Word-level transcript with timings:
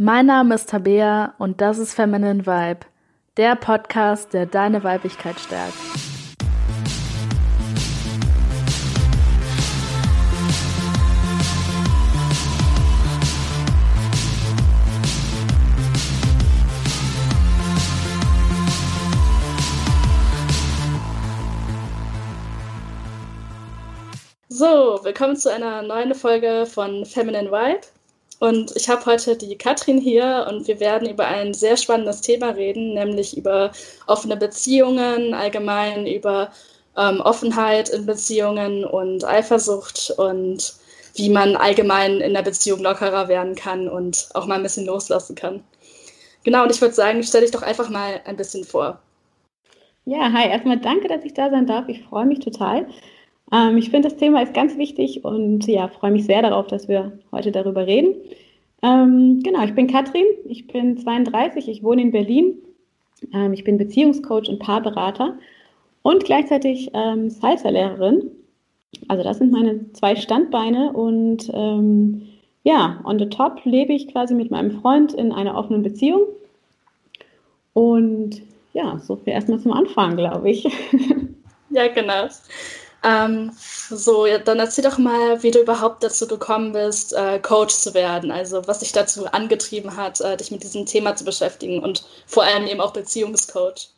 Mein 0.00 0.26
Name 0.26 0.54
ist 0.54 0.68
Tabea 0.68 1.34
und 1.38 1.60
das 1.60 1.76
ist 1.78 1.92
Feminine 1.92 2.46
Vibe, 2.46 2.86
der 3.36 3.56
Podcast, 3.56 4.32
der 4.32 4.46
deine 4.46 4.84
Weiblichkeit 4.84 5.40
stärkt. 5.40 5.74
So, 24.48 25.00
willkommen 25.02 25.34
zu 25.34 25.52
einer 25.52 25.82
neuen 25.82 26.14
Folge 26.14 26.66
von 26.66 27.04
Feminine 27.04 27.50
Vibe. 27.50 27.97
Und 28.38 28.76
ich 28.76 28.88
habe 28.88 29.04
heute 29.06 29.36
die 29.36 29.56
Katrin 29.58 29.98
hier 29.98 30.46
und 30.48 30.68
wir 30.68 30.78
werden 30.78 31.08
über 31.08 31.26
ein 31.26 31.54
sehr 31.54 31.76
spannendes 31.76 32.20
Thema 32.20 32.50
reden, 32.50 32.94
nämlich 32.94 33.36
über 33.36 33.72
offene 34.06 34.36
Beziehungen, 34.36 35.34
allgemein 35.34 36.06
über 36.06 36.52
ähm, 36.96 37.20
Offenheit 37.20 37.88
in 37.88 38.06
Beziehungen 38.06 38.84
und 38.84 39.24
Eifersucht 39.24 40.12
und 40.16 40.74
wie 41.14 41.30
man 41.30 41.56
allgemein 41.56 42.20
in 42.20 42.32
der 42.32 42.42
Beziehung 42.42 42.80
lockerer 42.80 43.26
werden 43.26 43.56
kann 43.56 43.88
und 43.88 44.28
auch 44.34 44.46
mal 44.46 44.54
ein 44.54 44.62
bisschen 44.62 44.86
loslassen 44.86 45.34
kann. 45.34 45.64
Genau, 46.44 46.62
und 46.62 46.70
ich 46.70 46.80
würde 46.80 46.94
sagen, 46.94 47.22
stell 47.24 47.40
dich 47.40 47.50
doch 47.50 47.62
einfach 47.62 47.90
mal 47.90 48.20
ein 48.24 48.36
bisschen 48.36 48.64
vor. 48.64 49.00
Ja, 50.04 50.32
hi, 50.32 50.48
erstmal 50.48 50.78
danke, 50.78 51.08
dass 51.08 51.24
ich 51.24 51.34
da 51.34 51.50
sein 51.50 51.66
darf. 51.66 51.88
Ich 51.88 52.02
freue 52.04 52.24
mich 52.24 52.38
total. 52.38 52.86
Ähm, 53.52 53.76
ich 53.78 53.90
finde, 53.90 54.08
das 54.08 54.18
Thema 54.18 54.42
ist 54.42 54.54
ganz 54.54 54.76
wichtig 54.76 55.24
und 55.24 55.66
ja, 55.66 55.88
freue 55.88 56.10
mich 56.10 56.26
sehr 56.26 56.42
darauf, 56.42 56.66
dass 56.66 56.88
wir 56.88 57.18
heute 57.32 57.52
darüber 57.52 57.86
reden. 57.86 58.14
Ähm, 58.82 59.40
genau, 59.42 59.64
ich 59.64 59.74
bin 59.74 59.86
Katrin, 59.86 60.24
ich 60.44 60.66
bin 60.66 60.96
32, 60.96 61.68
ich 61.68 61.82
wohne 61.82 62.02
in 62.02 62.10
Berlin. 62.10 62.54
Ähm, 63.32 63.52
ich 63.52 63.64
bin 63.64 63.78
Beziehungscoach 63.78 64.48
und 64.48 64.60
Paarberater 64.60 65.38
und 66.02 66.24
gleichzeitig 66.24 66.90
ähm, 66.94 67.30
Salsa-Lehrerin. 67.30 68.30
Also 69.08 69.24
das 69.24 69.38
sind 69.38 69.52
meine 69.52 69.92
zwei 69.92 70.16
Standbeine 70.16 70.92
und 70.92 71.50
ähm, 71.52 72.22
ja, 72.62 73.00
on 73.04 73.18
the 73.18 73.28
top 73.28 73.64
lebe 73.64 73.92
ich 73.92 74.08
quasi 74.08 74.34
mit 74.34 74.50
meinem 74.50 74.70
Freund 74.80 75.14
in 75.14 75.32
einer 75.32 75.56
offenen 75.56 75.82
Beziehung. 75.82 76.22
Und 77.72 78.42
ja, 78.72 78.98
so 78.98 79.16
viel 79.16 79.32
erstmal 79.32 79.60
zum 79.60 79.72
Anfang, 79.72 80.16
glaube 80.16 80.50
ich. 80.50 80.66
Ja, 81.70 81.86
genau. 81.88 82.28
Ähm, 83.04 83.52
so, 83.90 84.26
dann 84.44 84.58
erzähl 84.58 84.82
doch 84.82 84.98
mal, 84.98 85.42
wie 85.42 85.52
du 85.52 85.60
überhaupt 85.60 86.02
dazu 86.02 86.26
gekommen 86.26 86.72
bist, 86.72 87.12
äh, 87.12 87.38
Coach 87.38 87.74
zu 87.74 87.94
werden. 87.94 88.30
Also 88.30 88.66
was 88.66 88.80
dich 88.80 88.92
dazu 88.92 89.26
angetrieben 89.26 89.96
hat, 89.96 90.20
äh, 90.20 90.36
dich 90.36 90.50
mit 90.50 90.64
diesem 90.64 90.84
Thema 90.84 91.14
zu 91.14 91.24
beschäftigen 91.24 91.82
und 91.82 92.04
vor 92.26 92.42
allem 92.42 92.66
eben 92.66 92.80
auch 92.80 92.92
Beziehungscoach. 92.92 93.90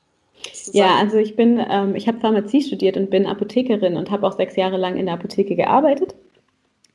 Ja, 0.73 0.97
also 0.97 1.17
ich 1.17 1.37
bin, 1.37 1.65
ähm, 1.71 1.95
ich 1.95 2.09
habe 2.09 2.21
Pharmazie 2.21 2.63
studiert 2.63 2.97
und 2.97 3.11
bin 3.11 3.27
Apothekerin 3.27 3.97
und 3.97 4.11
habe 4.11 4.27
auch 4.27 4.37
sechs 4.37 4.57
Jahre 4.57 4.77
lang 4.77 4.97
in 4.97 5.07
der 5.07 5.15
Apotheke 5.15 5.55
gearbeitet 5.57 6.15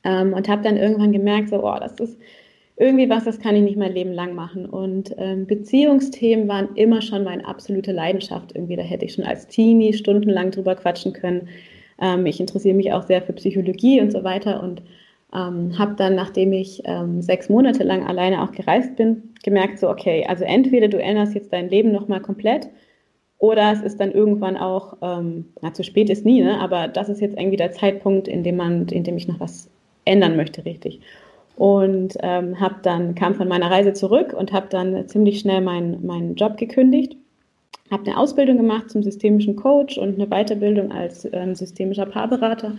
ähm, 0.04 0.32
und 0.32 0.48
habe 0.48 0.62
dann 0.62 0.76
irgendwann 0.76 1.12
gemerkt, 1.12 1.50
so, 1.50 1.62
oh, 1.64 1.78
das 1.78 1.98
ist 2.00 2.18
irgendwie 2.76 3.08
was, 3.08 3.24
das 3.24 3.40
kann 3.40 3.56
ich 3.56 3.62
nicht 3.62 3.78
mein 3.78 3.92
Leben 3.92 4.12
lang 4.12 4.34
machen. 4.34 4.66
Und 4.66 5.14
ähm, 5.16 5.46
Beziehungsthemen 5.46 6.46
waren 6.46 6.74
immer 6.74 7.00
schon 7.02 7.24
meine 7.24 7.46
absolute 7.46 7.92
Leidenschaft. 7.92 8.54
Irgendwie, 8.54 8.76
da 8.76 8.82
hätte 8.82 9.06
ich 9.06 9.14
schon 9.14 9.24
als 9.24 9.46
Teenie 9.46 9.94
stundenlang 9.94 10.50
drüber 10.50 10.74
quatschen 10.74 11.12
können. 11.12 11.48
Ähm, 12.00 12.26
ich 12.26 12.40
interessiere 12.40 12.74
mich 12.74 12.92
auch 12.92 13.02
sehr 13.02 13.22
für 13.22 13.32
Psychologie 13.32 14.00
und 14.00 14.12
so 14.12 14.24
weiter 14.24 14.62
und 14.62 14.82
ähm, 15.34 15.78
habe 15.78 15.94
dann, 15.96 16.14
nachdem 16.14 16.52
ich 16.52 16.82
ähm, 16.84 17.20
sechs 17.22 17.48
Monate 17.48 17.82
lang 17.82 18.06
alleine 18.06 18.42
auch 18.42 18.52
gereist 18.52 18.96
bin, 18.96 19.34
gemerkt, 19.42 19.78
so, 19.78 19.88
okay, 19.88 20.24
also 20.28 20.44
entweder 20.44 20.88
du 20.88 21.00
änderst 21.00 21.34
jetzt 21.34 21.52
dein 21.52 21.68
Leben 21.68 21.92
nochmal 21.92 22.20
komplett 22.20 22.68
oder 23.38 23.72
es 23.72 23.82
ist 23.82 24.00
dann 24.00 24.12
irgendwann 24.12 24.56
auch, 24.56 24.96
ähm, 25.02 25.46
na, 25.60 25.74
zu 25.74 25.84
spät 25.84 26.10
ist 26.10 26.24
nie, 26.24 26.42
ne? 26.42 26.58
aber 26.60 26.88
das 26.88 27.08
ist 27.08 27.20
jetzt 27.20 27.36
irgendwie 27.36 27.56
der 27.56 27.72
Zeitpunkt, 27.72 28.28
in 28.28 28.44
dem 28.44 28.56
man, 28.56 28.88
in 28.88 29.04
dem 29.04 29.16
ich 29.16 29.28
noch 29.28 29.40
was 29.40 29.68
ändern 30.04 30.36
möchte, 30.36 30.64
richtig. 30.64 31.00
Und 31.56 32.16
ähm, 32.22 32.60
habe 32.60 32.76
dann, 32.82 33.14
kam 33.14 33.34
von 33.34 33.48
meiner 33.48 33.70
Reise 33.70 33.94
zurück 33.94 34.34
und 34.34 34.52
habe 34.52 34.66
dann 34.70 35.08
ziemlich 35.08 35.40
schnell 35.40 35.60
meinen, 35.60 36.04
meinen 36.06 36.34
Job 36.34 36.56
gekündigt 36.56 37.16
habe 37.90 38.04
eine 38.06 38.18
Ausbildung 38.18 38.56
gemacht 38.56 38.90
zum 38.90 39.02
systemischen 39.02 39.56
Coach 39.56 39.98
und 39.98 40.14
eine 40.14 40.26
Weiterbildung 40.26 40.92
als 40.92 41.28
ähm, 41.32 41.54
systemischer 41.54 42.06
Paarberater 42.06 42.72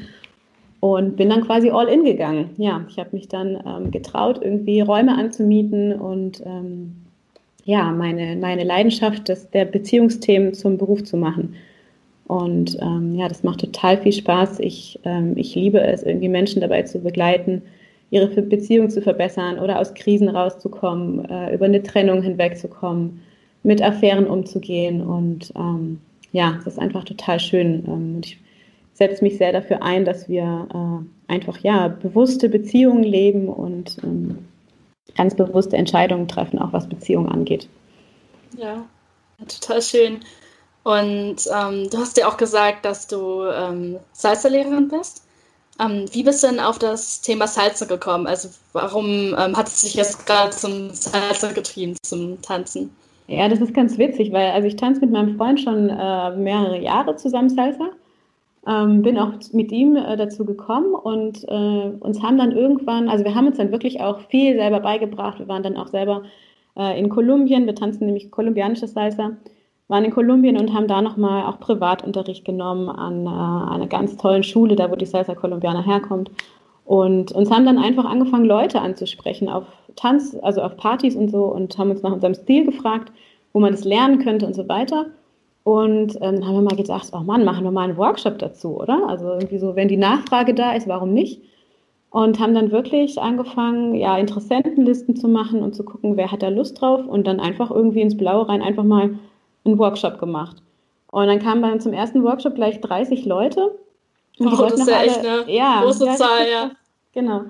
und 0.80 1.16
bin 1.16 1.30
dann 1.30 1.46
quasi 1.46 1.70
all 1.70 1.88
in 1.88 2.04
gegangen. 2.04 2.52
Ja, 2.58 2.86
ich 2.90 3.00
habe 3.00 3.10
mich 3.14 3.28
dann 3.28 3.58
ähm, 3.66 3.92
getraut, 3.92 4.40
irgendwie 4.42 4.82
Räume 4.82 5.18
anzumieten 5.18 5.94
und 5.94 6.42
ähm, 6.46 6.96
ja, 7.66 7.92
meine, 7.92 8.36
meine 8.36 8.64
Leidenschaft 8.64 9.28
des, 9.28 9.50
der 9.50 9.66
Beziehungsthemen 9.66 10.54
zum 10.54 10.78
Beruf 10.78 11.04
zu 11.04 11.18
machen. 11.18 11.56
Und 12.28 12.78
ähm, 12.82 13.16
ja, 13.16 13.28
das 13.28 13.44
macht 13.44 13.62
total 13.62 13.98
viel 13.98 14.12
Spaß. 14.12 14.60
Ich, 14.60 15.00
ähm, 15.06 15.34
ich 15.38 15.56
liebe 15.56 15.80
es, 15.80 16.04
irgendwie 16.04 16.30
Menschen 16.30 16.62
dabei 16.62 16.84
zu 16.84 17.00
begleiten, 17.00 17.62
ihre 18.10 18.28
Beziehung 18.28 18.90
zu 18.90 19.02
verbessern 19.02 19.60
oder 19.60 19.80
aus 19.80 19.94
Krisen 19.94 20.30
rauszukommen, 20.30 21.26
äh, 21.26 21.54
über 21.54 21.66
eine 21.66 21.84
Trennung 21.84 22.22
hinwegzukommen 22.22 23.22
mit 23.68 23.84
Affären 23.84 24.28
umzugehen. 24.28 25.02
Und 25.02 25.52
ähm, 25.56 26.00
ja, 26.32 26.56
es 26.60 26.66
ist 26.66 26.80
einfach 26.80 27.04
total 27.04 27.40
schön. 27.40 27.84
Ähm, 27.86 28.16
und 28.16 28.26
ich 28.26 28.40
setze 28.94 29.24
mich 29.24 29.38
sehr 29.38 29.52
dafür 29.52 29.84
ein, 29.84 30.06
dass 30.06 30.28
wir 30.30 30.68
äh, 30.74 31.32
einfach 31.32 31.60
ja 31.60 31.90
bewusste 31.90 32.50
Beziehungen 32.50 33.04
leben 33.04 33.50
und 33.50 33.98
ähm, 34.04 34.48
ganz 35.16 35.36
bewusste 35.36 35.76
Entscheidungen 35.76 36.28
treffen, 36.28 36.60
auch 36.60 36.72
was 36.72 36.88
Beziehungen 36.88 37.30
angeht. 37.30 37.68
Ja, 38.58 38.86
total 39.48 39.82
schön. 39.82 40.20
Und 40.84 41.36
ähm, 41.54 41.90
du 41.90 41.98
hast 41.98 42.18
ja 42.18 42.30
auch 42.30 42.38
gesagt, 42.38 42.86
dass 42.86 43.08
du 43.08 43.44
ähm, 43.44 43.98
Salsa-Lehrerin 44.14 44.88
bist. 44.88 45.24
Ähm, 45.80 46.06
wie 46.12 46.24
bist 46.24 46.42
du 46.42 46.48
denn 46.48 46.62
auf 46.62 46.80
das 46.80 47.20
Thema 47.20 47.48
Salsa 47.48 47.86
gekommen? 47.86 48.26
Also 48.26 48.50
warum 48.72 49.36
ähm, 49.38 49.58
hat 49.58 49.68
es 49.68 49.82
sich 49.82 49.96
jetzt 49.96 50.26
gerade 50.26 50.52
zum 50.52 50.94
Salsa 50.94 51.52
getrieben, 51.52 51.98
zum 52.04 52.42
Tanzen? 52.42 52.96
Ja, 53.28 53.50
das 53.50 53.60
ist 53.60 53.74
ganz 53.74 53.98
witzig, 53.98 54.32
weil 54.32 54.52
also 54.52 54.68
ich 54.68 54.78
tanze 54.78 55.02
mit 55.02 55.12
meinem 55.12 55.36
Freund 55.38 55.60
schon 55.60 55.90
äh, 55.90 56.36
mehrere 56.36 56.80
Jahre 56.82 57.18
zusammen 57.18 57.50
Salsa. 57.50 57.90
Ähm, 58.66 59.02
bin 59.02 59.18
auch 59.18 59.32
mit 59.54 59.72
ihm 59.72 59.96
äh, 59.96 60.18
dazu 60.18 60.46
gekommen 60.46 60.94
und 60.94 61.44
äh, 61.48 61.92
uns 62.00 62.22
haben 62.22 62.38
dann 62.38 62.52
irgendwann, 62.52 63.08
also 63.10 63.24
wir 63.24 63.36
haben 63.36 63.48
uns 63.48 63.58
dann 63.58 63.72
wirklich 63.72 64.02
auch 64.02 64.20
viel 64.30 64.56
selber 64.56 64.80
beigebracht. 64.80 65.40
Wir 65.40 65.48
waren 65.48 65.64
dann 65.64 65.78
auch 65.78 65.88
selber 65.88 66.24
äh, 66.78 67.00
in 67.00 67.10
Kolumbien, 67.10 67.66
wir 67.66 67.76
tanzen 67.76 68.06
nämlich 68.06 68.32
kolumbianische 68.32 68.88
Salsa, 68.88 69.32
waren 69.88 70.06
in 70.06 70.12
Kolumbien 70.12 70.58
und 70.58 70.74
haben 70.74 70.88
da 70.88 71.02
nochmal 71.02 71.46
auch 71.46 71.60
Privatunterricht 71.60 72.44
genommen 72.46 72.90
an 72.90 73.26
äh, 73.26 73.74
einer 73.74 73.88
ganz 73.88 74.18
tollen 74.18 74.44
Schule, 74.44 74.76
da 74.76 74.92
wo 74.92 74.96
die 74.96 75.06
Salsa 75.06 75.36
Kolumbianer 75.36 75.86
herkommt. 75.86 76.30
Und 76.88 77.34
uns 77.34 77.52
haben 77.52 77.66
dann 77.66 77.78
einfach 77.78 78.06
angefangen, 78.06 78.46
Leute 78.46 78.80
anzusprechen 78.80 79.50
auf 79.50 79.66
Tanz, 79.98 80.38
also 80.42 80.62
auf 80.62 80.78
Partys 80.78 81.18
und 81.18 81.30
so 81.30 81.44
und 81.44 81.78
haben 81.78 81.92
uns 81.92 82.02
nach 82.02 82.14
unserem 82.14 82.34
Stil 82.34 82.66
gefragt, 82.66 83.12
wo 83.52 83.60
man 83.60 83.74
das 83.74 83.84
lernen 83.84 84.20
könnte 84.20 84.48
und 84.48 84.56
so 84.56 84.70
weiter. 84.70 85.08
Und 85.66 86.16
ähm, 86.22 86.48
haben 86.48 86.54
wir 86.54 86.62
mal 86.62 86.78
gedacht, 86.78 87.10
oh 87.12 87.20
Mann, 87.20 87.44
machen 87.44 87.66
wir 87.66 87.72
mal 87.72 87.84
einen 87.84 87.98
Workshop 87.98 88.40
dazu, 88.40 88.80
oder? 88.80 89.06
Also 89.06 89.28
irgendwie 89.34 89.58
so, 89.58 89.76
wenn 89.76 89.90
die 89.90 89.98
Nachfrage 89.98 90.54
da 90.54 90.72
ist, 90.72 90.88
warum 90.88 91.14
nicht? 91.14 91.42
Und 92.10 92.40
haben 92.40 92.56
dann 92.56 92.72
wirklich 92.72 93.20
angefangen, 93.20 93.94
ja, 93.94 94.18
Interessentenlisten 94.18 95.18
zu 95.18 95.28
machen 95.28 95.64
und 95.64 95.76
zu 95.76 95.84
gucken, 95.84 96.16
wer 96.16 96.32
hat 96.32 96.42
da 96.42 96.48
Lust 96.48 96.80
drauf 96.80 97.06
und 97.06 97.28
dann 97.28 97.42
einfach 97.42 97.70
irgendwie 97.70 98.00
ins 98.00 98.16
Blaue 98.16 98.48
rein 98.48 98.62
einfach 98.62 98.86
mal 98.86 99.20
einen 99.66 99.78
Workshop 99.78 100.20
gemacht. 100.20 100.56
Und 101.12 101.28
dann 101.28 101.40
kamen 101.40 101.62
dann 101.62 101.82
zum 101.82 101.92
ersten 101.92 102.24
Workshop 102.24 102.56
gleich 102.56 102.80
30 102.80 103.26
Leute 103.26 103.78
und 104.40 104.48
oh, 104.48 104.64
das 104.64 104.80
ist 104.80 104.90
ja 104.90 104.98
alle, 104.98 105.08
echt 105.08 105.20
eine 105.20 105.52
ja, 105.52 105.82
große 105.82 106.06
ja, 106.06 106.16
Zahl, 106.16 106.50
ja. 106.52 106.72
Genau. 107.14 107.42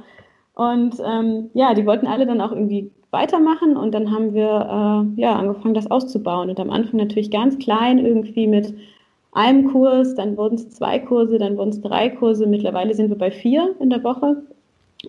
Und 0.53 0.95
ähm, 1.05 1.49
ja, 1.53 1.73
die 1.73 1.85
wollten 1.85 2.07
alle 2.07 2.25
dann 2.25 2.41
auch 2.41 2.51
irgendwie 2.51 2.91
weitermachen 3.11 3.77
und 3.77 3.93
dann 3.93 4.11
haben 4.11 4.33
wir 4.33 5.13
äh, 5.17 5.21
ja 5.21 5.35
angefangen, 5.35 5.73
das 5.73 5.91
auszubauen. 5.91 6.49
Und 6.49 6.59
am 6.59 6.69
Anfang 6.69 6.99
natürlich 6.99 7.31
ganz 7.31 7.57
klein, 7.57 7.99
irgendwie 7.99 8.47
mit 8.47 8.73
einem 9.31 9.71
Kurs, 9.71 10.15
dann 10.15 10.35
wurden 10.35 10.55
es 10.55 10.69
zwei 10.69 10.99
Kurse, 10.99 11.37
dann 11.37 11.57
wurden 11.57 11.69
es 11.69 11.81
drei 11.81 12.09
Kurse. 12.09 12.47
Mittlerweile 12.47 12.93
sind 12.93 13.09
wir 13.09 13.17
bei 13.17 13.31
vier 13.31 13.75
in 13.79 13.89
der 13.89 14.03
Woche. 14.03 14.43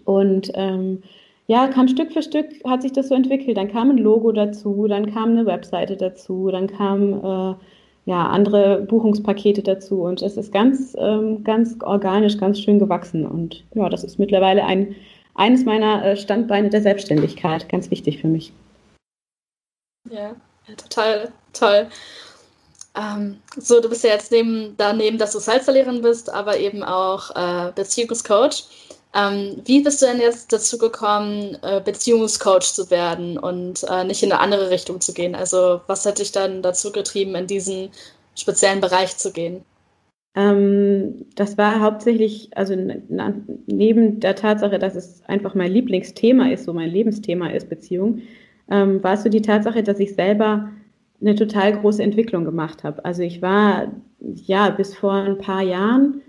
Und 0.05 0.51
ähm, 0.55 1.03
ja, 1.47 1.67
kam 1.69 1.89
Stück 1.89 2.13
für 2.13 2.23
Stück, 2.23 2.47
hat 2.67 2.83
sich 2.83 2.93
das 2.93 3.09
so 3.09 3.15
entwickelt. 3.15 3.57
Dann 3.57 3.73
kam 3.73 3.91
ein 3.91 3.99
Logo 3.99 4.33
dazu, 4.33 4.87
dann 4.87 5.13
kam 5.13 5.31
eine 5.31 5.47
Webseite 5.47 5.97
dazu, 5.97 6.51
dann 6.51 6.67
kam 6.67 7.13
äh, 7.13 7.55
ja, 8.09 8.27
andere 8.27 8.81
Buchungspakete 8.81 9.63
dazu. 9.63 10.01
Und 10.01 10.23
es 10.23 10.39
ist 10.39 10.51
ganz, 10.51 10.97
ähm, 10.99 11.45
ganz 11.45 11.77
organisch, 11.83 12.39
ganz 12.39 12.59
schön 12.59 12.79
gewachsen. 12.79 13.27
Und 13.27 13.65
ja, 13.75 13.87
das 13.91 14.03
ist 14.03 14.19
mittlerweile 14.19 14.65
ein, 14.65 14.97
eines 15.35 15.67
meiner 15.67 16.03
äh, 16.03 16.17
Standbeine 16.17 16.71
der 16.71 16.81
Selbstständigkeit. 16.81 17.69
Ganz 17.69 17.91
wichtig 17.91 18.23
für 18.23 18.29
mich. 18.29 18.51
Ja, 20.11 20.35
total 20.75 21.29
toll. 21.53 21.89
Ähm, 22.97 23.43
so, 23.59 23.79
du 23.79 23.91
bist 23.91 24.05
ja 24.05 24.11
jetzt 24.11 24.33
neben, 24.33 24.75
daneben, 24.79 25.19
dass 25.19 25.33
du 25.33 25.39
Salsa-Lehrerin 25.39 26.01
bist, 26.01 26.33
aber 26.33 26.57
eben 26.59 26.83
auch 26.83 27.37
äh, 27.37 27.73
Beziehungscoach. 27.75 28.65
Ähm, 29.15 29.63
wie 29.65 29.83
bist 29.83 30.03
du 30.03 30.07
denn 30.07 30.21
jetzt 30.21 30.53
dazu 30.53 30.77
gekommen, 30.79 31.57
äh, 31.63 31.81
Beziehungscoach 31.81 32.75
zu 32.75 32.91
werden 32.91 33.39
und 33.39 33.85
äh, 33.89 34.05
nicht 34.05 34.23
in 34.23 34.33
eine 34.33 34.41
andere 34.41 34.71
Richtung 34.71 35.01
zu 35.01 35.15
gehen? 35.15 35.35
Also 35.35 35.81
was 35.87 36.05
hat 36.05 36.19
dich 36.19 36.33
dann 36.33 36.63
dazu 36.63 36.93
getrieben, 36.93 37.35
in 37.35 37.47
diesen 37.47 37.91
speziellen 38.35 38.81
Bereich 38.81 39.17
zu 39.17 39.33
gehen? 39.33 39.65
Ähm, 40.35 41.27
das 41.35 41.57
war 41.59 41.81
hauptsächlich, 41.81 42.51
also 42.57 42.75
na, 43.09 43.35
neben 43.67 44.21
der 44.21 44.37
Tatsache, 44.37 44.79
dass 44.79 44.95
es 44.95 45.23
einfach 45.27 45.55
mein 45.55 45.73
Lieblingsthema 45.73 46.51
ist, 46.51 46.65
so 46.65 46.73
mein 46.73 46.91
Lebensthema 46.91 47.49
ist, 47.51 47.69
Beziehung, 47.69 48.23
ähm, 48.71 49.03
war 49.03 49.15
es 49.15 49.23
so 49.23 49.31
die 49.31 49.43
Tatsache, 49.43 49.83
dass 49.83 49.99
ich 49.99 50.15
selber 50.15 50.71
eine 51.21 51.35
total 51.35 51.79
große 51.81 52.03
Entwicklung 52.03 52.45
gemacht 52.45 52.85
habe. 52.85 53.05
Also 53.05 53.23
ich 53.23 53.43
war, 53.43 53.91
ja, 54.21 54.71
bis 54.71 54.95
vor 54.95 55.15
ein 55.15 55.39
paar 55.39 55.63
Jahren 55.63 56.23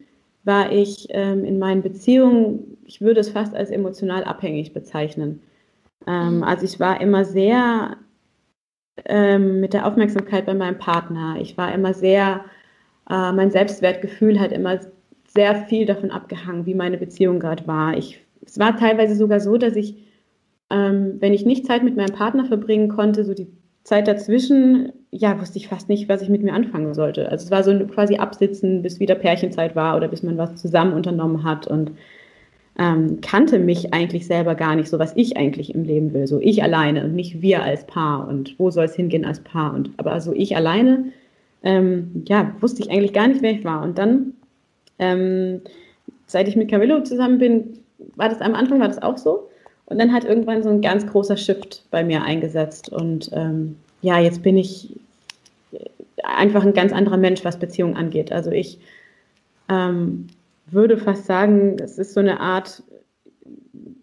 war 0.43 0.71
ich 0.71 1.07
ähm, 1.11 1.43
in 1.45 1.59
meinen 1.59 1.81
Beziehungen, 1.81 2.77
ich 2.85 3.01
würde 3.01 3.19
es 3.19 3.29
fast 3.29 3.55
als 3.55 3.69
emotional 3.69 4.23
abhängig 4.23 4.73
bezeichnen. 4.73 5.41
Ähm, 6.07 6.37
mhm. 6.37 6.43
also 6.43 6.65
ich 6.65 6.79
war 6.79 7.01
immer 7.01 7.25
sehr 7.25 7.97
ähm, 9.05 9.59
mit 9.59 9.73
der 9.73 9.85
Aufmerksamkeit 9.85 10.45
bei 10.45 10.53
meinem 10.53 10.77
Partner. 10.77 11.37
Ich 11.39 11.57
war 11.57 11.73
immer 11.73 11.93
sehr, 11.93 12.45
äh, 13.09 13.31
mein 13.31 13.51
Selbstwertgefühl 13.51 14.39
hat 14.39 14.51
immer 14.51 14.79
sehr 15.27 15.55
viel 15.67 15.85
davon 15.85 16.11
abgehangen, 16.11 16.65
wie 16.65 16.73
meine 16.73 16.97
Beziehung 16.97 17.39
gerade 17.39 17.67
war. 17.67 17.97
Ich, 17.97 18.25
es 18.45 18.57
war 18.59 18.75
teilweise 18.77 19.15
sogar 19.15 19.39
so, 19.39 19.57
dass 19.57 19.75
ich, 19.75 19.95
ähm, 20.69 21.17
wenn 21.19 21.33
ich 21.33 21.45
nicht 21.45 21.65
Zeit 21.65 21.83
mit 21.83 21.95
meinem 21.95 22.13
Partner 22.13 22.45
verbringen 22.45 22.89
konnte, 22.89 23.23
so 23.23 23.33
die 23.33 23.47
Zeit 23.83 24.07
dazwischen, 24.07 24.91
ja, 25.11 25.39
wusste 25.39 25.57
ich 25.57 25.67
fast 25.67 25.89
nicht, 25.89 26.07
was 26.07 26.21
ich 26.21 26.29
mit 26.29 26.43
mir 26.43 26.53
anfangen 26.53 26.93
sollte. 26.93 27.29
Also 27.29 27.45
es 27.45 27.51
war 27.51 27.63
so 27.63 27.77
quasi 27.87 28.17
absitzen, 28.17 28.83
bis 28.83 28.99
wieder 28.99 29.15
Pärchenzeit 29.15 29.75
war 29.75 29.97
oder 29.97 30.07
bis 30.07 30.23
man 30.23 30.37
was 30.37 30.55
zusammen 30.55 30.93
unternommen 30.93 31.43
hat 31.43 31.67
und 31.67 31.91
ähm, 32.77 33.19
kannte 33.21 33.59
mich 33.59 33.93
eigentlich 33.93 34.27
selber 34.27 34.55
gar 34.55 34.75
nicht, 34.75 34.87
so 34.87 34.99
was 34.99 35.15
ich 35.15 35.35
eigentlich 35.35 35.73
im 35.73 35.83
Leben 35.83 36.13
will. 36.13 36.27
So 36.27 36.39
ich 36.39 36.63
alleine 36.63 37.03
und 37.03 37.15
nicht 37.15 37.41
wir 37.41 37.63
als 37.63 37.85
Paar 37.85 38.27
und 38.27 38.57
wo 38.59 38.69
soll 38.69 38.85
es 38.85 38.95
hingehen 38.95 39.25
als 39.25 39.39
Paar. 39.41 39.73
Und 39.73 39.91
aber 39.97 40.11
also 40.11 40.31
ich 40.31 40.55
alleine, 40.55 41.11
ähm, 41.63 42.23
ja, 42.27 42.55
wusste 42.59 42.83
ich 42.83 42.91
eigentlich 42.91 43.13
gar 43.13 43.27
nicht, 43.27 43.41
wer 43.41 43.51
ich 43.51 43.65
war. 43.65 43.81
Und 43.83 43.97
dann, 43.97 44.33
ähm, 44.99 45.61
seit 46.27 46.47
ich 46.47 46.55
mit 46.55 46.69
Camillo 46.69 47.01
zusammen 47.01 47.39
bin, 47.39 47.79
war 48.15 48.29
das 48.29 48.41
am 48.41 48.53
Anfang 48.53 48.79
war 48.79 48.87
das 48.87 49.01
auch 49.01 49.17
so. 49.17 49.49
Und 49.87 49.99
dann 49.99 50.13
hat 50.13 50.23
irgendwann 50.23 50.61
so 50.61 50.69
ein 50.69 50.81
ganz 50.81 51.05
großer 51.07 51.35
Shift 51.35 51.83
bei 51.89 52.03
mir 52.03 52.21
eingesetzt. 52.23 52.89
Und 52.89 53.31
ähm, 53.33 53.75
ja, 54.01 54.19
jetzt 54.19 54.43
bin 54.43 54.57
ich 54.57 54.95
einfach 56.23 56.63
ein 56.63 56.73
ganz 56.73 56.91
anderer 56.91 57.17
Mensch, 57.17 57.43
was 57.43 57.59
Beziehungen 57.59 57.95
angeht. 57.95 58.31
Also 58.31 58.51
ich 58.51 58.79
ähm, 59.69 60.27
würde 60.67 60.97
fast 60.97 61.25
sagen, 61.25 61.77
es 61.79 61.97
ist 61.97 62.13
so 62.13 62.19
eine 62.19 62.39
Art, 62.39 62.83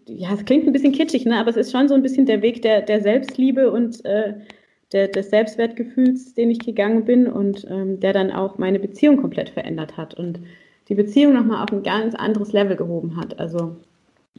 ja, 0.05 0.33
es 0.33 0.45
klingt 0.45 0.65
ein 0.65 0.73
bisschen 0.73 0.93
kitschig, 0.93 1.25
ne? 1.25 1.39
aber 1.39 1.49
es 1.49 1.57
ist 1.57 1.71
schon 1.71 1.87
so 1.87 1.95
ein 1.95 2.01
bisschen 2.01 2.25
der 2.25 2.41
Weg 2.41 2.61
der, 2.61 2.81
der 2.81 3.01
Selbstliebe 3.01 3.71
und 3.71 4.03
äh, 4.05 4.33
der, 4.93 5.09
des 5.09 5.29
Selbstwertgefühls, 5.29 6.33
den 6.33 6.49
ich 6.49 6.59
gegangen 6.59 7.05
bin 7.05 7.27
und 7.27 7.67
ähm, 7.69 7.99
der 7.99 8.13
dann 8.13 8.31
auch 8.31 8.57
meine 8.57 8.79
Beziehung 8.79 9.17
komplett 9.17 9.49
verändert 9.49 9.97
hat 9.97 10.13
und 10.13 10.39
die 10.87 10.95
Beziehung 10.95 11.33
nochmal 11.33 11.63
auf 11.63 11.73
ein 11.73 11.83
ganz 11.83 12.15
anderes 12.15 12.53
Level 12.53 12.77
gehoben 12.77 13.17
hat. 13.17 13.37
Also 13.39 13.75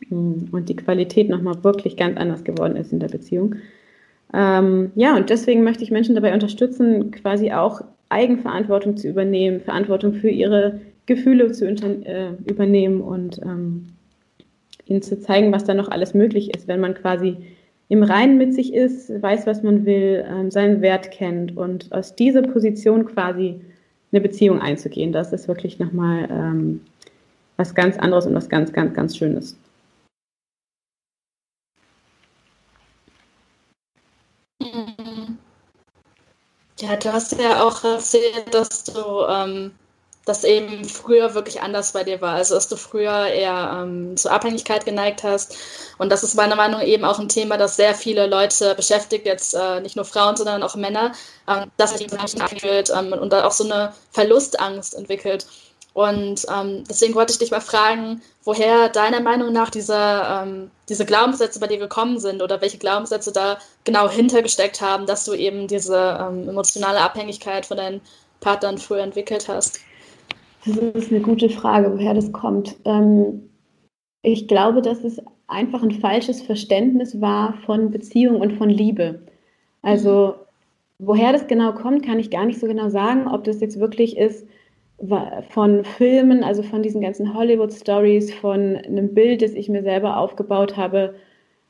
hm, 0.08 0.48
und 0.52 0.68
die 0.68 0.76
Qualität 0.76 1.28
nochmal 1.28 1.62
wirklich 1.64 1.96
ganz 1.96 2.16
anders 2.16 2.44
geworden 2.44 2.76
ist 2.76 2.92
in 2.92 3.00
der 3.00 3.08
Beziehung. 3.08 3.56
Ähm, 4.34 4.92
ja, 4.94 5.16
und 5.16 5.30
deswegen 5.30 5.64
möchte 5.64 5.82
ich 5.82 5.90
Menschen 5.90 6.14
dabei 6.14 6.34
unterstützen, 6.34 7.10
quasi 7.10 7.52
auch 7.52 7.80
Eigenverantwortung 8.08 8.96
zu 8.96 9.08
übernehmen, 9.08 9.60
Verantwortung 9.60 10.14
für 10.14 10.30
ihre 10.30 10.80
Gefühle 11.06 11.50
zu 11.52 11.66
äh, 11.66 12.32
übernehmen 12.46 13.00
und 13.00 13.40
ähm, 13.42 13.88
ihnen 14.86 15.02
zu 15.02 15.18
zeigen, 15.20 15.52
was 15.52 15.64
da 15.64 15.74
noch 15.74 15.90
alles 15.90 16.14
möglich 16.14 16.54
ist, 16.54 16.68
wenn 16.68 16.80
man 16.80 16.94
quasi 16.94 17.36
im 17.88 18.02
Reinen 18.02 18.36
mit 18.36 18.54
sich 18.54 18.74
ist, 18.74 19.10
weiß, 19.22 19.46
was 19.46 19.62
man 19.62 19.86
will, 19.86 20.24
ähm, 20.28 20.50
seinen 20.50 20.82
Wert 20.82 21.10
kennt 21.10 21.56
und 21.56 21.90
aus 21.92 22.14
dieser 22.14 22.42
Position 22.42 23.06
quasi 23.06 23.60
eine 24.12 24.20
Beziehung 24.20 24.60
einzugehen. 24.60 25.12
Das 25.12 25.32
ist 25.32 25.48
wirklich 25.48 25.78
nochmal 25.78 26.28
ähm, 26.30 26.80
was 27.56 27.74
ganz 27.74 27.98
anderes 27.98 28.26
und 28.26 28.34
was 28.34 28.48
ganz, 28.48 28.72
ganz, 28.72 28.94
ganz 28.94 29.16
Schönes. 29.16 29.58
Ja, 36.80 36.96
du 36.96 37.12
hast 37.12 37.32
ja 37.32 37.62
auch 37.64 37.82
erzählt, 37.82 38.54
dass 38.54 38.84
du 38.84 39.24
ähm, 39.28 39.72
das 40.28 40.44
eben 40.44 40.84
früher 40.84 41.34
wirklich 41.34 41.60
anders 41.62 41.92
bei 41.92 42.04
dir 42.04 42.20
war. 42.20 42.34
Also, 42.34 42.54
dass 42.54 42.68
du 42.68 42.76
früher 42.76 43.26
eher 43.26 43.80
ähm, 43.82 44.16
zur 44.16 44.30
Abhängigkeit 44.30 44.84
geneigt 44.84 45.22
hast. 45.22 45.56
Und 45.96 46.10
das 46.10 46.22
ist 46.22 46.34
meiner 46.34 46.54
Meinung 46.54 46.80
nach 46.80 46.86
eben 46.86 47.04
auch 47.04 47.18
ein 47.18 47.28
Thema, 47.28 47.56
das 47.56 47.76
sehr 47.76 47.94
viele 47.94 48.26
Leute 48.26 48.74
beschäftigt, 48.74 49.26
jetzt 49.26 49.54
äh, 49.54 49.80
nicht 49.80 49.96
nur 49.96 50.04
Frauen, 50.04 50.36
sondern 50.36 50.62
auch 50.62 50.76
Männer, 50.76 51.12
ähm, 51.48 51.70
dass 51.78 51.96
sich 51.96 52.06
die 52.06 52.60
fühlt 52.60 52.90
ähm, 52.90 53.12
und 53.12 53.32
da 53.32 53.44
auch 53.44 53.52
so 53.52 53.64
eine 53.64 53.92
Verlustangst 54.12 54.94
entwickelt. 54.94 55.46
Und 55.98 56.46
ähm, 56.48 56.84
deswegen 56.88 57.16
wollte 57.16 57.32
ich 57.32 57.40
dich 57.40 57.50
mal 57.50 57.58
fragen, 57.58 58.22
woher 58.44 58.88
deiner 58.88 59.20
Meinung 59.20 59.52
nach 59.52 59.68
diese, 59.68 59.96
ähm, 59.98 60.70
diese 60.88 61.04
Glaubenssätze 61.04 61.58
bei 61.58 61.66
dir 61.66 61.78
gekommen 61.78 62.20
sind 62.20 62.40
oder 62.40 62.60
welche 62.60 62.78
Glaubenssätze 62.78 63.32
da 63.32 63.58
genau 63.82 64.08
hintergesteckt 64.08 64.80
haben, 64.80 65.06
dass 65.06 65.24
du 65.24 65.34
eben 65.34 65.66
diese 65.66 66.16
ähm, 66.20 66.48
emotionale 66.48 67.00
Abhängigkeit 67.00 67.66
von 67.66 67.78
deinen 67.78 68.00
Partnern 68.38 68.78
früher 68.78 69.02
entwickelt 69.02 69.48
hast. 69.48 69.80
Das 70.64 70.76
ist 70.76 71.10
eine 71.10 71.20
gute 71.20 71.50
Frage, 71.50 71.92
woher 71.92 72.14
das 72.14 72.30
kommt. 72.30 72.76
Ähm, 72.84 73.50
ich 74.22 74.46
glaube, 74.46 74.82
dass 74.82 75.02
es 75.02 75.20
einfach 75.48 75.82
ein 75.82 76.00
falsches 76.00 76.42
Verständnis 76.42 77.20
war 77.20 77.54
von 77.66 77.90
Beziehung 77.90 78.40
und 78.40 78.52
von 78.52 78.70
Liebe. 78.70 79.22
Also 79.82 80.36
woher 81.00 81.32
das 81.32 81.48
genau 81.48 81.72
kommt, 81.72 82.06
kann 82.06 82.20
ich 82.20 82.30
gar 82.30 82.46
nicht 82.46 82.60
so 82.60 82.68
genau 82.68 82.88
sagen, 82.88 83.26
ob 83.26 83.42
das 83.42 83.60
jetzt 83.60 83.80
wirklich 83.80 84.16
ist, 84.16 84.46
von 85.50 85.84
Filmen, 85.84 86.42
also 86.42 86.62
von 86.62 86.82
diesen 86.82 87.00
ganzen 87.00 87.34
Hollywood-Stories, 87.34 88.34
von 88.34 88.76
einem 88.76 89.14
Bild, 89.14 89.42
das 89.42 89.52
ich 89.52 89.68
mir 89.68 89.82
selber 89.82 90.16
aufgebaut 90.16 90.76
habe, 90.76 91.14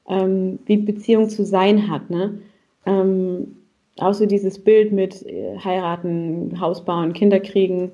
ähm, 0.09 0.59
wie 0.65 0.79
Beziehung 0.79 1.29
zu 1.29 1.45
sein 1.45 1.91
hat. 1.91 2.09
Ne? 2.09 2.41
Ähm, 2.87 3.57
auch 3.99 4.15
so 4.15 4.25
dieses 4.25 4.59
Bild 4.59 4.93
mit 4.93 5.27
äh, 5.27 5.59
heiraten, 5.59 6.59
Haus 6.61 6.85
bauen, 6.85 7.13
Kinder 7.13 7.41
kriegen. 7.41 7.93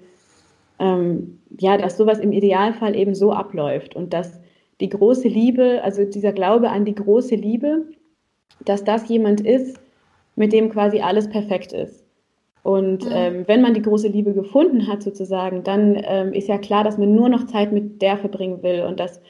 Ähm, 0.78 1.40
ja, 1.58 1.76
dass 1.78 1.96
sowas 1.96 2.18
im 2.18 2.32
Idealfall 2.32 2.96
eben 2.96 3.14
so 3.14 3.32
abläuft 3.32 3.96
und 3.96 4.12
dass 4.12 4.40
die 4.80 4.88
große 4.88 5.28
Liebe, 5.28 5.80
also 5.82 6.04
dieser 6.04 6.32
Glaube 6.32 6.70
an 6.70 6.84
die 6.84 6.94
große 6.94 7.36
Liebe, 7.36 7.86
dass 8.64 8.84
das 8.84 9.08
jemand 9.08 9.40
ist, 9.40 9.78
mit 10.36 10.52
dem 10.52 10.70
quasi 10.70 11.00
alles 11.00 11.28
perfekt 11.28 11.72
ist. 11.72 12.03
Und 12.64 13.06
ähm, 13.12 13.44
wenn 13.46 13.60
man 13.60 13.74
die 13.74 13.82
große 13.82 14.08
Liebe 14.08 14.32
gefunden 14.32 14.88
hat, 14.88 15.02
sozusagen, 15.02 15.64
dann 15.64 16.00
ähm, 16.02 16.32
ist 16.32 16.48
ja 16.48 16.56
klar, 16.56 16.82
dass 16.82 16.96
man 16.96 17.14
nur 17.14 17.28
noch 17.28 17.44
Zeit 17.44 17.72
mit 17.72 18.00
der 18.00 18.16
verbringen 18.16 18.62
will 18.62 18.84
und 18.88 18.98
dass 18.98 19.20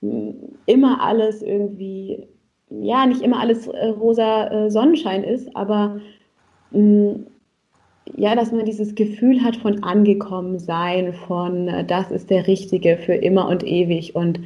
mh, 0.00 0.32
immer 0.64 1.02
alles 1.02 1.42
irgendwie, 1.42 2.26
ja, 2.70 3.04
nicht 3.04 3.20
immer 3.20 3.40
alles 3.40 3.66
äh, 3.66 3.88
rosa 3.88 4.46
äh, 4.46 4.70
Sonnenschein 4.70 5.22
ist, 5.22 5.54
aber 5.54 6.00
mh, 6.70 7.16
ja, 8.16 8.34
dass 8.34 8.52
man 8.52 8.64
dieses 8.64 8.94
Gefühl 8.94 9.44
hat 9.44 9.56
von 9.56 9.82
angekommen 9.82 10.58
sein, 10.58 11.12
von 11.12 11.68
äh, 11.68 11.84
das 11.84 12.10
ist 12.10 12.30
der 12.30 12.46
Richtige 12.46 12.96
für 12.96 13.16
immer 13.16 13.48
und 13.48 13.66
ewig. 13.66 14.16
Und 14.16 14.40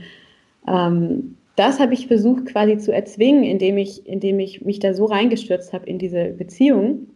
ähm, 0.66 1.36
das 1.54 1.78
habe 1.78 1.94
ich 1.94 2.08
versucht 2.08 2.46
quasi 2.46 2.76
zu 2.76 2.92
erzwingen, 2.92 3.44
indem 3.44 3.78
ich, 3.78 4.04
indem 4.04 4.40
ich 4.40 4.62
mich 4.62 4.80
da 4.80 4.94
so 4.94 5.04
reingestürzt 5.04 5.72
habe 5.72 5.86
in 5.86 6.00
diese 6.00 6.30
Beziehung 6.30 7.06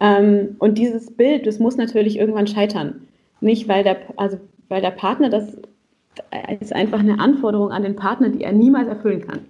ähm, 0.00 0.56
und 0.58 0.78
dieses 0.78 1.10
Bild, 1.10 1.46
das 1.46 1.58
muss 1.58 1.76
natürlich 1.76 2.18
irgendwann 2.18 2.46
scheitern. 2.46 3.06
Nicht, 3.40 3.68
weil 3.68 3.84
der, 3.84 3.98
also, 4.16 4.38
weil 4.68 4.80
der 4.80 4.90
Partner, 4.90 5.28
das 5.28 5.56
ist 6.60 6.72
einfach 6.72 7.00
eine 7.00 7.18
Anforderung 7.18 7.70
an 7.70 7.82
den 7.82 7.96
Partner, 7.96 8.28
die 8.28 8.44
er 8.44 8.52
niemals 8.52 8.88
erfüllen 8.88 9.26
kann. 9.26 9.40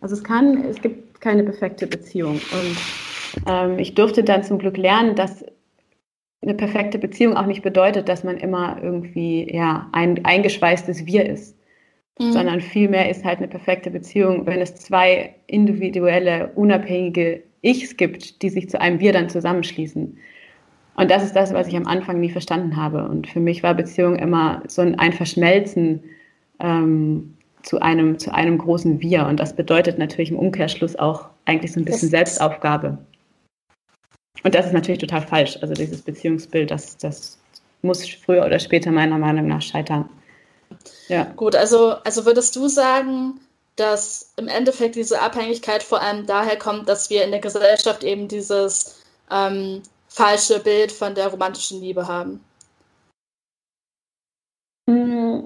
Also 0.00 0.14
es 0.14 0.24
kann, 0.24 0.64
es 0.64 0.80
gibt 0.80 1.20
keine 1.20 1.44
perfekte 1.44 1.86
Beziehung. 1.86 2.34
Und 2.34 3.46
ähm, 3.46 3.78
ich 3.78 3.94
durfte 3.94 4.22
dann 4.22 4.44
zum 4.44 4.58
Glück 4.58 4.76
lernen, 4.76 5.14
dass 5.14 5.44
eine 6.42 6.54
perfekte 6.54 6.98
Beziehung 6.98 7.36
auch 7.36 7.46
nicht 7.46 7.62
bedeutet, 7.62 8.08
dass 8.08 8.22
man 8.22 8.36
immer 8.36 8.78
irgendwie 8.82 9.50
ja, 9.50 9.88
ein 9.92 10.24
eingeschweißtes 10.24 11.06
Wir 11.06 11.26
ist. 11.26 11.56
Mhm. 12.18 12.32
Sondern 12.32 12.60
vielmehr 12.60 13.10
ist 13.10 13.24
halt 13.24 13.38
eine 13.38 13.48
perfekte 13.48 13.90
Beziehung, 13.90 14.46
wenn 14.46 14.60
es 14.60 14.76
zwei 14.76 15.34
individuelle, 15.46 16.50
unabhängige 16.54 17.42
Ichs 17.64 17.96
gibt, 17.96 18.42
die 18.42 18.50
sich 18.50 18.68
zu 18.68 18.80
einem 18.80 19.00
Wir 19.00 19.12
dann 19.12 19.28
zusammenschließen. 19.28 20.18
Und 20.96 21.10
das 21.10 21.24
ist 21.24 21.34
das, 21.34 21.52
was 21.52 21.66
ich 21.66 21.76
am 21.76 21.86
Anfang 21.86 22.20
nie 22.20 22.30
verstanden 22.30 22.76
habe. 22.76 23.08
Und 23.08 23.26
für 23.26 23.40
mich 23.40 23.62
war 23.62 23.74
Beziehung 23.74 24.16
immer 24.16 24.62
so 24.68 24.82
ein 24.82 25.12
Verschmelzen 25.12 26.04
ähm, 26.60 27.34
zu, 27.62 27.80
einem, 27.80 28.18
zu 28.18 28.32
einem 28.32 28.58
großen 28.58 29.00
Wir. 29.00 29.26
Und 29.26 29.40
das 29.40 29.56
bedeutet 29.56 29.98
natürlich 29.98 30.30
im 30.30 30.38
Umkehrschluss 30.38 30.96
auch 30.96 31.30
eigentlich 31.46 31.72
so 31.72 31.80
ein 31.80 31.84
bisschen 31.84 32.10
Selbstaufgabe. 32.10 32.98
Und 34.44 34.54
das 34.54 34.66
ist 34.66 34.72
natürlich 34.72 35.00
total 35.00 35.22
falsch. 35.22 35.58
Also 35.62 35.74
dieses 35.74 36.02
Beziehungsbild, 36.02 36.70
das, 36.70 36.96
das 36.98 37.40
muss 37.82 38.08
früher 38.08 38.44
oder 38.44 38.58
später 38.58 38.92
meiner 38.92 39.18
Meinung 39.18 39.48
nach 39.48 39.62
scheitern. 39.62 40.08
Ja. 41.08 41.24
Gut, 41.36 41.56
also, 41.56 41.94
also 42.04 42.24
würdest 42.26 42.54
du 42.56 42.68
sagen, 42.68 43.40
dass 43.76 44.32
im 44.36 44.48
Endeffekt 44.48 44.94
diese 44.94 45.20
Abhängigkeit 45.20 45.82
vor 45.82 46.00
allem 46.00 46.26
daher 46.26 46.56
kommt, 46.56 46.88
dass 46.88 47.10
wir 47.10 47.24
in 47.24 47.30
der 47.30 47.40
Gesellschaft 47.40 48.04
eben 48.04 48.28
dieses 48.28 49.02
ähm, 49.30 49.82
falsche 50.08 50.60
Bild 50.60 50.92
von 50.92 51.14
der 51.14 51.28
romantischen 51.28 51.80
Liebe 51.80 52.06
haben? 52.06 52.40
Mm, 54.86 55.40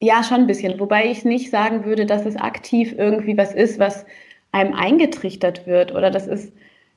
ja, 0.00 0.24
schon 0.24 0.38
ein 0.42 0.46
bisschen. 0.46 0.80
Wobei 0.80 1.10
ich 1.10 1.24
nicht 1.24 1.50
sagen 1.50 1.84
würde, 1.84 2.06
dass 2.06 2.26
es 2.26 2.36
aktiv 2.36 2.94
irgendwie 2.96 3.36
was 3.36 3.54
ist, 3.54 3.78
was 3.78 4.04
einem 4.52 4.74
eingetrichtert 4.74 5.66
wird. 5.66 5.94
Oder 5.94 6.10
das 6.10 6.26
ist, 6.26 6.52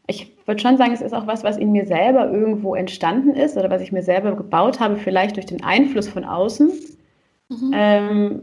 ich 0.07 0.35
würde 0.47 0.61
schon 0.61 0.77
sagen, 0.77 0.93
es 0.93 1.01
ist 1.01 1.13
auch 1.13 1.27
was, 1.27 1.43
was 1.43 1.57
in 1.57 1.71
mir 1.71 1.85
selber 1.85 2.31
irgendwo 2.31 2.75
entstanden 2.75 3.35
ist 3.35 3.57
oder 3.57 3.69
was 3.69 3.81
ich 3.81 3.91
mir 3.91 4.03
selber 4.03 4.35
gebaut 4.35 4.79
habe, 4.79 4.97
vielleicht 4.97 5.35
durch 5.35 5.45
den 5.45 5.63
Einfluss 5.63 6.07
von 6.07 6.23
außen. 6.23 6.71
Mhm. 7.49 7.71
Ähm, 7.73 8.41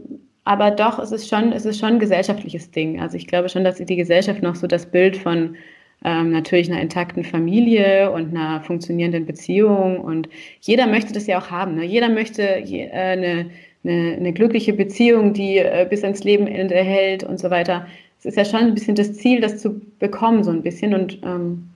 aber 0.49 0.71
doch, 0.71 0.97
es 0.97 1.11
ist 1.11 1.29
schon, 1.29 1.51
es 1.51 1.63
ist 1.63 1.77
schon 1.77 1.93
ein 1.93 1.99
gesellschaftliches 1.99 2.71
Ding. 2.71 2.99
Also 2.99 3.17
ich 3.17 3.27
glaube 3.27 3.49
schon, 3.49 3.63
dass 3.63 3.77
die 3.77 3.95
Gesellschaft 3.95 4.41
noch 4.41 4.55
so 4.55 4.65
das 4.65 4.87
Bild 4.87 5.15
von 5.15 5.55
ähm, 6.03 6.31
natürlich 6.31 6.71
einer 6.71 6.81
intakten 6.81 7.23
Familie 7.23 8.09
und 8.09 8.35
einer 8.35 8.59
funktionierenden 8.61 9.27
Beziehung 9.27 9.99
und 9.99 10.27
jeder 10.61 10.87
möchte 10.87 11.13
das 11.13 11.27
ja 11.27 11.37
auch 11.37 11.51
haben. 11.51 11.75
Ne? 11.75 11.85
Jeder 11.85 12.09
möchte 12.09 12.63
je, 12.65 12.85
äh, 12.85 12.89
eine, 12.89 13.51
eine, 13.83 14.15
eine, 14.17 14.33
glückliche 14.33 14.73
Beziehung, 14.73 15.33
die 15.33 15.59
äh, 15.59 15.85
bis 15.87 16.03
ans 16.03 16.23
Lebensende 16.23 16.77
hält 16.77 17.23
und 17.23 17.39
so 17.39 17.51
weiter. 17.51 17.85
Es 18.17 18.25
ist 18.25 18.37
ja 18.37 18.43
schon 18.43 18.61
ein 18.61 18.73
bisschen 18.73 18.95
das 18.95 19.13
Ziel, 19.13 19.41
das 19.41 19.59
zu 19.61 19.79
bekommen, 19.99 20.43
so 20.43 20.49
ein 20.49 20.63
bisschen 20.63 20.95
und 20.95 21.19
ähm, 21.23 21.69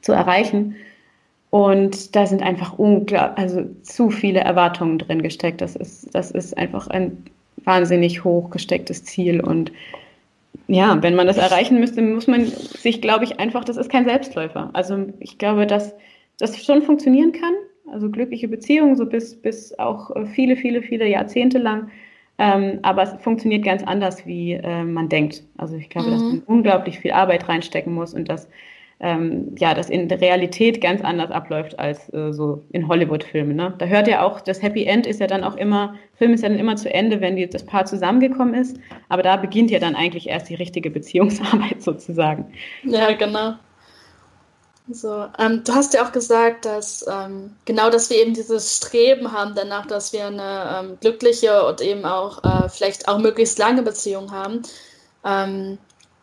zu 0.00 0.10
erreichen. 0.10 0.74
Und 1.50 2.16
da 2.16 2.26
sind 2.26 2.42
einfach 2.42 2.76
unglaublich, 2.76 3.38
also 3.38 3.62
zu 3.82 4.10
viele 4.10 4.40
Erwartungen 4.40 4.98
drin 4.98 5.22
gesteckt. 5.22 5.60
Das 5.60 5.76
ist, 5.76 6.12
das 6.12 6.32
ist 6.32 6.58
einfach 6.58 6.88
ein 6.88 7.18
wahnsinnig 7.66 8.24
hoch 8.24 8.48
gestecktes 8.50 9.04
Ziel. 9.04 9.40
Und 9.40 9.72
ja, 10.68 11.02
wenn 11.02 11.14
man 11.14 11.26
das 11.26 11.36
erreichen 11.36 11.78
müsste, 11.78 12.00
muss 12.00 12.26
man 12.26 12.46
sich, 12.46 13.02
glaube 13.02 13.24
ich, 13.24 13.38
einfach, 13.38 13.64
das 13.64 13.76
ist 13.76 13.90
kein 13.90 14.06
Selbstläufer. 14.06 14.70
Also 14.72 15.06
ich 15.20 15.36
glaube, 15.36 15.66
dass 15.66 15.94
das 16.38 16.64
schon 16.64 16.82
funktionieren 16.82 17.32
kann. 17.32 17.52
Also 17.92 18.10
glückliche 18.10 18.48
Beziehungen, 18.48 18.96
so 18.96 19.06
bis, 19.06 19.40
bis 19.40 19.78
auch 19.78 20.10
viele, 20.34 20.56
viele, 20.56 20.82
viele 20.82 21.06
Jahrzehnte 21.06 21.58
lang. 21.58 21.90
Ähm, 22.38 22.80
aber 22.82 23.02
es 23.02 23.22
funktioniert 23.22 23.64
ganz 23.64 23.82
anders, 23.82 24.26
wie 24.26 24.52
äh, 24.52 24.84
man 24.84 25.08
denkt. 25.08 25.44
Also 25.56 25.76
ich 25.76 25.88
glaube, 25.88 26.08
mhm. 26.08 26.12
dass 26.12 26.22
man 26.22 26.42
unglaublich 26.46 26.98
viel 26.98 27.12
Arbeit 27.12 27.48
reinstecken 27.48 27.94
muss 27.94 28.12
und 28.12 28.28
dass 28.28 28.48
ähm, 28.98 29.54
ja, 29.58 29.74
das 29.74 29.90
in 29.90 30.08
der 30.08 30.20
Realität 30.20 30.80
ganz 30.80 31.02
anders 31.02 31.30
abläuft 31.30 31.78
als 31.78 32.12
äh, 32.14 32.32
so 32.32 32.64
in 32.72 32.88
Hollywood-Filmen. 32.88 33.54
Ne? 33.54 33.74
Da 33.78 33.86
hört 33.86 34.08
ja 34.08 34.22
auch, 34.22 34.40
das 34.40 34.62
Happy 34.62 34.84
End 34.84 35.06
ist 35.06 35.20
ja 35.20 35.26
dann 35.26 35.44
auch 35.44 35.56
immer, 35.56 35.94
Film 36.14 36.32
ist 36.32 36.42
ja 36.42 36.48
dann 36.48 36.58
immer 36.58 36.76
zu 36.76 36.92
Ende, 36.92 37.20
wenn 37.20 37.36
die, 37.36 37.48
das 37.48 37.64
Paar 37.64 37.84
zusammengekommen 37.84 38.54
ist. 38.54 38.78
Aber 39.10 39.22
da 39.22 39.36
beginnt 39.36 39.70
ja 39.70 39.78
dann 39.78 39.94
eigentlich 39.94 40.28
erst 40.28 40.48
die 40.48 40.54
richtige 40.54 40.90
Beziehungsarbeit 40.90 41.82
sozusagen. 41.82 42.52
Ja, 42.84 43.12
genau. 43.12 43.54
So, 44.88 45.26
ähm, 45.38 45.62
du 45.64 45.74
hast 45.74 45.94
ja 45.94 46.06
auch 46.06 46.12
gesagt, 46.12 46.64
dass 46.64 47.04
ähm, 47.08 47.56
genau, 47.64 47.90
dass 47.90 48.08
wir 48.08 48.18
eben 48.18 48.34
dieses 48.34 48.76
Streben 48.76 49.32
haben 49.32 49.54
danach, 49.56 49.84
dass 49.86 50.12
wir 50.12 50.26
eine 50.26 50.78
ähm, 50.78 50.98
glückliche 51.00 51.66
und 51.66 51.80
eben 51.80 52.04
auch 52.04 52.44
äh, 52.44 52.68
vielleicht 52.68 53.08
auch 53.08 53.18
möglichst 53.18 53.58
lange 53.58 53.82
Beziehung 53.82 54.30
haben. 54.30 54.62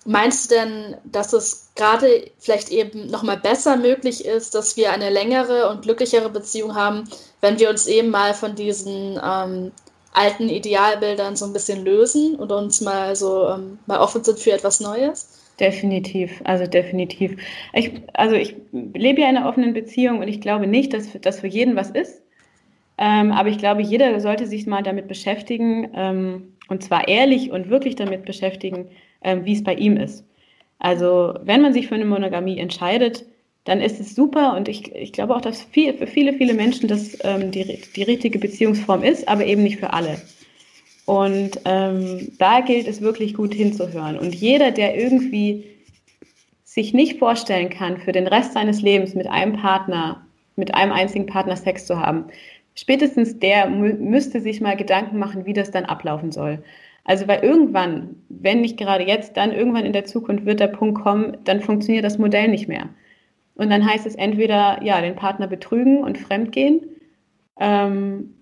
Meinst 0.06 0.52
du 0.52 0.56
denn, 0.56 0.96
dass 1.06 1.32
es 1.32 1.70
gerade 1.76 2.30
vielleicht 2.38 2.70
eben 2.70 3.08
nochmal 3.08 3.38
besser 3.38 3.78
möglich 3.78 4.26
ist, 4.26 4.54
dass 4.54 4.76
wir 4.76 4.92
eine 4.92 5.10
längere 5.10 5.70
und 5.70 5.84
glücklichere 5.84 6.30
Beziehung 6.30 6.76
haben, 6.76 7.06
wenn 7.40 7.58
wir 7.60 7.70
uns 7.70 7.88
eben 7.88 8.10
mal 8.10 8.34
von 8.34 8.56
diesen 8.56 9.20
ähm, 9.24 9.72
alten 10.14 10.50
Idealbildern 10.50 11.36
so 11.36 11.46
ein 11.46 11.54
bisschen 11.54 11.86
lösen 11.86 12.36
und 12.36 12.52
uns 12.52 12.82
mal 12.82 13.16
so 13.16 13.48
ähm, 13.48 13.80
mal 13.86 14.00
offen 14.00 14.24
sind 14.24 14.40
für 14.40 14.52
etwas 14.52 14.82
Neues? 14.82 15.30
Definitiv, 15.60 16.42
also 16.44 16.66
definitiv. 16.68 17.38
Ich, 17.74 18.02
also 18.14 18.36
ich 18.36 18.56
lebe 18.72 19.22
ja 19.22 19.30
in 19.30 19.38
einer 19.38 19.48
offenen 19.48 19.74
Beziehung 19.74 20.20
und 20.20 20.28
ich 20.28 20.42
glaube 20.42 20.68
nicht, 20.68 20.94
dass 20.94 21.08
das 21.22 21.40
für 21.40 21.48
jeden 21.48 21.76
was 21.76 21.92
ist. 21.92 22.22
Ähm, 22.98 23.32
aber 23.32 23.50
ich 23.50 23.58
glaube, 23.58 23.82
jeder 23.82 24.20
sollte 24.20 24.48
sich 24.48 24.68
mal 24.68 24.84
damit 24.84 25.08
beschäftigen 25.08 25.92
ähm, 25.96 26.54
und 26.68 26.84
zwar 26.84 27.08
ehrlich 27.08 27.52
und 27.52 27.70
wirklich 27.70 27.96
damit 27.96 28.26
beschäftigen, 28.26 28.90
ähm, 29.24 29.46
wie 29.46 29.54
es 29.54 29.64
bei 29.64 29.76
ihm 29.76 29.98
ist. 29.98 30.26
Also 30.80 31.36
wenn 31.44 31.62
man 31.62 31.74
sich 31.74 31.88
für 31.88 31.96
eine 31.96 32.06
Monogamie 32.06 32.60
entscheidet, 32.60 33.26
dann 33.64 33.80
ist 33.80 34.00
es 34.00 34.16
super 34.16 34.56
und 34.58 34.68
ich, 34.68 34.94
ich 34.94 35.14
glaube 35.14 35.36
auch, 35.36 35.42
dass 35.42 35.62
viel, 35.62 35.94
für 35.94 36.08
viele, 36.08 36.34
viele 36.34 36.54
Menschen 36.54 36.88
das 36.90 37.18
ähm, 37.24 37.52
die, 37.52 37.80
die 37.96 38.04
richtige 38.04 38.38
Beziehungsform 38.40 39.04
ist, 39.04 39.28
aber 39.28 39.46
eben 39.46 39.64
nicht 39.64 39.80
für 39.80 39.94
alle. 39.94 40.22
Und 41.06 41.60
ähm, 41.66 42.32
da 42.38 42.62
gilt 42.62 42.88
es 42.88 43.02
wirklich 43.02 43.34
gut 43.34 43.54
hinzuhören. 43.54 44.18
Und 44.18 44.36
jeder, 44.36 44.72
der 44.72 44.98
irgendwie 44.98 45.66
sich 46.64 46.94
nicht 46.94 47.20
vorstellen 47.20 47.70
kann, 47.70 47.98
für 47.98 48.12
den 48.12 48.28
Rest 48.28 48.54
seines 48.54 48.82
Lebens 48.82 49.14
mit 49.14 49.28
einem 49.28 49.54
Partner, 49.54 50.26
mit 50.56 50.74
einem 50.74 50.92
einzigen 50.92 51.26
Partner 51.26 51.56
Sex 51.56 51.86
zu 51.86 52.00
haben, 52.00 52.26
spätestens 52.76 53.38
der 53.40 53.70
müsste 53.70 54.42
sich 54.42 54.62
mal 54.62 54.76
Gedanken 54.76 55.20
machen, 55.20 55.46
wie 55.46 55.54
das 55.54 55.72
dann 55.72 55.86
ablaufen 55.86 56.32
soll. 56.32 56.64
Also 57.04 57.28
weil 57.28 57.44
irgendwann, 57.44 58.16
wenn 58.30 58.62
nicht 58.62 58.78
gerade 58.78 59.06
jetzt, 59.06 59.36
dann 59.36 59.52
irgendwann 59.52 59.86
in 59.86 59.94
der 59.94 60.06
Zukunft 60.06 60.46
wird 60.46 60.60
der 60.60 60.68
Punkt 60.68 61.02
kommen, 61.02 61.38
dann 61.44 61.62
funktioniert 61.62 62.06
das 62.06 62.18
Modell 62.18 62.48
nicht 62.48 62.68
mehr. 62.68 62.90
Und 63.56 63.70
dann 63.70 63.86
heißt 63.86 64.06
es 64.06 64.16
entweder, 64.16 64.82
ja, 64.84 65.02
den 65.02 65.16
Partner 65.16 65.48
betrügen 65.48 66.04
und 66.04 66.18
fremdgehen 66.18 66.82
ähm, 67.60 68.34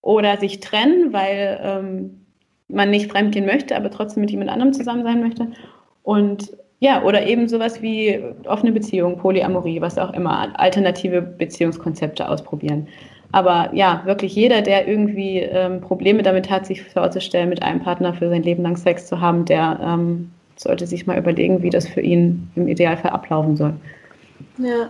oder 0.00 0.36
sich 0.38 0.60
trennen, 0.60 1.12
weil 1.12 1.60
ähm, 1.62 2.24
man 2.68 2.90
nicht 2.90 3.10
fremdgehen 3.10 3.46
möchte, 3.46 3.76
aber 3.76 3.90
trotzdem 3.90 4.22
mit 4.22 4.30
jemand 4.30 4.50
anderem 4.50 4.72
zusammen 4.72 5.02
sein 5.02 5.20
möchte. 5.20 5.48
Und 6.02 6.52
ja, 6.80 7.02
oder 7.02 7.26
eben 7.26 7.48
sowas 7.48 7.82
wie 7.82 8.22
offene 8.46 8.72
Beziehung, 8.72 9.18
Polyamorie, 9.18 9.80
was 9.80 9.98
auch 9.98 10.12
immer, 10.12 10.58
alternative 10.58 11.22
Beziehungskonzepte 11.22 12.28
ausprobieren. 12.28 12.88
Aber 13.34 13.74
ja, 13.74 14.00
wirklich 14.04 14.32
jeder, 14.36 14.62
der 14.62 14.86
irgendwie 14.86 15.40
ähm, 15.40 15.80
Probleme 15.80 16.22
damit 16.22 16.50
hat, 16.50 16.66
sich 16.66 16.84
vorzustellen, 16.84 17.48
mit 17.48 17.64
einem 17.64 17.82
Partner 17.82 18.14
für 18.14 18.28
sein 18.28 18.44
Leben 18.44 18.62
lang 18.62 18.76
Sex 18.76 19.08
zu 19.08 19.20
haben, 19.20 19.44
der 19.44 19.80
ähm, 19.82 20.30
sollte 20.54 20.86
sich 20.86 21.08
mal 21.08 21.18
überlegen, 21.18 21.60
wie 21.60 21.70
das 21.70 21.88
für 21.88 22.00
ihn 22.00 22.48
im 22.54 22.68
Idealfall 22.68 23.10
ablaufen 23.10 23.56
soll. 23.56 23.74
Ja. 24.56 24.88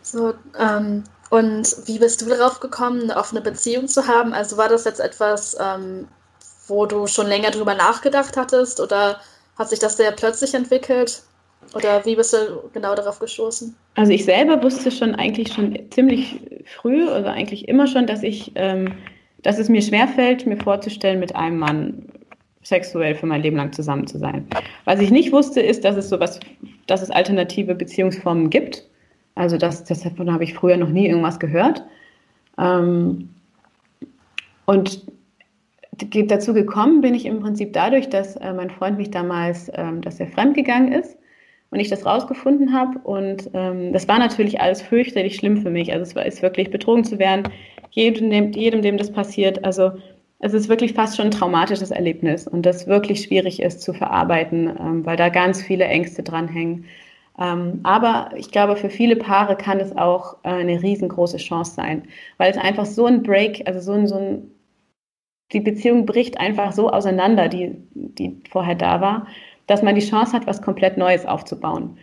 So, 0.00 0.32
ähm, 0.58 1.04
und 1.28 1.76
wie 1.84 1.98
bist 1.98 2.22
du 2.22 2.26
darauf 2.30 2.58
gekommen, 2.58 3.02
eine 3.02 3.18
offene 3.18 3.42
Beziehung 3.42 3.86
zu 3.86 4.06
haben? 4.06 4.32
Also 4.32 4.56
war 4.56 4.70
das 4.70 4.86
jetzt 4.86 5.00
etwas, 5.00 5.54
ähm, 5.60 6.08
wo 6.68 6.86
du 6.86 7.06
schon 7.06 7.26
länger 7.26 7.50
drüber 7.50 7.74
nachgedacht 7.74 8.38
hattest 8.38 8.80
oder 8.80 9.20
hat 9.58 9.68
sich 9.68 9.78
das 9.78 9.98
sehr 9.98 10.12
plötzlich 10.12 10.54
entwickelt? 10.54 11.22
Oder 11.74 12.04
wie 12.04 12.16
bist 12.16 12.32
du 12.32 12.68
genau 12.72 12.94
darauf 12.94 13.18
gestoßen? 13.18 13.74
Also 13.94 14.12
ich 14.12 14.24
selber 14.24 14.62
wusste 14.62 14.90
schon 14.90 15.14
eigentlich 15.14 15.52
schon 15.52 15.78
ziemlich 15.90 16.40
früh, 16.66 17.08
also 17.08 17.28
eigentlich 17.28 17.68
immer 17.68 17.86
schon, 17.86 18.06
dass 18.06 18.22
ich, 18.22 18.52
ähm, 18.56 18.94
dass 19.42 19.58
es 19.58 19.68
mir 19.68 19.82
schwerfällt, 19.82 20.46
mir 20.46 20.58
vorzustellen, 20.58 21.20
mit 21.20 21.34
einem 21.34 21.58
Mann 21.58 22.06
sexuell 22.62 23.14
für 23.14 23.26
mein 23.26 23.42
Leben 23.42 23.56
lang 23.56 23.72
zusammen 23.72 24.06
zu 24.06 24.18
sein. 24.18 24.46
Was 24.84 25.00
ich 25.00 25.10
nicht 25.10 25.32
wusste, 25.32 25.60
ist, 25.60 25.84
dass 25.84 25.96
es 25.96 26.08
sowas, 26.08 26.38
dass 26.86 27.02
es 27.02 27.10
alternative 27.10 27.74
Beziehungsformen 27.74 28.50
gibt. 28.50 28.86
Also 29.34 29.56
das, 29.56 29.84
davon 29.84 30.32
habe 30.32 30.44
ich 30.44 30.54
früher 30.54 30.76
noch 30.76 30.90
nie 30.90 31.08
irgendwas 31.08 31.40
gehört. 31.40 31.82
Ähm, 32.58 33.30
und 34.66 35.02
dazu 36.28 36.54
gekommen 36.54 37.00
bin 37.00 37.14
ich 37.14 37.26
im 37.26 37.40
Prinzip 37.40 37.72
dadurch, 37.72 38.08
dass 38.08 38.36
äh, 38.36 38.52
mein 38.52 38.70
Freund 38.70 38.98
mich 38.98 39.10
damals, 39.10 39.70
ähm, 39.74 40.02
dass 40.02 40.20
er 40.20 40.28
fremdgegangen 40.28 40.92
ist 40.92 41.16
und 41.72 41.80
ich 41.80 41.88
das 41.88 42.06
rausgefunden 42.06 42.72
habe. 42.72 42.98
Und 43.02 43.50
ähm, 43.54 43.92
das 43.92 44.06
war 44.06 44.18
natürlich 44.18 44.60
alles 44.60 44.82
fürchterlich 44.82 45.36
schlimm 45.36 45.62
für 45.62 45.70
mich. 45.70 45.92
Also 45.92 46.02
es 46.02 46.14
war 46.14 46.26
ist 46.26 46.42
wirklich 46.42 46.70
betrogen 46.70 47.02
zu 47.02 47.18
werden, 47.18 47.48
jedem 47.90 48.30
dem, 48.30 48.52
jedem, 48.52 48.82
dem 48.82 48.98
das 48.98 49.10
passiert. 49.10 49.64
Also 49.64 49.92
es 50.38 50.52
ist 50.52 50.68
wirklich 50.68 50.92
fast 50.92 51.16
schon 51.16 51.26
ein 51.26 51.30
traumatisches 51.30 51.90
Erlebnis 51.90 52.46
und 52.46 52.66
das 52.66 52.86
wirklich 52.86 53.22
schwierig 53.22 53.62
ist 53.62 53.80
zu 53.80 53.94
verarbeiten, 53.94 54.68
ähm, 54.68 55.06
weil 55.06 55.16
da 55.16 55.30
ganz 55.30 55.62
viele 55.62 55.84
Ängste 55.86 56.22
dranhängen. 56.22 56.84
Ähm, 57.38 57.80
aber 57.84 58.32
ich 58.36 58.50
glaube, 58.50 58.76
für 58.76 58.90
viele 58.90 59.16
Paare 59.16 59.56
kann 59.56 59.80
es 59.80 59.96
auch 59.96 60.36
äh, 60.42 60.50
eine 60.50 60.82
riesengroße 60.82 61.38
Chance 61.38 61.72
sein, 61.74 62.02
weil 62.36 62.50
es 62.50 62.58
einfach 62.58 62.84
so 62.84 63.06
ein 63.06 63.22
Break, 63.22 63.62
also 63.66 63.80
so 63.80 63.92
ein, 63.92 64.06
so 64.06 64.16
ein 64.16 64.50
die 65.52 65.60
Beziehung 65.60 66.06
bricht 66.06 66.38
einfach 66.38 66.72
so 66.72 66.90
auseinander, 66.90 67.48
die, 67.48 67.76
die 67.94 68.42
vorher 68.50 68.74
da 68.74 69.00
war 69.00 69.26
dass 69.66 69.82
man 69.82 69.94
die 69.94 70.06
Chance 70.06 70.32
hat, 70.32 70.46
was 70.46 70.62
komplett 70.62 70.96
Neues 70.96 71.26
aufzubauen. 71.26 71.98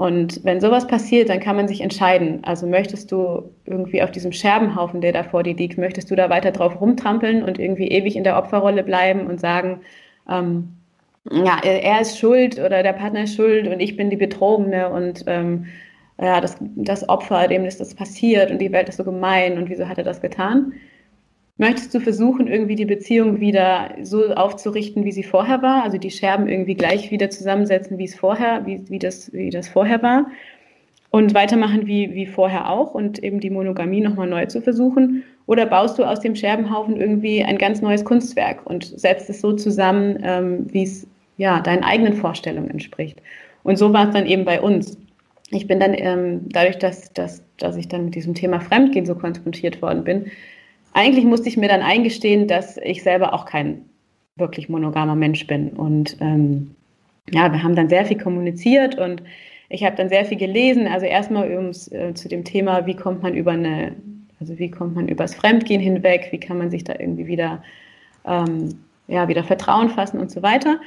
Und 0.00 0.42
wenn 0.44 0.62
sowas 0.62 0.86
passiert, 0.86 1.28
dann 1.28 1.40
kann 1.40 1.56
man 1.56 1.68
sich 1.68 1.82
entscheiden. 1.82 2.42
Also 2.42 2.66
möchtest 2.66 3.12
du 3.12 3.50
irgendwie 3.66 4.02
auf 4.02 4.10
diesem 4.10 4.32
Scherbenhaufen, 4.32 5.02
der 5.02 5.12
da 5.12 5.24
vor 5.24 5.42
dir 5.42 5.54
liegt, 5.54 5.76
möchtest 5.76 6.10
du 6.10 6.16
da 6.16 6.30
weiter 6.30 6.52
drauf 6.52 6.80
rumtrampeln 6.80 7.42
und 7.42 7.58
irgendwie 7.58 7.88
ewig 7.88 8.16
in 8.16 8.24
der 8.24 8.38
Opferrolle 8.38 8.82
bleiben 8.82 9.26
und 9.26 9.40
sagen, 9.40 9.80
ähm, 10.26 10.76
ja, 11.30 11.58
er 11.62 12.00
ist 12.00 12.18
schuld 12.18 12.58
oder 12.58 12.82
der 12.82 12.94
Partner 12.94 13.24
ist 13.24 13.34
schuld 13.34 13.68
und 13.68 13.80
ich 13.80 13.96
bin 13.96 14.08
die 14.08 14.16
Betrogene 14.16 14.88
und 14.88 15.24
ähm, 15.26 15.66
ja, 16.18 16.40
das, 16.40 16.56
das 16.60 17.06
Opfer, 17.08 17.46
dem 17.48 17.66
ist 17.66 17.80
das 17.80 17.94
passiert 17.94 18.50
und 18.50 18.58
die 18.58 18.72
Welt 18.72 18.88
ist 18.88 18.96
so 18.96 19.04
gemein 19.04 19.58
und 19.58 19.68
wieso 19.68 19.86
hat 19.86 19.98
er 19.98 20.04
das 20.04 20.22
getan? 20.22 20.72
Möchtest 21.60 21.94
du 21.94 22.00
versuchen, 22.00 22.46
irgendwie 22.46 22.74
die 22.74 22.86
Beziehung 22.86 23.38
wieder 23.38 23.90
so 24.00 24.32
aufzurichten, 24.32 25.04
wie 25.04 25.12
sie 25.12 25.22
vorher 25.22 25.60
war? 25.60 25.84
Also 25.84 25.98
die 25.98 26.10
Scherben 26.10 26.48
irgendwie 26.48 26.74
gleich 26.74 27.10
wieder 27.10 27.28
zusammensetzen, 27.28 27.98
wie 27.98 28.06
es 28.06 28.14
vorher, 28.14 28.64
wie, 28.64 28.82
wie, 28.88 28.98
das, 28.98 29.30
wie 29.34 29.50
das 29.50 29.68
vorher 29.68 30.02
war? 30.02 30.28
Und 31.10 31.34
weitermachen 31.34 31.86
wie, 31.86 32.14
wie 32.14 32.24
vorher 32.24 32.70
auch 32.70 32.94
und 32.94 33.22
eben 33.22 33.40
die 33.40 33.50
Monogamie 33.50 34.00
nochmal 34.00 34.26
neu 34.26 34.46
zu 34.46 34.62
versuchen? 34.62 35.22
Oder 35.44 35.66
baust 35.66 35.98
du 35.98 36.04
aus 36.04 36.20
dem 36.20 36.34
Scherbenhaufen 36.34 36.98
irgendwie 36.98 37.44
ein 37.44 37.58
ganz 37.58 37.82
neues 37.82 38.06
Kunstwerk 38.06 38.64
und 38.64 38.98
setzt 38.98 39.28
es 39.28 39.42
so 39.42 39.52
zusammen, 39.52 40.18
ähm, 40.22 40.66
wie 40.72 40.84
es 40.84 41.06
ja 41.36 41.60
deinen 41.60 41.84
eigenen 41.84 42.14
Vorstellungen 42.14 42.70
entspricht? 42.70 43.20
Und 43.64 43.76
so 43.76 43.92
war 43.92 44.08
es 44.08 44.14
dann 44.14 44.24
eben 44.24 44.46
bei 44.46 44.62
uns. 44.62 44.96
Ich 45.50 45.66
bin 45.66 45.78
dann 45.78 45.92
ähm, 45.92 46.40
dadurch, 46.48 46.78
dass, 46.78 47.12
dass, 47.12 47.44
dass 47.58 47.76
ich 47.76 47.88
dann 47.88 48.06
mit 48.06 48.14
diesem 48.14 48.32
Thema 48.32 48.60
Fremdgehen 48.60 49.04
so 49.04 49.14
konfrontiert 49.14 49.82
worden 49.82 50.04
bin, 50.04 50.30
eigentlich 50.92 51.24
musste 51.24 51.48
ich 51.48 51.56
mir 51.56 51.68
dann 51.68 51.82
eingestehen, 51.82 52.48
dass 52.48 52.76
ich 52.78 53.02
selber 53.02 53.32
auch 53.34 53.44
kein 53.44 53.84
wirklich 54.36 54.68
monogamer 54.68 55.14
Mensch 55.14 55.46
bin. 55.46 55.70
Und 55.70 56.16
ähm, 56.20 56.74
ja, 57.30 57.52
wir 57.52 57.62
haben 57.62 57.76
dann 57.76 57.88
sehr 57.88 58.06
viel 58.06 58.18
kommuniziert 58.18 58.98
und 58.98 59.22
ich 59.68 59.84
habe 59.84 59.96
dann 59.96 60.08
sehr 60.08 60.24
viel 60.24 60.38
gelesen. 60.38 60.88
Also 60.88 61.06
erstmal 61.06 61.48
äh, 61.48 62.14
zu 62.14 62.28
dem 62.28 62.44
Thema, 62.44 62.86
wie 62.86 62.96
kommt 62.96 63.22
man 63.22 63.34
über 63.34 63.52
eine, 63.52 63.94
also 64.40 64.58
wie 64.58 64.70
kommt 64.70 64.96
man 64.96 65.08
übers 65.08 65.34
Fremdgehen 65.34 65.80
hinweg, 65.80 66.28
wie 66.32 66.40
kann 66.40 66.58
man 66.58 66.70
sich 66.70 66.84
da 66.84 66.94
irgendwie 66.98 67.26
wieder, 67.26 67.62
ähm, 68.24 68.80
ja, 69.06 69.28
wieder 69.28 69.44
Vertrauen 69.44 69.90
fassen 69.90 70.18
und 70.18 70.30
so 70.30 70.42
weiter. 70.42 70.80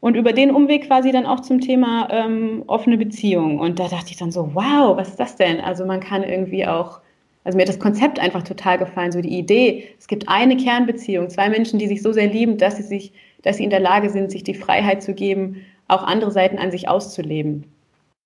Und 0.00 0.16
über 0.16 0.32
den 0.32 0.50
Umweg 0.50 0.86
quasi 0.86 1.12
dann 1.12 1.26
auch 1.26 1.40
zum 1.40 1.60
Thema 1.60 2.08
ähm, 2.10 2.64
offene 2.66 2.96
Beziehung. 2.96 3.58
Und 3.58 3.78
da 3.78 3.88
dachte 3.88 4.10
ich 4.10 4.16
dann 4.16 4.32
so, 4.32 4.54
wow, 4.54 4.96
was 4.96 5.10
ist 5.10 5.20
das 5.20 5.36
denn? 5.36 5.60
Also 5.60 5.84
man 5.84 6.00
kann 6.00 6.22
irgendwie 6.22 6.66
auch 6.66 7.00
also 7.44 7.56
mir 7.56 7.62
hat 7.62 7.68
das 7.68 7.78
Konzept 7.78 8.18
einfach 8.18 8.42
total 8.42 8.78
gefallen, 8.78 9.12
so 9.12 9.20
die 9.20 9.38
Idee, 9.38 9.88
es 9.98 10.06
gibt 10.06 10.28
eine 10.28 10.56
Kernbeziehung, 10.56 11.30
zwei 11.30 11.48
Menschen, 11.48 11.78
die 11.78 11.86
sich 11.86 12.02
so 12.02 12.12
sehr 12.12 12.26
lieben, 12.26 12.58
dass 12.58 12.76
sie 12.76 12.82
sich, 12.82 13.12
dass 13.42 13.56
sie 13.56 13.64
in 13.64 13.70
der 13.70 13.80
Lage 13.80 14.10
sind, 14.10 14.30
sich 14.30 14.44
die 14.44 14.54
Freiheit 14.54 15.02
zu 15.02 15.14
geben, 15.14 15.64
auch 15.88 16.02
andere 16.02 16.30
Seiten 16.30 16.58
an 16.58 16.70
sich 16.70 16.88
auszuleben. 16.88 17.64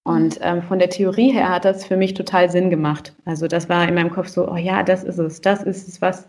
Und 0.02 0.38
ähm, 0.42 0.62
von 0.62 0.78
der 0.78 0.90
Theorie 0.90 1.32
her 1.32 1.48
hat 1.48 1.64
das 1.64 1.86
für 1.86 1.96
mich 1.96 2.12
total 2.12 2.50
Sinn 2.50 2.68
gemacht. 2.68 3.14
Also 3.24 3.48
das 3.48 3.68
war 3.70 3.88
in 3.88 3.94
meinem 3.94 4.10
Kopf 4.10 4.28
so, 4.28 4.50
oh 4.50 4.56
ja, 4.56 4.82
das 4.82 5.02
ist 5.02 5.18
es, 5.18 5.40
das 5.40 5.62
ist 5.62 5.88
es, 5.88 6.02
was, 6.02 6.28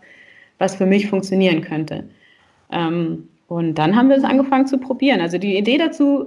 was 0.58 0.76
für 0.76 0.86
mich 0.86 1.08
funktionieren 1.08 1.60
könnte. 1.60 2.04
Ähm, 2.72 3.28
und 3.48 3.74
dann 3.74 3.94
haben 3.94 4.08
wir 4.08 4.16
es 4.16 4.24
angefangen 4.24 4.66
zu 4.66 4.78
probieren. 4.78 5.20
Also 5.20 5.38
die 5.38 5.58
Idee 5.58 5.76
dazu 5.76 6.26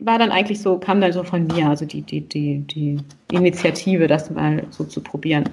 war 0.00 0.18
dann 0.18 0.30
eigentlich 0.30 0.60
so, 0.60 0.78
kam 0.78 1.00
dann 1.00 1.12
so 1.12 1.24
von 1.24 1.46
mir, 1.48 1.68
also 1.68 1.84
die, 1.86 2.02
die, 2.02 2.20
die, 2.20 2.64
die 2.68 2.98
Initiative, 3.32 4.06
das 4.06 4.30
mal 4.30 4.62
so 4.70 4.84
zu 4.84 5.00
probieren. 5.00 5.48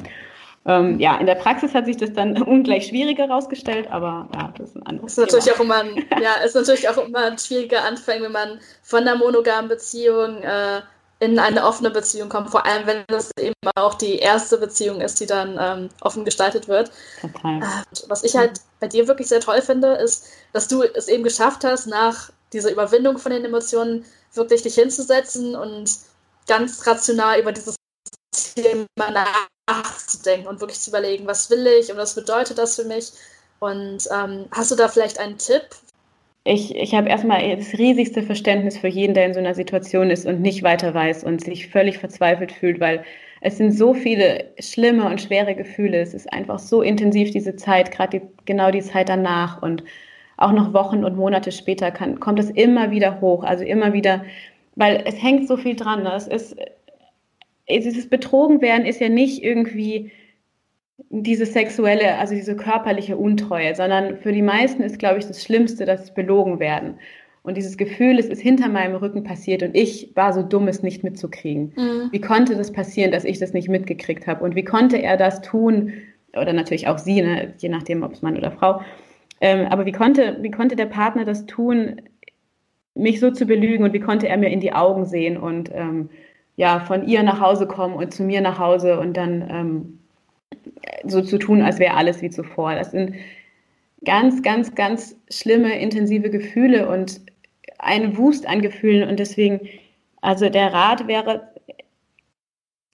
Ähm, 0.66 0.98
ja, 1.00 1.18
in 1.18 1.26
der 1.26 1.36
Praxis 1.36 1.74
hat 1.74 1.86
sich 1.86 1.98
das 1.98 2.14
dann 2.14 2.42
ungleich 2.44 2.88
schwieriger 2.88 3.28
herausgestellt, 3.28 3.88
aber 3.92 4.30
ja, 4.34 4.54
das 4.58 4.70
ist 4.70 4.76
ein 4.78 4.86
anderes 4.86 5.12
ist 5.12 5.18
natürlich 5.18 5.46
Thema. 5.46 5.56
Auch 5.56 5.62
immer 5.62 5.76
ein, 5.76 6.22
ja, 6.22 6.34
ist 6.46 6.56
natürlich 6.56 6.88
auch 6.88 6.98
immer 6.98 7.26
ein 7.26 7.38
schwieriger 7.38 7.84
Anfang, 7.84 8.22
wenn 8.22 8.32
man 8.32 8.60
von 8.82 9.02
einer 9.02 9.18
monogamen 9.18 9.68
Beziehung 9.68 10.42
äh, 10.42 10.82
in 11.20 11.38
eine 11.40 11.66
offene 11.66 11.90
Beziehung 11.90 12.30
kommt, 12.30 12.50
vor 12.50 12.66
allem 12.66 12.86
wenn 12.86 13.04
es 13.08 13.32
eben 13.40 13.54
auch 13.76 13.94
die 13.96 14.18
erste 14.18 14.58
Beziehung 14.58 15.02
ist, 15.02 15.20
die 15.20 15.26
dann 15.26 15.58
ähm, 15.60 15.90
offen 16.02 16.26
gestaltet 16.26 16.68
wird. 16.68 16.92
Total. 17.22 17.62
Äh, 17.62 18.08
was 18.08 18.24
ich 18.24 18.36
halt 18.36 18.62
bei 18.80 18.88
dir 18.88 19.08
wirklich 19.08 19.28
sehr 19.28 19.40
toll 19.40 19.62
finde, 19.62 19.94
ist, 19.96 20.28
dass 20.54 20.68
du 20.68 20.84
es 20.84 21.08
eben 21.08 21.24
geschafft 21.24 21.64
hast, 21.64 21.88
nach 21.88 22.30
dieser 22.52 22.72
Überwindung 22.72 23.18
von 23.18 23.32
den 23.32 23.46
Emotionen 23.46 24.06
wirklich 24.34 24.64
dich 24.64 24.76
hinzusetzen 24.76 25.56
und 25.56 25.90
ganz 26.48 26.86
rational 26.86 27.40
über 27.40 27.52
dieses 27.52 27.76
Thema 28.56 28.88
nachzudenken 28.98 29.53
und 30.48 30.60
wirklich 30.60 30.80
zu 30.80 30.90
überlegen, 30.90 31.26
was 31.26 31.50
will 31.50 31.66
ich 31.68 31.92
und 31.92 31.98
was 31.98 32.16
bedeutet 32.16 32.58
das 32.58 32.76
für 32.76 32.86
mich. 32.86 33.12
Und 33.60 34.08
ähm, 34.14 34.46
hast 34.52 34.72
du 34.72 34.76
da 34.76 34.88
vielleicht 34.88 35.20
einen 35.20 35.38
Tipp? 35.38 35.64
Ich, 36.44 36.76
ich 36.76 36.94
habe 36.94 37.08
erstmal 37.08 37.56
das 37.56 37.74
riesigste 37.74 38.24
Verständnis 38.24 38.78
für 38.78 38.90
jeden, 38.90 39.14
der 39.14 39.26
in 39.26 39.34
so 39.34 39.40
einer 39.40 39.56
Situation 39.56 40.10
ist 40.10 40.26
und 40.26 40.42
nicht 40.42 40.64
weiter 40.64 40.94
weiß 40.94 41.24
und 41.24 41.42
sich 41.42 41.70
völlig 41.70 41.98
verzweifelt 42.00 42.52
fühlt, 42.52 42.82
weil 42.82 43.06
es 43.40 43.58
sind 43.58 43.72
so 43.72 43.94
viele 43.94 44.52
schlimme 44.60 45.06
und 45.06 45.22
schwere 45.22 45.56
Gefühle. 45.56 46.02
Es 46.02 46.14
ist 46.14 46.32
einfach 46.34 46.60
so 46.60 46.82
intensiv, 46.82 47.32
diese 47.32 47.56
Zeit, 47.56 47.92
gerade 47.92 48.20
die, 48.20 48.26
genau 48.46 48.72
die 48.72 48.82
Zeit 48.82 49.08
danach. 49.08 49.62
Und 49.62 49.84
auch 50.36 50.52
noch 50.52 50.74
Wochen 50.74 51.06
und 51.06 51.16
Monate 51.16 51.54
später 51.54 51.92
kann, 51.92 52.20
kommt 52.20 52.40
es 52.40 52.50
immer 52.50 52.92
wieder 52.92 53.22
hoch. 53.22 53.46
Also 53.46 53.64
immer 53.64 53.94
wieder, 53.94 54.26
weil 54.76 55.04
es 55.06 55.22
hängt 55.22 55.48
so 55.48 55.56
viel 55.56 55.78
dran. 55.78 56.04
Ne? 56.04 56.14
Es 56.14 56.28
ist, 56.28 56.58
dieses 57.70 58.10
Betrogenwerden 58.10 58.86
ist 58.86 59.00
ja 59.00 59.10
nicht 59.10 59.44
irgendwie 59.44 60.12
diese 61.10 61.46
sexuelle, 61.46 62.18
also 62.18 62.34
diese 62.34 62.56
körperliche 62.56 63.18
Untreue, 63.18 63.76
sondern 63.76 64.18
für 64.18 64.32
die 64.32 64.42
meisten 64.42 64.82
ist, 64.84 65.00
glaube 65.00 65.20
ich, 65.20 65.26
das 65.26 65.44
Schlimmste, 65.44 65.86
dass 65.86 66.08
sie 66.08 66.14
belogen 66.14 66.60
werden. 66.60 67.00
Und 67.44 67.58
dieses 67.58 67.78
Gefühl, 67.78 68.20
es 68.20 68.28
ist 68.28 68.42
hinter 68.42 68.70
meinem 68.70 68.96
Rücken 68.96 69.24
passiert 69.24 69.64
und 69.64 69.76
ich 69.76 70.12
war 70.16 70.32
so 70.32 70.44
dumm, 70.44 70.68
es 70.70 70.82
nicht 70.82 71.04
mitzukriegen. 71.04 71.74
Mhm. 71.76 72.10
Wie 72.12 72.22
konnte 72.22 72.56
das 72.56 72.72
passieren, 72.72 73.12
dass 73.12 73.26
ich 73.26 73.38
das 73.38 73.54
nicht 73.54 73.68
mitgekriegt 73.68 74.28
habe? 74.28 74.44
Und 74.44 74.56
wie 74.56 74.64
konnte 74.64 74.98
er 74.98 75.18
das 75.18 75.42
tun? 75.42 75.94
Oder 76.36 76.54
natürlich 76.54 76.88
auch 76.88 76.98
sie, 76.98 77.22
ne? 77.22 77.54
je 77.58 77.70
nachdem, 77.70 78.02
ob 78.04 78.14
es 78.14 78.22
Mann 78.22 78.38
oder 78.38 78.52
Frau. 78.52 78.82
Ähm, 79.42 79.68
aber 79.70 79.86
wie 79.86 79.92
konnte, 79.92 80.38
wie 80.42 80.52
konnte 80.52 80.78
der 80.78 80.86
Partner 80.86 81.26
das 81.26 81.46
tun, 81.46 82.02
mich 82.96 83.20
so 83.20 83.30
zu 83.30 83.46
belügen 83.46 83.84
und 83.84 83.94
wie 83.94 84.00
konnte 84.00 84.30
er 84.30 84.38
mir 84.38 84.50
in 84.50 84.62
die 84.62 84.74
Augen 84.74 85.06
sehen 85.06 85.36
und 85.36 85.70
ähm, 85.74 86.10
ja, 86.56 86.80
von 86.82 87.08
ihr 87.08 87.24
nach 87.24 87.40
Hause 87.40 87.68
kommen 87.68 87.96
und 87.96 88.14
zu 88.14 88.24
mir 88.24 88.42
nach 88.42 88.60
Hause 88.60 89.00
und 89.00 89.18
dann 89.18 89.50
ähm, 89.50 90.00
so 91.06 91.22
zu 91.22 91.38
tun, 91.38 91.62
als 91.62 91.80
wäre 91.80 91.96
alles 91.96 92.22
wie 92.22 92.30
zuvor. 92.30 92.76
Das 92.76 92.92
sind 92.92 93.16
ganz, 94.06 94.42
ganz, 94.44 94.76
ganz 94.76 95.16
schlimme, 95.30 95.80
intensive 95.80 96.30
Gefühle 96.30 96.88
und 96.90 97.22
ein 97.80 98.18
Wust 98.18 98.48
an 98.48 98.62
Gefühlen 98.62 99.10
und 99.10 99.20
deswegen, 99.20 99.62
also 100.22 100.50
der 100.50 100.74
Rat 100.74 101.08
wäre, 101.08 101.50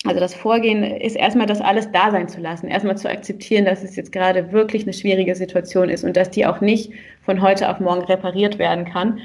also 0.06 0.19
das 0.19 0.34
Vorgehen 0.34 0.84
ist 0.84 1.15
erstmal 1.15 1.45
das 1.45 1.62
alles 1.62 1.91
da 1.91 2.12
sein 2.12 2.30
zu 2.30 2.39
lassen, 2.39 2.67
erstmal 2.67 2.98
zu 2.98 3.10
akzeptieren, 3.10 3.65
dass 3.65 3.84
es 3.84 3.95
jetzt 3.95 4.12
gerade 4.12 4.52
wirklich 4.52 4.84
eine 4.84 4.93
schwierige 4.93 5.36
Situation 5.36 5.89
ist 5.89 6.04
und 6.04 6.15
dass 6.15 6.30
die 6.30 6.45
auch 6.45 6.62
nicht 6.62 6.93
von 7.22 7.41
heute 7.41 7.69
auf 7.69 7.80
morgen 7.80 8.06
repariert 8.06 8.58
werden 8.58 8.86
kann. 8.86 9.19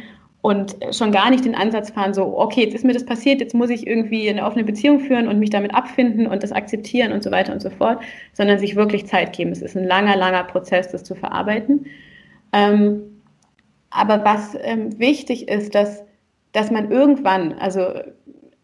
Und 0.45 0.77
schon 0.91 1.11
gar 1.11 1.31
nicht 1.31 1.47
den 1.47 1.55
Ansatz 1.55 1.89
fahren, 1.89 2.13
so, 2.13 2.39
okay, 2.39 2.65
jetzt 2.65 2.75
ist 2.75 2.85
mir 2.85 2.93
das 2.93 3.07
passiert, 3.07 3.41
jetzt 3.41 3.55
muss 3.55 3.71
ich 3.71 3.87
irgendwie 3.87 4.29
eine 4.29 4.45
offene 4.45 4.63
Beziehung 4.63 5.01
führen 5.01 5.27
und 5.27 5.39
mich 5.39 5.49
damit 5.49 5.75
abfinden 5.75 6.27
und 6.27 6.43
das 6.43 6.53
akzeptieren 6.53 7.13
und 7.13 7.23
so 7.23 7.31
weiter 7.31 7.55
und 7.55 7.63
so 7.63 7.71
fort, 7.71 8.03
sondern 8.35 8.59
sich 8.59 8.77
wirklich 8.77 9.07
Zeit 9.07 9.35
geben. 9.35 9.53
Es 9.53 9.63
ist 9.63 9.75
ein 9.75 9.87
langer, 9.87 10.17
langer 10.17 10.45
Prozess, 10.45 10.91
das 10.91 11.03
zu 11.03 11.15
verarbeiten. 11.15 11.87
Ähm, 12.53 13.23
aber 13.89 14.23
was 14.23 14.55
ähm, 14.61 14.99
wichtig 14.99 15.49
ist, 15.49 15.75
dass, 15.75 16.05
dass 16.53 16.71
man 16.71 16.91
irgendwann, 16.91 17.55
also 17.55 17.87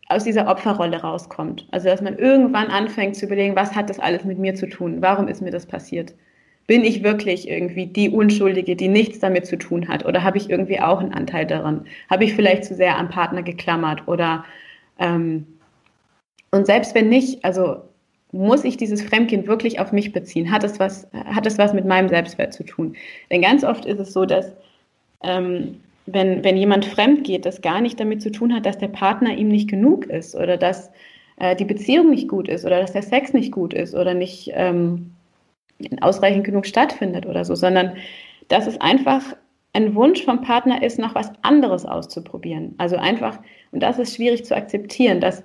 aus 0.07 0.25
dieser 0.25 0.49
Opferrolle 0.49 1.01
rauskommt. 1.01 1.67
Also 1.71 1.89
dass 1.89 2.03
man 2.03 2.19
irgendwann 2.19 2.67
anfängt 2.67 3.17
zu 3.17 3.25
überlegen, 3.25 3.57
was 3.57 3.75
hat 3.75 3.89
das 3.89 3.99
alles 3.99 4.25
mit 4.25 4.39
mir 4.39 4.55
zu 4.55 4.69
tun? 4.69 5.01
Warum 5.01 5.29
ist 5.29 5.41
mir 5.41 5.51
das 5.51 5.65
passiert? 5.65 6.13
Bin 6.67 6.85
ich 6.85 7.03
wirklich 7.03 7.49
irgendwie 7.49 7.87
die 7.87 8.11
Unschuldige, 8.11 8.77
die 8.77 8.89
nichts 8.89 9.19
damit 9.19 9.47
zu 9.47 9.57
tun 9.57 9.89
hat? 9.89 10.05
Oder 10.05 10.23
habe 10.23 10.39
ich 10.39 10.51
irgendwie 10.51 10.81
auch 10.81 11.01
einen 11.01 11.13
Anteil 11.13 11.47
daran? 11.47 11.87
Habe 12.09 12.25
ich 12.25 12.35
vielleicht 12.35 12.65
zu 12.65 12.75
sehr 12.75 12.97
am 12.97 13.09
Partner 13.09 13.43
geklammert? 13.43 14.07
Oder 14.07 14.45
ähm, 14.99 15.47
und 16.53 16.67
selbst 16.67 16.95
wenn 16.95 17.09
nicht, 17.09 17.45
also 17.45 17.77
muss 18.33 18.65
ich 18.65 18.77
dieses 18.77 19.03
Fremdkind 19.03 19.47
wirklich 19.47 19.81
auf 19.81 19.93
mich 19.93 20.13
beziehen? 20.13 20.51
Hat 20.51 20.65
es 20.65 20.79
was, 20.79 21.09
hat 21.13 21.47
es 21.47 21.59
was 21.59 21.73
mit 21.73 21.85
meinem 21.85 22.09
Selbstwert 22.09 22.53
zu 22.53 22.65
tun? 22.65 22.95
Denn 23.31 23.43
ganz 23.43 23.65
oft 23.65 23.85
ist 23.85 23.99
es 23.99 24.13
so, 24.13 24.25
dass 24.25 24.53
ähm, 25.23 25.81
wenn, 26.07 26.45
wenn 26.45 26.57
jemand 26.57 26.85
fremd 26.85 27.25
geht, 27.25 27.47
das 27.47 27.63
gar 27.63 27.81
nicht 27.81 27.99
damit 28.01 28.23
zu 28.23 28.31
tun 28.31 28.55
hat, 28.55 28.67
dass 28.67 28.79
der 28.79 28.89
Partner 28.89 29.37
ihm 29.37 29.49
nicht 29.49 29.69
genug 29.69 30.07
ist 30.07 30.35
oder 30.35 30.57
dass 30.57 30.91
äh, 31.37 31.57
die 31.57 31.65
Beziehung 31.65 32.11
nicht 32.11 32.29
gut 32.29 32.49
ist 32.49 32.65
oder 32.65 32.81
dass 32.81 32.93
der 32.93 33.03
Sex 33.03 33.33
nicht 33.33 33.53
gut 33.53 33.75
ist 33.75 33.95
oder 33.95 34.15
nicht 34.15 34.51
ähm, 34.55 35.13
ausreichend 36.01 36.45
genug 36.45 36.67
stattfindet 36.67 37.27
oder 37.27 37.45
so, 37.45 37.55
sondern 37.55 37.97
dass 38.49 38.67
es 38.67 38.81
einfach 38.81 39.23
ein 39.73 39.95
Wunsch 39.95 40.25
vom 40.25 40.41
Partner 40.43 40.83
ist, 40.83 40.99
noch 40.99 41.15
was 41.15 41.31
anderes 41.43 41.87
auszuprobieren. 41.87 42.75
Also 42.79 42.97
einfach, 42.97 43.39
und 43.71 43.83
das 43.83 43.99
ist 43.99 44.17
schwierig 44.17 44.45
zu 44.45 44.57
akzeptieren, 44.57 45.21
dass 45.21 45.45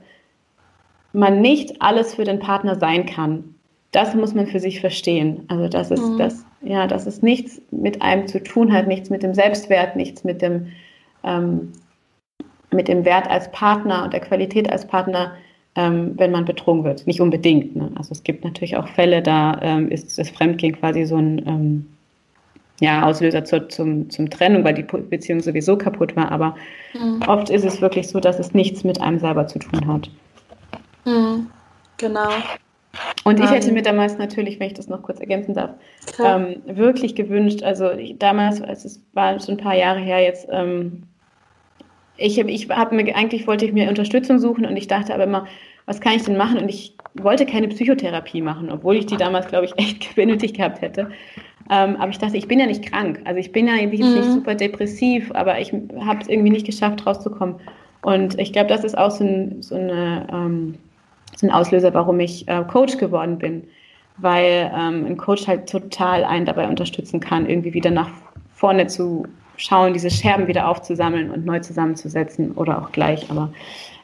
man 1.14 1.42
nicht 1.42 1.82
alles 1.82 2.16
für 2.16 2.24
den 2.24 2.40
Partner 2.40 2.76
sein 2.76 3.06
kann. 3.06 3.56
Das 3.92 4.16
muss 4.16 4.34
man 4.34 4.48
für 4.48 4.60
sich 4.60 4.82
verstehen. 4.82 5.46
Also 5.48 5.70
dass 5.70 5.92
es, 5.92 6.02
mhm. 6.02 6.18
das, 6.18 6.46
ja, 6.62 6.88
dass 6.88 7.06
es 7.06 7.22
nichts 7.22 7.62
mit 7.72 8.02
einem 8.02 8.28
zu 8.28 8.44
tun 8.44 8.74
hat, 8.74 8.88
nichts 8.88 9.10
mit 9.10 9.24
dem 9.24 9.34
Selbstwert, 9.34 9.96
nichts 9.96 10.24
mit 10.24 10.42
dem, 10.42 10.68
ähm, 11.24 11.72
mit 12.72 12.88
dem 12.88 13.06
Wert 13.06 13.30
als 13.30 13.52
Partner 13.52 14.04
und 14.04 14.14
der 14.14 14.20
Qualität 14.20 14.70
als 14.72 14.86
Partner, 14.86 15.36
ähm, 15.76 16.14
wenn 16.18 16.32
man 16.32 16.46
betrogen 16.46 16.84
wird. 16.84 17.06
Nicht 17.06 17.22
unbedingt. 17.22 17.76
Ne? 17.76 17.92
Also 17.96 18.12
es 18.12 18.24
gibt 18.24 18.44
natürlich 18.44 18.78
auch 18.78 18.88
Fälle, 18.88 19.22
da 19.22 19.60
ähm, 19.62 19.90
ist 19.90 20.18
das 20.18 20.30
Fremdgehen 20.30 20.78
quasi 20.80 21.06
so 21.06 21.18
ein 21.18 21.46
ähm, 21.46 21.86
ja, 22.80 23.06
Auslöser 23.06 23.46
zur, 23.46 23.70
zum, 23.70 24.10
zum 24.10 24.30
Trennung, 24.30 24.64
weil 24.64 24.74
die 24.74 24.84
Beziehung 24.84 25.42
sowieso 25.42 25.78
kaputt 25.78 26.16
war. 26.16 26.32
Aber 26.32 26.56
mhm. 26.94 27.22
oft 27.28 27.50
ist 27.50 27.66
es 27.66 27.82
wirklich 27.82 28.08
so, 28.08 28.20
dass 28.20 28.40
es 28.40 28.54
nichts 28.54 28.84
mit 28.84 29.02
einem 29.02 29.20
selber 29.20 29.48
zu 29.48 29.60
tun 29.60 29.88
hat. 29.88 30.10
Mhm. 31.06 31.48
Genau. 31.98 32.30
Und 33.24 33.40
ich 33.40 33.50
hätte 33.50 33.72
mir 33.72 33.82
damals 33.82 34.18
natürlich, 34.18 34.60
wenn 34.60 34.68
ich 34.68 34.74
das 34.74 34.88
noch 34.88 35.02
kurz 35.02 35.20
ergänzen 35.20 35.54
darf, 35.54 35.72
ähm, 36.24 36.62
wirklich 36.66 37.16
gewünscht, 37.16 37.64
also 37.64 37.92
ich, 37.92 38.18
damals, 38.18 38.62
es 38.62 39.02
war 39.14 39.40
schon 39.40 39.56
ein 39.56 39.64
paar 39.64 39.76
Jahre 39.76 40.00
her 40.00 40.22
jetzt, 40.22 40.48
ähm, 40.50 41.04
ich 42.18 42.40
habe 42.40 42.52
ich 42.52 42.70
hab 42.70 42.92
mir, 42.92 43.16
eigentlich 43.16 43.48
wollte 43.48 43.66
ich 43.66 43.74
mir 43.74 43.90
Unterstützung 43.90 44.40
suchen 44.40 44.66
und 44.66 44.78
ich 44.78 44.88
dachte 44.88 45.14
aber 45.14 45.24
immer, 45.24 45.48
was 45.86 46.02
kann 46.02 46.14
ich 46.14 46.24
denn 46.24 46.38
machen? 46.38 46.58
Und 46.58 46.70
ich 46.70 46.96
wollte 47.14 47.46
keine 47.46 47.68
Psychotherapie 47.68 48.42
machen, 48.42 48.72
obwohl 48.72 48.96
ich 48.96 49.06
die 49.06 49.18
damals, 49.18 49.48
glaube 49.48 49.66
ich, 49.66 49.74
echt 49.78 50.16
benötigt 50.16 50.58
gehabt 50.58 50.82
hätte. 50.82 51.12
Ähm, 51.70 51.96
aber 51.98 52.10
ich 52.10 52.20
dachte, 52.20 52.38
ich 52.38 52.48
bin 52.48 52.60
ja 52.60 52.68
nicht 52.68 52.86
krank. 52.86 53.22
Also 53.26 53.40
ich 53.40 53.52
bin 53.52 53.68
ja 53.68 53.76
jetzt 53.76 54.00
mhm. 54.00 54.14
nicht 54.14 54.32
super 54.32 54.56
depressiv, 54.56 55.32
aber 55.34 55.60
ich 55.60 55.74
habe 55.74 56.20
es 56.22 56.28
irgendwie 56.28 56.52
nicht 56.52 56.66
geschafft, 56.66 57.06
rauszukommen. 57.06 57.56
Und 58.02 58.38
ich 58.40 58.54
glaube, 58.54 58.70
das 58.70 58.84
ist 58.84 58.98
auch 58.98 59.10
so 59.10 59.24
ein, 59.24 59.62
so, 59.62 59.76
eine, 59.76 60.28
ähm, 60.32 60.76
so 61.36 61.48
ein 61.48 61.52
Auslöser, 61.52 61.94
warum 61.94 62.20
ich 62.20 62.48
äh, 62.48 62.64
Coach 62.68 62.98
geworden 62.98 63.40
bin. 63.40 63.64
Weil 64.18 64.72
ähm, 64.74 65.06
ein 65.06 65.18
Coach 65.18 65.48
halt 65.48 65.70
total 65.70 66.24
einen 66.24 66.46
dabei 66.46 66.68
unterstützen 66.68 67.20
kann, 67.20 67.50
irgendwie 67.50 67.74
wieder 67.74 67.92
nach 67.92 68.10
vorne 68.54 68.88
zu 68.88 69.26
schauen, 69.58 69.94
diese 69.94 70.10
Scherben 70.10 70.48
wieder 70.48 70.68
aufzusammeln 70.68 71.32
und 71.32 71.46
neu 71.46 71.60
zusammenzusetzen 71.60 72.54
oder 72.54 72.82
auch 72.82 72.92
gleich. 72.92 73.30
Aber 73.30 73.52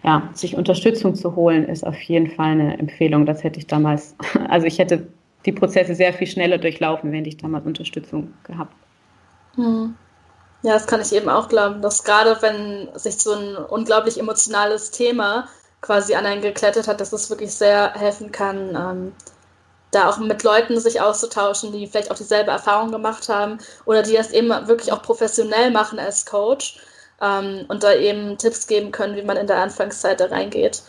ja, 0.03 0.29
sich 0.33 0.55
Unterstützung 0.55 1.15
zu 1.15 1.35
holen, 1.35 1.65
ist 1.67 1.85
auf 1.85 1.99
jeden 2.01 2.31
Fall 2.31 2.51
eine 2.51 2.77
Empfehlung. 2.79 3.25
Das 3.25 3.43
hätte 3.43 3.59
ich 3.59 3.67
damals, 3.67 4.15
also 4.49 4.67
ich 4.67 4.79
hätte 4.79 5.07
die 5.45 5.51
Prozesse 5.51 5.95
sehr 5.95 6.13
viel 6.13 6.27
schneller 6.27 6.57
durchlaufen, 6.57 7.11
wenn 7.11 7.25
ich 7.25 7.37
damals 7.37 7.65
Unterstützung 7.65 8.33
gehabt. 8.43 8.73
Hm. 9.55 9.95
Ja, 10.63 10.73
das 10.73 10.85
kann 10.85 11.01
ich 11.01 11.11
eben 11.13 11.29
auch 11.29 11.49
glauben, 11.49 11.81
dass 11.81 12.03
gerade 12.03 12.37
wenn 12.41 12.89
sich 12.93 13.17
so 13.17 13.33
ein 13.33 13.55
unglaublich 13.55 14.19
emotionales 14.19 14.91
Thema 14.91 15.47
quasi 15.81 16.13
an 16.13 16.27
einen 16.27 16.43
geklettert 16.43 16.87
hat, 16.87 17.01
dass 17.01 17.11
es 17.11 17.31
wirklich 17.31 17.51
sehr 17.51 17.93
helfen 17.93 18.31
kann, 18.31 18.75
ähm, 18.75 19.11
da 19.91 20.09
auch 20.09 20.17
mit 20.17 20.43
Leuten 20.43 20.79
sich 20.79 21.01
auszutauschen, 21.01 21.71
die 21.71 21.87
vielleicht 21.87 22.11
auch 22.11 22.15
dieselbe 22.15 22.51
Erfahrung 22.51 22.91
gemacht 22.91 23.29
haben 23.29 23.59
oder 23.85 24.01
die 24.01 24.13
das 24.13 24.31
eben 24.31 24.49
wirklich 24.67 24.91
auch 24.91 25.01
professionell 25.01 25.71
machen 25.71 25.99
als 25.99 26.25
Coach 26.25 26.79
ähm, 27.21 27.65
und 27.67 27.83
da 27.83 27.93
eben 27.93 28.37
Tipps 28.37 28.67
geben 28.67 28.91
können, 28.91 29.15
wie 29.15 29.23
man 29.23 29.37
in 29.37 29.47
der 29.47 29.57
Anfangszeit 29.57 30.19
da 30.19 30.25
reingeht. 30.25 30.81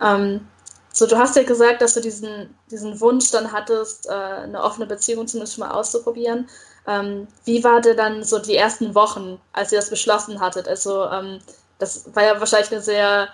Ähm, 0.00 0.46
so, 0.92 1.06
du 1.06 1.16
hast 1.16 1.36
ja 1.36 1.44
gesagt, 1.44 1.82
dass 1.82 1.94
du 1.94 2.00
diesen, 2.00 2.54
diesen 2.70 3.00
Wunsch 3.00 3.30
dann 3.30 3.52
hattest, 3.52 4.06
äh, 4.08 4.12
eine 4.12 4.62
offene 4.62 4.86
Beziehung 4.86 5.26
zumindest 5.26 5.58
mal 5.58 5.70
auszuprobieren. 5.70 6.48
Ähm, 6.86 7.28
wie 7.44 7.62
war 7.62 7.80
denn 7.80 7.96
dann 7.96 8.24
so 8.24 8.38
die 8.38 8.56
ersten 8.56 8.94
Wochen, 8.94 9.40
als 9.52 9.72
ihr 9.72 9.78
das 9.78 9.90
beschlossen 9.90 10.40
hattet? 10.40 10.66
Also, 10.66 11.06
ähm, 11.06 11.40
das 11.78 12.14
war 12.14 12.24
ja 12.24 12.40
wahrscheinlich 12.40 12.72
eine 12.72 12.82
sehr, 12.82 13.28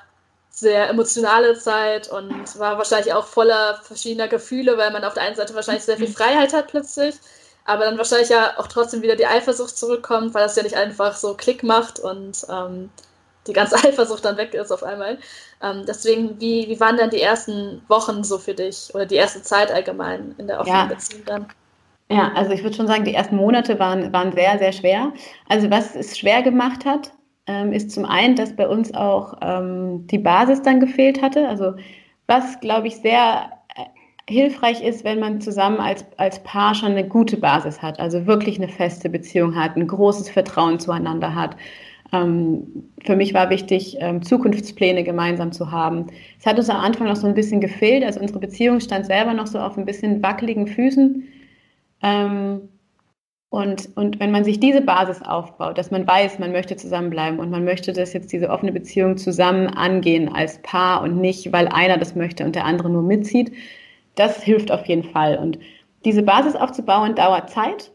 sehr 0.58 0.88
emotionale 0.88 1.58
Zeit 1.58 2.08
und 2.08 2.58
war 2.58 2.78
wahrscheinlich 2.78 3.12
auch 3.12 3.26
voller 3.26 3.78
verschiedener 3.82 4.26
Gefühle, 4.26 4.78
weil 4.78 4.90
man 4.90 5.04
auf 5.04 5.12
der 5.12 5.24
einen 5.24 5.36
Seite 5.36 5.54
wahrscheinlich 5.54 5.84
sehr 5.84 5.98
viel 5.98 6.08
Freiheit 6.08 6.54
hat 6.54 6.68
plötzlich, 6.68 7.14
aber 7.66 7.84
dann 7.84 7.98
wahrscheinlich 7.98 8.30
ja 8.30 8.58
auch 8.58 8.66
trotzdem 8.66 9.02
wieder 9.02 9.16
die 9.16 9.26
Eifersucht 9.26 9.76
zurückkommt, 9.76 10.32
weil 10.32 10.44
das 10.44 10.56
ja 10.56 10.62
nicht 10.62 10.76
einfach 10.76 11.14
so 11.14 11.34
Klick 11.34 11.62
macht 11.62 11.98
und 11.98 12.46
ähm, 12.48 12.88
die 13.46 13.52
ganze 13.52 13.76
Eifersucht 13.86 14.24
dann 14.24 14.38
weg 14.38 14.54
ist 14.54 14.72
auf 14.72 14.82
einmal. 14.82 15.18
Ähm, 15.62 15.84
deswegen, 15.86 16.40
wie, 16.40 16.68
wie 16.68 16.80
waren 16.80 16.96
dann 16.96 17.10
die 17.10 17.20
ersten 17.20 17.82
Wochen 17.88 18.24
so 18.24 18.38
für 18.38 18.54
dich 18.54 18.94
oder 18.94 19.04
die 19.04 19.16
erste 19.16 19.42
Zeit 19.42 19.70
allgemein 19.70 20.34
in 20.38 20.46
der 20.46 20.60
offenen 20.60 20.76
ja. 20.78 20.86
Beziehung 20.86 21.24
dann? 21.26 21.46
Ja, 22.08 22.32
also 22.34 22.52
ich 22.52 22.62
würde 22.62 22.76
schon 22.76 22.86
sagen, 22.86 23.04
die 23.04 23.14
ersten 23.14 23.36
Monate 23.36 23.78
waren, 23.78 24.10
waren 24.12 24.32
sehr, 24.32 24.58
sehr 24.58 24.72
schwer. 24.72 25.12
Also 25.50 25.70
was 25.70 25.94
es 25.94 26.16
schwer 26.16 26.40
gemacht 26.40 26.86
hat, 26.86 27.10
ähm, 27.46 27.72
ist 27.72 27.90
zum 27.90 28.04
einen, 28.04 28.36
dass 28.36 28.54
bei 28.54 28.68
uns 28.68 28.92
auch 28.94 29.34
ähm, 29.40 30.06
die 30.08 30.18
Basis 30.18 30.62
dann 30.62 30.80
gefehlt 30.80 31.22
hatte. 31.22 31.48
Also 31.48 31.74
was, 32.26 32.60
glaube 32.60 32.88
ich, 32.88 32.96
sehr 32.96 33.50
äh, 33.76 34.32
hilfreich 34.32 34.82
ist, 34.82 35.04
wenn 35.04 35.20
man 35.20 35.40
zusammen 35.40 35.78
als, 35.78 36.04
als 36.16 36.42
Paar 36.42 36.74
schon 36.74 36.92
eine 36.92 37.06
gute 37.06 37.36
Basis 37.36 37.82
hat, 37.82 38.00
also 38.00 38.26
wirklich 38.26 38.58
eine 38.58 38.68
feste 38.68 39.08
Beziehung 39.08 39.54
hat, 39.54 39.76
ein 39.76 39.86
großes 39.86 40.28
Vertrauen 40.30 40.80
zueinander 40.80 41.34
hat, 41.34 41.56
ähm, 42.12 42.90
für 43.04 43.16
mich 43.16 43.34
war 43.34 43.50
wichtig, 43.50 43.96
ähm, 44.00 44.22
Zukunftspläne 44.22 45.04
gemeinsam 45.04 45.52
zu 45.52 45.70
haben. 45.70 46.06
Es 46.38 46.46
hat 46.46 46.58
uns 46.58 46.70
am 46.70 46.78
Anfang 46.78 47.06
noch 47.08 47.16
so 47.16 47.26
ein 47.26 47.34
bisschen 47.34 47.60
gefehlt, 47.60 48.04
also 48.04 48.20
unsere 48.20 48.38
Beziehung 48.38 48.80
stand 48.80 49.06
selber 49.06 49.34
noch 49.34 49.46
so 49.46 49.58
auf 49.58 49.76
ein 49.76 49.84
bisschen 49.84 50.22
wackeligen 50.22 50.66
Füßen. 50.66 51.24
Ähm, 52.02 52.68
und, 53.56 53.88
und 53.96 54.20
wenn 54.20 54.30
man 54.30 54.44
sich 54.44 54.60
diese 54.60 54.82
Basis 54.82 55.22
aufbaut, 55.22 55.78
dass 55.78 55.90
man 55.90 56.06
weiß, 56.06 56.38
man 56.38 56.52
möchte 56.52 56.76
zusammenbleiben 56.76 57.38
und 57.38 57.50
man 57.50 57.64
möchte 57.64 57.94
das 57.94 58.12
jetzt 58.12 58.30
diese 58.30 58.50
offene 58.50 58.70
Beziehung 58.70 59.16
zusammen 59.16 59.68
angehen 59.68 60.28
als 60.28 60.60
Paar 60.60 61.02
und 61.02 61.18
nicht, 61.22 61.54
weil 61.54 61.66
einer 61.68 61.96
das 61.96 62.14
möchte 62.14 62.44
und 62.44 62.54
der 62.54 62.66
andere 62.66 62.90
nur 62.90 63.02
mitzieht, 63.02 63.52
das 64.14 64.42
hilft 64.42 64.70
auf 64.70 64.84
jeden 64.84 65.04
Fall. 65.04 65.38
Und 65.38 65.58
diese 66.04 66.22
Basis 66.22 66.54
aufzubauen 66.54 67.14
dauert 67.14 67.48
Zeit. 67.48 67.92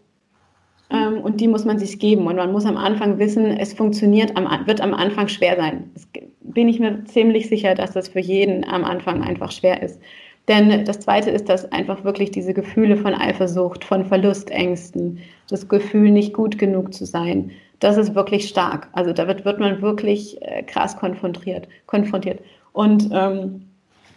Ähm, 0.90 1.22
und 1.22 1.40
die 1.40 1.48
muss 1.48 1.64
man 1.64 1.78
sich 1.78 2.00
geben. 2.00 2.26
Und 2.26 2.38
man 2.38 2.52
muss 2.52 2.66
am 2.66 2.78
Anfang 2.78 3.20
wissen, 3.20 3.46
es 3.46 3.72
funktioniert, 3.72 4.36
am, 4.36 4.48
wird 4.66 4.82
am 4.82 4.96
Anfang 4.96 5.28
schwer 5.28 5.58
sein. 5.58 5.92
Das 5.94 6.08
bin 6.42 6.70
ich 6.70 6.80
mir 6.80 7.04
ziemlich 7.06 7.50
sicher, 7.50 7.76
dass 7.76 7.92
das 7.92 8.08
für 8.08 8.20
jeden 8.20 8.68
am 8.68 8.84
Anfang 8.84 9.22
einfach 9.22 9.52
schwer 9.52 9.84
ist. 9.84 10.02
Denn 10.48 10.86
das 10.86 11.00
Zweite 11.00 11.30
ist, 11.30 11.50
dass 11.50 11.72
einfach 11.72 12.04
wirklich 12.04 12.32
diese 12.32 12.54
Gefühle 12.54 12.98
von 12.98 13.14
Eifersucht, 13.14 13.86
von 13.86 14.06
Verlustängsten, 14.06 15.20
das 15.52 15.68
Gefühl, 15.68 16.12
nicht 16.12 16.34
gut 16.34 16.58
genug 16.58 16.94
zu 16.94 17.06
sein, 17.06 17.52
das 17.80 17.98
ist 17.98 18.16
wirklich 18.16 18.48
stark. 18.48 18.88
Also 18.94 19.12
da 19.12 19.28
wird, 19.28 19.60
man 19.60 19.82
wirklich 19.82 20.42
äh, 20.42 20.64
krass 20.64 20.96
konfrontiert. 20.98 21.68
konfrontiert. 21.88 22.40
Und 22.74 23.10
ähm, 23.12 23.68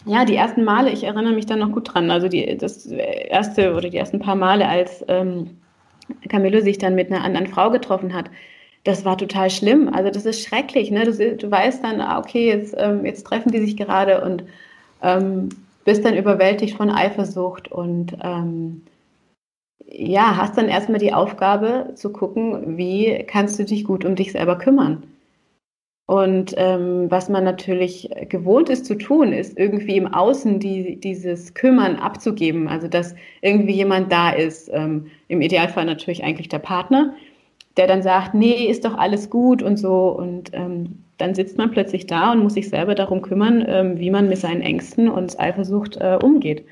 ja, 0.07 0.25
die 0.25 0.37
ersten 0.37 0.65
Male, 0.65 0.91
ich 0.91 1.05
erinnere 1.05 1.33
mich 1.33 1.47
da 1.47 1.57
noch 1.57 1.73
gut 1.73 1.95
dran. 1.95 2.11
Also 2.11 2.29
die, 2.29 2.57
das 2.59 2.87
erste 2.87 3.75
oder 3.75 3.89
die 3.89 3.97
ersten 3.97 4.19
paar 4.19 4.37
Male, 4.37 4.69
als 4.69 5.03
ähm, 5.09 5.59
Camillo 6.29 6.61
sich 6.61 6.77
dann 6.77 6.95
mit 6.95 7.11
einer 7.11 7.25
anderen 7.25 7.47
Frau 7.47 7.71
getroffen 7.71 8.13
hat, 8.13 8.27
das 8.85 9.07
war 9.07 9.17
total 9.17 9.49
schlimm. 9.49 9.89
Also 9.89 10.11
das 10.11 10.27
ist 10.27 10.47
schrecklich. 10.47 10.91
Ne? 10.91 11.05
Du, 11.05 11.37
du 11.37 11.51
weißt 11.51 11.83
dann, 11.83 12.03
ah, 12.03 12.19
okay, 12.19 12.49
jetzt, 12.49 12.75
ähm, 12.77 13.07
jetzt 13.07 13.25
treffen 13.27 13.51
die 13.51 13.61
sich 13.61 13.79
gerade 13.79 14.23
und 14.23 14.45
ähm, 15.03 15.49
bist 15.87 16.05
dann 16.05 16.17
überwältigt 16.17 16.77
von 16.77 16.91
Eifersucht 16.91 17.73
und 17.73 18.15
ähm, 18.23 18.83
ja, 19.87 20.37
hast 20.37 20.57
dann 20.57 20.69
erstmal 20.69 20.99
die 20.99 21.13
Aufgabe 21.13 21.93
zu 21.95 22.13
gucken, 22.13 22.77
wie 22.77 23.25
kannst 23.27 23.59
du 23.59 23.65
dich 23.65 23.85
gut 23.85 24.05
um 24.05 24.15
dich 24.15 24.33
selber 24.33 24.57
kümmern. 24.59 25.05
Und 26.07 26.55
ähm, 26.59 27.11
was 27.11 27.31
man 27.31 27.45
natürlich 27.45 28.11
gewohnt 28.29 28.69
ist 28.69 28.85
zu 28.85 28.95
tun, 28.97 29.33
ist 29.33 29.59
irgendwie 29.59 29.97
im 29.97 30.13
Außen 30.13 30.61
die, 30.61 31.01
dieses 31.01 31.55
Kümmern 31.55 31.97
abzugeben. 31.97 32.69
Also 32.69 32.89
dass 32.89 33.15
irgendwie 33.41 33.73
jemand 33.73 34.13
da 34.13 34.31
ist, 34.31 34.71
ähm, 34.73 35.07
im 35.29 35.41
Idealfall 35.41 35.87
natürlich 35.87 36.23
eigentlich 36.23 36.51
der 36.51 36.59
Partner, 36.59 37.15
der 37.79 37.87
dann 37.87 38.03
sagt, 38.03 38.35
nee, 38.35 38.67
ist 38.67 38.85
doch 38.85 38.99
alles 38.99 39.31
gut 39.31 39.63
und 39.63 39.79
so. 39.79 40.09
Und 40.11 40.51
ähm, 40.53 41.05
dann 41.17 41.35
sitzt 41.35 41.57
man 41.57 41.71
plötzlich 41.71 42.07
da 42.07 42.33
und 42.33 42.43
muss 42.43 42.55
sich 42.55 42.69
selber 42.69 42.95
darum 42.95 43.23
kümmern, 43.23 43.65
ähm, 43.67 43.99
wie 43.99 44.11
man 44.11 44.29
mit 44.29 44.39
seinen 44.39 44.61
Ängsten 44.61 45.09
und 45.09 45.41
Eifersucht 45.41 45.97
äh, 45.97 46.19
umgeht. 46.23 46.65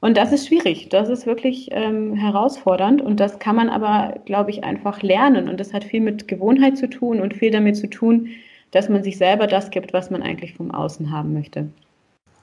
Und 0.00 0.16
das 0.16 0.32
ist 0.32 0.46
schwierig, 0.46 0.88
das 0.90 1.08
ist 1.08 1.26
wirklich 1.26 1.68
ähm, 1.72 2.14
herausfordernd 2.14 3.00
und 3.00 3.18
das 3.18 3.38
kann 3.38 3.56
man 3.56 3.70
aber, 3.70 4.20
glaube 4.26 4.50
ich, 4.50 4.62
einfach 4.62 5.02
lernen. 5.02 5.48
Und 5.48 5.58
das 5.58 5.72
hat 5.72 5.84
viel 5.84 6.00
mit 6.00 6.28
Gewohnheit 6.28 6.76
zu 6.76 6.88
tun 6.88 7.20
und 7.20 7.34
viel 7.34 7.50
damit 7.50 7.76
zu 7.76 7.88
tun, 7.88 8.28
dass 8.72 8.88
man 8.88 9.02
sich 9.02 9.16
selber 9.16 9.46
das 9.46 9.70
gibt, 9.70 9.92
was 9.92 10.10
man 10.10 10.22
eigentlich 10.22 10.54
vom 10.54 10.70
Außen 10.70 11.10
haben 11.10 11.32
möchte. 11.32 11.68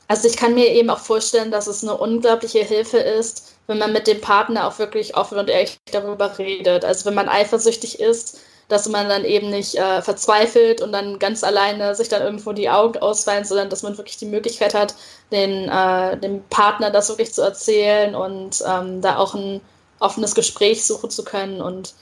Also 0.08 0.28
ich 0.28 0.36
kann 0.36 0.54
mir 0.54 0.68
eben 0.68 0.90
auch 0.90 1.00
vorstellen, 1.00 1.52
dass 1.52 1.68
es 1.68 1.84
eine 1.84 1.96
unglaubliche 1.96 2.60
Hilfe 2.60 2.98
ist, 2.98 3.58
wenn 3.68 3.78
man 3.78 3.94
mit 3.94 4.08
dem 4.08 4.20
Partner 4.20 4.68
auch 4.68 4.78
wirklich 4.80 5.16
offen 5.16 5.38
und 5.38 5.50
ehrlich 5.50 5.78
darüber 5.92 6.38
redet. 6.38 6.84
Also 6.84 7.06
wenn 7.06 7.14
man 7.14 7.30
eifersüchtig 7.30 8.00
ist, 8.00 8.42
dass 8.74 8.90
man 8.90 9.08
dann 9.08 9.24
eben 9.24 9.50
nicht 9.50 9.76
äh, 9.76 10.02
verzweifelt 10.02 10.82
und 10.82 10.92
dann 10.92 11.20
ganz 11.20 11.44
alleine 11.44 11.96
sich 11.96 12.10
dann 12.10 12.22
irgendwo 12.22 12.54
die 12.54 12.70
Augen 12.70 13.00
ausweint, 13.00 13.48
sondern 13.48 13.70
dass 13.70 13.84
man 13.84 13.98
wirklich 13.98 14.18
die 14.18 14.26
Möglichkeit 14.26 14.74
hat, 14.74 14.96
den, 15.32 15.70
äh, 15.70 16.18
dem 16.18 16.44
Partner 16.50 16.90
das 16.90 17.10
wirklich 17.10 17.34
zu 17.34 17.42
erzählen 17.42 18.16
und 18.16 18.64
ähm, 18.68 19.02
da 19.02 19.18
auch 19.18 19.36
ein 19.36 19.62
offenes 20.00 20.36
Gespräch 20.36 20.86
suchen 20.86 21.10
zu 21.10 21.24
können 21.24 21.62
und 21.62 21.94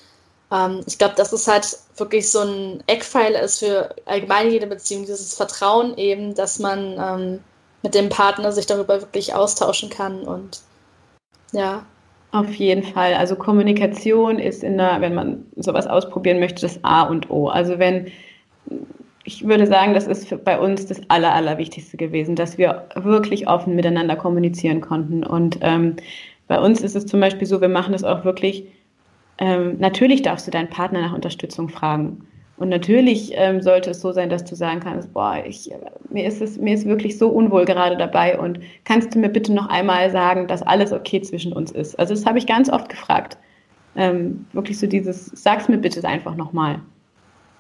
ähm, 0.52 0.82
ich 0.88 0.98
glaube, 0.98 1.16
dass 1.16 1.34
es 1.34 1.48
halt 1.48 1.78
wirklich 1.98 2.32
so 2.32 2.40
ein 2.40 2.84
Eckpfeiler 2.88 3.42
ist 3.42 3.60
für 3.60 3.96
allgemein 4.06 4.52
jede 4.52 4.68
Beziehung, 4.68 5.06
dieses 5.06 5.36
Vertrauen 5.36 5.98
eben, 5.98 6.36
dass 6.36 6.60
man 6.60 6.98
ähm, 7.00 7.44
mit 7.84 7.96
dem 7.96 8.10
Partner 8.10 8.52
sich 8.52 8.66
darüber 8.66 9.02
wirklich 9.02 9.34
austauschen 9.34 9.90
kann 9.90 10.24
und 10.24 10.62
ja. 11.52 11.86
Auf 12.32 12.54
jeden 12.56 12.84
Fall. 12.84 13.14
Also 13.14 13.36
Kommunikation 13.36 14.40
ist 14.40 14.64
in 14.64 14.78
der, 14.78 15.02
wenn 15.02 15.14
man 15.14 15.46
sowas 15.58 15.88
ausprobieren 15.88 16.40
möchte, 16.40 16.62
das 16.62 16.84
A 16.84 17.04
und 17.04 17.30
O. 17.30 17.48
Also 17.48 17.78
wenn, 17.78 18.08
ich 19.26 19.46
würde 19.46 19.68
sagen, 19.68 19.94
das 19.94 20.08
ist 20.08 20.44
bei 20.46 20.58
uns 20.58 20.86
das 20.86 21.02
Aller, 21.10 21.34
Allerwichtigste 21.34 21.98
gewesen, 21.98 22.36
dass 22.36 22.58
wir 22.58 22.88
wirklich 22.96 23.48
offen 23.48 23.76
miteinander 23.76 24.16
kommunizieren 24.16 24.80
konnten. 24.80 25.24
Und 25.26 25.60
ähm, 25.62 25.98
bei 26.48 26.60
uns 26.60 26.82
ist 26.82 26.96
es 26.96 27.06
zum 27.06 27.20
Beispiel 27.20 27.48
so, 27.48 27.60
wir 27.60 27.70
machen 27.70 27.94
es 27.94 28.04
auch 28.04 28.24
wirklich 28.24 28.66
ähm, 29.42 29.78
natürlich 29.80 30.22
darfst 30.22 30.46
du 30.46 30.52
deinen 30.52 30.70
Partner 30.70 31.02
nach 31.02 31.14
Unterstützung 31.14 31.68
fragen. 31.68 32.28
Und 32.62 32.70
natürlich 32.70 33.32
ähm, 33.34 33.60
sollte 33.60 33.90
es 33.90 34.02
so 34.02 34.12
sein, 34.12 34.30
dass 34.30 34.44
du 34.44 34.56
sagen 34.56 34.82
kannst, 34.82 35.12
boah, 35.14 35.42
ich, 35.44 35.72
mir, 36.12 36.28
ist 36.28 36.44
es, 36.44 36.60
mir 36.60 36.76
ist 36.76 36.86
wirklich 36.86 37.18
so 37.18 37.28
unwohl 37.28 37.66
gerade 37.66 37.98
dabei 37.98 38.38
und 38.38 38.60
kannst 38.84 39.16
du 39.16 39.20
mir 39.20 39.30
bitte 39.30 39.52
noch 39.52 39.68
einmal 39.68 40.12
sagen, 40.12 40.46
dass 40.46 40.62
alles 40.62 40.94
okay 40.94 41.20
zwischen 41.24 41.54
uns 41.54 41.72
ist? 41.72 41.98
Also 41.98 42.14
das 42.14 42.24
habe 42.28 42.38
ich 42.38 42.46
ganz 42.46 42.70
oft 42.70 42.88
gefragt. 42.88 43.40
Ähm, 43.96 44.46
wirklich 44.54 44.78
so 44.78 44.86
dieses, 44.86 45.26
sag's 45.34 45.70
mir 45.70 45.80
bitte 45.80 46.08
einfach 46.08 46.36
nochmal. 46.36 46.82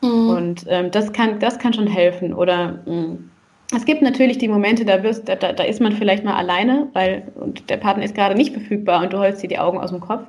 Mhm. 0.03 0.29
Und 0.29 0.65
ähm, 0.69 0.91
das, 0.91 1.11
kann, 1.11 1.39
das 1.39 1.57
kann 1.57 1.73
schon 1.73 1.87
helfen. 1.87 2.31
Oder 2.31 2.83
mh, 2.85 2.93
mm, 2.93 3.29
es 3.75 3.85
gibt 3.85 4.03
natürlich 4.03 4.37
die 4.37 4.49
Momente, 4.49 4.85
da, 4.85 5.01
wirst, 5.01 5.27
da, 5.27 5.35
da 5.35 5.63
ist 5.63 5.81
man 5.81 5.93
vielleicht 5.93 6.23
mal 6.23 6.35
alleine, 6.35 6.89
weil 6.93 7.23
und 7.33 7.71
der 7.71 7.77
Partner 7.77 8.03
ist 8.03 8.13
gerade 8.13 8.35
nicht 8.35 8.53
verfügbar 8.53 9.01
und 9.01 9.13
du 9.13 9.17
holst 9.17 9.41
dir 9.41 9.47
die 9.47 9.57
Augen 9.57 9.79
aus 9.79 9.89
dem 9.89 9.99
Kopf. 9.99 10.27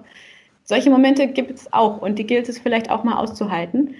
Solche 0.64 0.88
Momente 0.88 1.28
gibt 1.28 1.50
es 1.50 1.70
auch 1.74 2.00
und 2.00 2.18
die 2.18 2.26
gilt 2.26 2.48
es 2.48 2.58
vielleicht 2.58 2.90
auch 2.90 3.04
mal 3.04 3.18
auszuhalten 3.18 3.96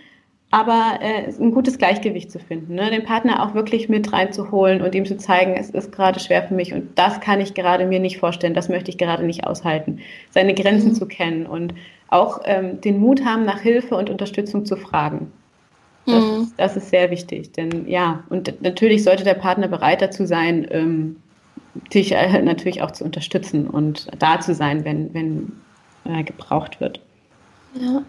aber 0.53 0.99
äh, 1.01 1.33
ein 1.41 1.51
gutes 1.51 1.79
Gleichgewicht 1.79 2.31
zu 2.31 2.39
finden, 2.39 2.75
ne? 2.75 2.91
den 2.91 3.05
Partner 3.05 3.43
auch 3.43 3.55
wirklich 3.55 3.89
mit 3.89 4.13
reinzuholen 4.13 4.83
und 4.83 4.95
ihm 4.95 5.07
zu 5.07 5.17
zeigen, 5.17 5.55
es 5.55 5.71
ist 5.71 5.93
gerade 5.93 6.21
schwer 6.21 6.43
für 6.47 6.53
mich 6.53 6.75
und 6.75 6.91
das 6.97 7.21
kann 7.21 7.41
ich 7.41 7.55
gerade 7.55 7.87
mir 7.87 8.01
nicht 8.01 8.19
vorstellen, 8.19 8.53
das 8.53 8.69
möchte 8.69 8.91
ich 8.91 8.99
gerade 8.99 9.25
nicht 9.25 9.47
aushalten, 9.47 10.01
seine 10.31 10.53
Grenzen 10.53 10.91
mhm. 10.91 10.95
zu 10.95 11.07
kennen 11.07 11.47
und 11.47 11.73
auch 12.09 12.43
ähm, 12.45 12.83
den 12.83 13.01
Mut 13.01 13.25
haben, 13.25 13.47
nach 13.47 13.61
Hilfe 13.61 13.97
und 13.97 14.11
Unterstützung 14.11 14.67
zu 14.67 14.77
fragen. 14.77 15.33
Das, 16.05 16.23
mhm. 16.23 16.43
ist, 16.43 16.55
das 16.59 16.77
ist 16.77 16.91
sehr 16.91 17.11
wichtig, 17.11 17.53
denn 17.53 17.89
ja, 17.89 18.23
und 18.29 18.61
natürlich 18.61 19.05
sollte 19.05 19.25
der 19.25 19.35
Partner 19.35 19.69
bereit 19.69 20.03
dazu 20.03 20.27
sein, 20.27 20.67
ähm, 20.71 21.17
dich 21.95 22.13
äh, 22.13 22.43
natürlich 22.43 22.83
auch 22.83 22.91
zu 22.91 23.05
unterstützen 23.05 23.67
und 23.67 24.09
da 24.19 24.39
zu 24.39 24.55
sein, 24.55 24.85
wenn, 24.85 25.15
wenn 25.15 25.53
äh, 26.05 26.23
gebraucht 26.23 26.79
wird. 26.79 27.01
Ja. 27.73 28.03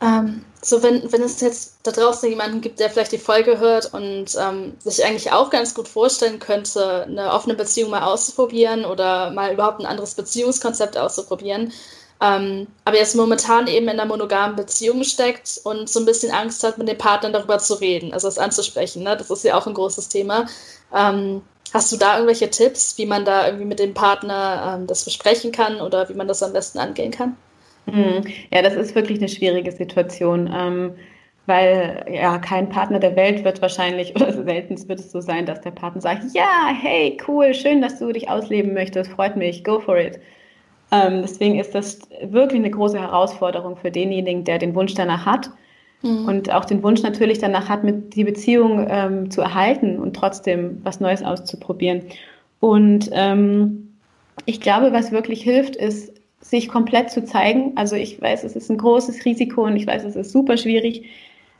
Ähm, 0.00 0.44
so, 0.60 0.82
wenn, 0.82 1.12
wenn 1.12 1.22
es 1.22 1.40
jetzt 1.40 1.78
da 1.82 1.92
draußen 1.92 2.28
jemanden 2.28 2.60
gibt, 2.60 2.80
der 2.80 2.90
vielleicht 2.90 3.12
die 3.12 3.18
Folge 3.18 3.58
hört 3.58 3.92
und 3.94 4.26
ähm, 4.40 4.76
sich 4.80 5.04
eigentlich 5.04 5.32
auch 5.32 5.50
ganz 5.50 5.74
gut 5.74 5.88
vorstellen 5.88 6.38
könnte, 6.38 7.04
eine 7.04 7.32
offene 7.32 7.54
Beziehung 7.54 7.90
mal 7.90 8.02
auszuprobieren 8.02 8.84
oder 8.84 9.30
mal 9.30 9.52
überhaupt 9.52 9.80
ein 9.80 9.86
anderes 9.86 10.14
Beziehungskonzept 10.14 10.96
auszuprobieren, 10.96 11.72
ähm, 12.20 12.66
aber 12.84 12.96
jetzt 12.96 13.14
momentan 13.14 13.68
eben 13.68 13.86
in 13.86 14.00
einer 14.00 14.06
monogamen 14.06 14.56
Beziehung 14.56 15.04
steckt 15.04 15.60
und 15.62 15.88
so 15.88 16.00
ein 16.00 16.06
bisschen 16.06 16.32
Angst 16.32 16.64
hat, 16.64 16.78
mit 16.78 16.88
dem 16.88 16.98
Partner 16.98 17.30
darüber 17.30 17.58
zu 17.58 17.74
reden, 17.74 18.12
also 18.12 18.26
es 18.26 18.38
anzusprechen. 18.38 19.04
Ne? 19.04 19.16
Das 19.16 19.30
ist 19.30 19.44
ja 19.44 19.56
auch 19.56 19.66
ein 19.66 19.74
großes 19.74 20.08
Thema. 20.08 20.46
Ähm, 20.92 21.42
hast 21.72 21.92
du 21.92 21.96
da 21.96 22.14
irgendwelche 22.14 22.50
Tipps, 22.50 22.98
wie 22.98 23.06
man 23.06 23.24
da 23.24 23.46
irgendwie 23.46 23.66
mit 23.66 23.78
dem 23.78 23.94
Partner 23.94 24.74
ähm, 24.76 24.86
das 24.88 25.04
besprechen 25.04 25.52
kann 25.52 25.80
oder 25.80 26.08
wie 26.08 26.14
man 26.14 26.26
das 26.26 26.42
am 26.42 26.52
besten 26.52 26.78
angehen 26.78 27.12
kann? 27.12 27.36
Mhm. 27.92 28.24
Ja, 28.52 28.62
das 28.62 28.74
ist 28.74 28.94
wirklich 28.94 29.18
eine 29.18 29.28
schwierige 29.28 29.72
Situation, 29.72 30.50
ähm, 30.54 30.92
weil 31.46 32.04
ja 32.12 32.38
kein 32.38 32.68
Partner 32.68 32.98
der 32.98 33.16
Welt 33.16 33.44
wird 33.44 33.62
wahrscheinlich 33.62 34.14
oder 34.16 34.32
selten 34.32 34.88
wird 34.88 35.00
es 35.00 35.10
so 35.12 35.20
sein, 35.20 35.46
dass 35.46 35.60
der 35.60 35.70
Partner 35.70 36.00
sagt, 36.00 36.24
ja, 36.34 36.68
hey, 36.78 37.16
cool, 37.26 37.54
schön, 37.54 37.80
dass 37.80 37.98
du 37.98 38.12
dich 38.12 38.28
ausleben 38.28 38.74
möchtest, 38.74 39.10
freut 39.10 39.36
mich, 39.36 39.64
go 39.64 39.80
for 39.80 39.98
it. 39.98 40.18
Ähm, 40.90 41.22
deswegen 41.22 41.58
ist 41.58 41.74
das 41.74 42.00
wirklich 42.22 42.60
eine 42.60 42.70
große 42.70 42.98
Herausforderung 42.98 43.76
für 43.76 43.90
denjenigen, 43.90 44.44
der 44.44 44.58
den 44.58 44.74
Wunsch 44.74 44.94
danach 44.94 45.26
hat 45.26 45.50
mhm. 46.02 46.26
und 46.26 46.52
auch 46.52 46.64
den 46.64 46.82
Wunsch 46.82 47.02
natürlich 47.02 47.38
danach 47.38 47.68
hat, 47.68 47.84
mit 47.84 48.14
die 48.14 48.24
Beziehung 48.24 48.86
ähm, 48.88 49.30
zu 49.30 49.42
erhalten 49.42 49.98
und 49.98 50.14
trotzdem 50.16 50.80
was 50.84 51.00
Neues 51.00 51.22
auszuprobieren. 51.22 52.02
Und 52.60 53.10
ähm, 53.12 53.96
ich 54.46 54.60
glaube, 54.60 54.92
was 54.92 55.12
wirklich 55.12 55.42
hilft, 55.42 55.76
ist 55.76 56.17
sich 56.40 56.68
komplett 56.68 57.10
zu 57.10 57.24
zeigen. 57.24 57.72
Also 57.76 57.96
ich 57.96 58.20
weiß, 58.20 58.44
es 58.44 58.56
ist 58.56 58.70
ein 58.70 58.78
großes 58.78 59.24
Risiko 59.24 59.64
und 59.64 59.76
ich 59.76 59.86
weiß, 59.86 60.04
es 60.04 60.16
ist 60.16 60.32
super 60.32 60.56
schwierig, 60.56 61.04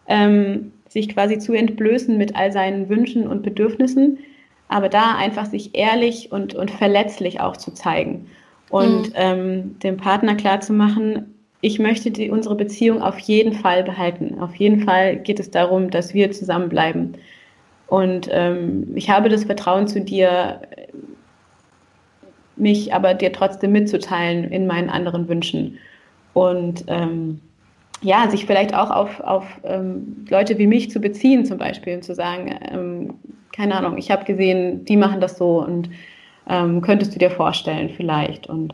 ähm, 0.06 0.72
sich 0.88 1.08
quasi 1.08 1.38
zu 1.38 1.52
entblößen 1.52 2.16
mit 2.16 2.36
all 2.36 2.52
seinen 2.52 2.88
Wünschen 2.88 3.26
und 3.26 3.42
Bedürfnissen, 3.42 4.18
aber 4.68 4.88
da 4.88 5.16
einfach 5.16 5.46
sich 5.46 5.74
ehrlich 5.74 6.32
und, 6.32 6.54
und 6.54 6.70
verletzlich 6.70 7.40
auch 7.40 7.56
zu 7.56 7.72
zeigen 7.72 8.26
und 8.70 9.08
mhm. 9.08 9.14
ähm, 9.14 9.78
dem 9.80 9.96
Partner 9.96 10.34
klarzumachen, 10.34 11.34
ich 11.60 11.78
möchte 11.78 12.10
die, 12.10 12.30
unsere 12.30 12.54
Beziehung 12.54 13.02
auf 13.02 13.18
jeden 13.18 13.52
Fall 13.52 13.82
behalten. 13.82 14.38
Auf 14.40 14.54
jeden 14.54 14.84
Fall 14.84 15.16
geht 15.16 15.40
es 15.40 15.50
darum, 15.50 15.90
dass 15.90 16.14
wir 16.14 16.30
zusammenbleiben. 16.30 17.16
Und 17.88 18.28
ähm, 18.30 18.92
ich 18.94 19.10
habe 19.10 19.28
das 19.28 19.44
Vertrauen 19.44 19.88
zu 19.88 20.00
dir, 20.00 20.60
mich 22.60 22.94
aber 22.94 23.14
dir 23.14 23.32
trotzdem 23.32 23.72
mitzuteilen 23.72 24.44
in 24.44 24.66
meinen 24.66 24.90
anderen 24.90 25.28
Wünschen. 25.28 25.78
Und 26.34 26.84
ähm, 26.88 27.40
ja, 28.00 28.30
sich 28.30 28.46
vielleicht 28.46 28.74
auch 28.74 28.90
auf, 28.90 29.20
auf 29.20 29.44
ähm, 29.64 30.24
Leute 30.28 30.58
wie 30.58 30.66
mich 30.66 30.90
zu 30.90 31.00
beziehen 31.00 31.44
zum 31.44 31.58
Beispiel 31.58 31.96
und 31.96 32.04
zu 32.04 32.14
sagen, 32.14 32.54
ähm, 32.70 33.14
keine 33.52 33.74
Ahnung, 33.74 33.98
ich 33.98 34.10
habe 34.10 34.24
gesehen, 34.24 34.84
die 34.84 34.96
machen 34.96 35.20
das 35.20 35.36
so 35.36 35.64
und 35.64 35.90
ähm, 36.48 36.80
könntest 36.80 37.14
du 37.14 37.18
dir 37.18 37.30
vorstellen 37.30 37.90
vielleicht 37.90 38.46
und 38.46 38.72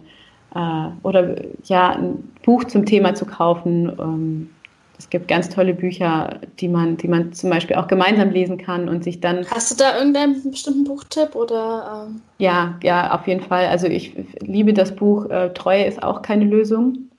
äh, 0.55 0.89
oder 1.03 1.37
ja, 1.65 1.91
ein 1.91 2.33
Buch 2.45 2.65
zum 2.65 2.85
Thema 2.85 3.15
zu 3.15 3.25
kaufen, 3.25 3.91
ähm, 3.99 4.51
es 4.99 5.11
gibt 5.11 5.27
ganz 5.27 5.49
tolle 5.49 5.75
Bücher, 5.75 6.41
die 6.61 6.69
man, 6.69 6.97
die 6.97 7.09
man 7.09 7.33
zum 7.33 7.51
Beispiel 7.51 7.77
auch 7.77 7.89
gemeinsam 7.89 8.31
lesen 8.31 8.59
kann 8.59 8.89
und 8.89 9.03
sich 9.03 9.21
dann. 9.21 9.45
Hast 9.51 9.71
du 9.71 9.77
da 9.77 9.99
irgendeinen 9.99 10.51
bestimmten 10.51 10.85
Buchtipp 10.85 11.35
oder? 11.35 12.07
Ähm? 12.09 12.21
Ja, 12.39 12.79
ja, 12.83 13.13
auf 13.15 13.27
jeden 13.27 13.43
Fall. 13.43 13.67
Also 13.67 13.89
ich 13.89 14.15
liebe 14.41 14.73
das 14.73 14.95
Buch 14.95 15.29
äh, 15.31 15.53
Treue 15.53 15.85
ist 15.85 16.03
auch 16.03 16.23
keine 16.23 16.45
Lösung. 16.45 17.11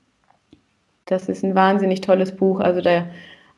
Das 1.05 1.27
ist 1.27 1.43
ein 1.43 1.53
wahnsinnig 1.53 2.01
tolles 2.01 2.35
Buch. 2.35 2.61
Also 2.61 2.81
da 2.81 3.07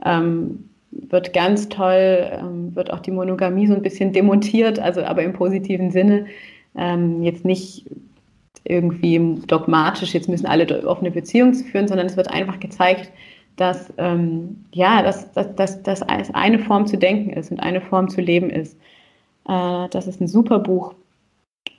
ähm, 0.04 0.70
wird 0.92 1.34
ganz 1.34 1.70
toll, 1.70 2.28
ähm, 2.32 2.76
wird 2.76 2.92
auch 2.92 3.00
die 3.00 3.12
Monogamie 3.12 3.68
so 3.68 3.76
ein 3.76 3.84
bisschen 3.84 4.14
demontiert, 4.14 4.80
also 4.80 5.04
aber 5.04 5.24
im 5.24 5.34
positiven 5.34 5.92
Sinne. 5.92 6.26
Ähm, 6.76 7.22
jetzt 7.22 7.46
nicht 7.46 7.86
irgendwie 8.64 9.42
dogmatisch, 9.48 10.14
jetzt 10.14 10.28
müssen 10.28 10.48
alle 10.48 10.88
offene 10.88 11.12
Beziehungen 11.12 11.54
führen, 11.54 11.88
sondern 11.88 12.08
es 12.08 12.18
wird 12.18 12.30
einfach 12.30 12.60
gezeigt, 12.60 13.12
dass, 13.58 13.92
ähm, 13.98 14.64
ja, 14.72 15.02
dass, 15.02 15.32
dass, 15.34 15.56
dass, 15.56 15.84
dass 15.84 16.02
eine 16.04 16.60
Form 16.60 16.88
zu 16.88 16.98
denken 16.98 17.32
ist 17.32 17.52
und 17.52 17.60
eine 17.60 17.82
Form 17.82 18.08
zu 18.08 18.22
leben 18.22 18.50
ist. 18.50 18.78
Äh, 19.50 19.90
das 19.90 20.08
ist 20.08 20.22
ein 20.22 20.28
super 20.28 20.60
Buch. 20.60 20.94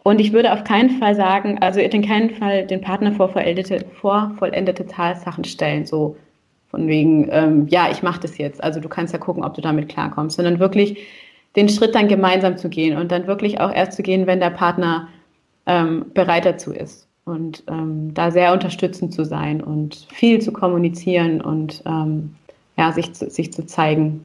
Und 0.02 0.20
ich 0.20 0.32
würde 0.32 0.52
auf 0.52 0.64
keinen 0.64 0.98
Fall 0.98 1.14
sagen, 1.14 1.58
also 1.60 1.80
in 1.80 2.02
keinen 2.02 2.30
Fall 2.30 2.66
den 2.66 2.80
Partner 2.80 3.12
vor 3.12 3.28
vollendete, 3.28 3.84
vor 4.00 4.32
vollendete 4.38 4.86
Tatsachen 4.86 5.44
stellen, 5.44 5.86
so 5.86 6.16
von 6.70 6.86
wegen, 6.88 7.28
ähm, 7.30 7.66
ja, 7.68 7.90
ich 7.90 8.02
mache 8.02 8.20
das 8.20 8.38
jetzt. 8.38 8.62
Also 8.62 8.80
du 8.80 8.88
kannst 8.88 9.12
ja 9.12 9.18
gucken, 9.18 9.44
ob 9.44 9.54
du 9.54 9.60
damit 9.60 9.88
klarkommst, 9.88 10.36
sondern 10.36 10.58
wirklich 10.58 10.98
den 11.56 11.68
Schritt 11.68 11.94
dann 11.94 12.08
gemeinsam 12.08 12.58
zu 12.58 12.68
gehen 12.68 12.96
und 12.98 13.12
dann 13.12 13.26
wirklich 13.26 13.60
auch 13.60 13.72
erst 13.72 13.92
zu 13.92 14.02
gehen, 14.02 14.26
wenn 14.26 14.40
der 14.40 14.50
Partner 14.50 15.08
ähm, 15.66 16.06
bereit 16.12 16.44
dazu 16.44 16.72
ist 16.72 17.07
und 17.28 17.62
ähm, 17.68 18.12
da 18.14 18.30
sehr 18.30 18.52
unterstützend 18.52 19.12
zu 19.12 19.24
sein 19.24 19.62
und 19.62 20.06
viel 20.12 20.40
zu 20.40 20.52
kommunizieren 20.52 21.40
und 21.40 21.82
ähm, 21.86 22.34
ja, 22.76 22.92
sich, 22.92 23.12
zu, 23.12 23.28
sich 23.28 23.52
zu 23.52 23.66
zeigen. 23.66 24.24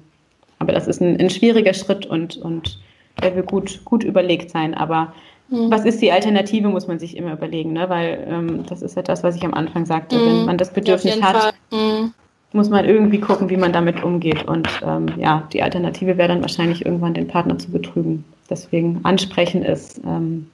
Aber 0.60 0.72
das 0.72 0.88
ist 0.88 1.02
ein, 1.02 1.20
ein 1.20 1.30
schwieriger 1.30 1.74
Schritt 1.74 2.06
und, 2.06 2.38
und 2.38 2.80
der 3.22 3.36
will 3.36 3.44
gut, 3.44 3.84
gut 3.84 4.04
überlegt 4.04 4.50
sein. 4.50 4.74
Aber 4.74 5.14
mhm. 5.50 5.70
was 5.70 5.86
ist 5.86 6.02
die 6.02 6.12
Alternative, 6.12 6.70
muss 6.70 6.88
man 6.88 7.00
sich 7.00 7.18
immer 7.18 7.34
überlegen, 7.34 7.74
ne? 7.74 7.90
weil 7.90 8.26
ähm, 8.30 8.64
das 8.68 8.82
ist 8.82 8.96
ja 8.96 9.02
das, 9.02 9.24
was 9.24 9.36
ich 9.36 9.44
am 9.44 9.54
Anfang 9.54 9.86
sagte. 9.86 10.18
Mhm. 10.18 10.26
Wenn 10.26 10.46
man 10.46 10.58
das 10.58 10.72
Bedürfnis 10.72 11.18
ja, 11.20 11.34
hat, 11.34 11.54
mhm. 11.72 12.14
muss 12.54 12.70
man 12.70 12.86
irgendwie 12.86 13.20
gucken, 13.20 13.50
wie 13.50 13.58
man 13.58 13.74
damit 13.74 14.04
umgeht. 14.04 14.48
Und 14.48 14.70
ähm, 14.86 15.08
ja, 15.18 15.48
die 15.52 15.64
Alternative 15.64 16.18
wäre 16.18 16.30
dann 16.30 16.42
wahrscheinlich 16.42 16.86
irgendwann 16.86 17.14
den 17.14 17.28
Partner 17.28 17.58
zu 17.58 17.72
betrügen. 17.72 18.24
Deswegen 18.50 19.00
ansprechen 19.04 19.64
ist 19.64 20.00
ähm, 20.06 20.48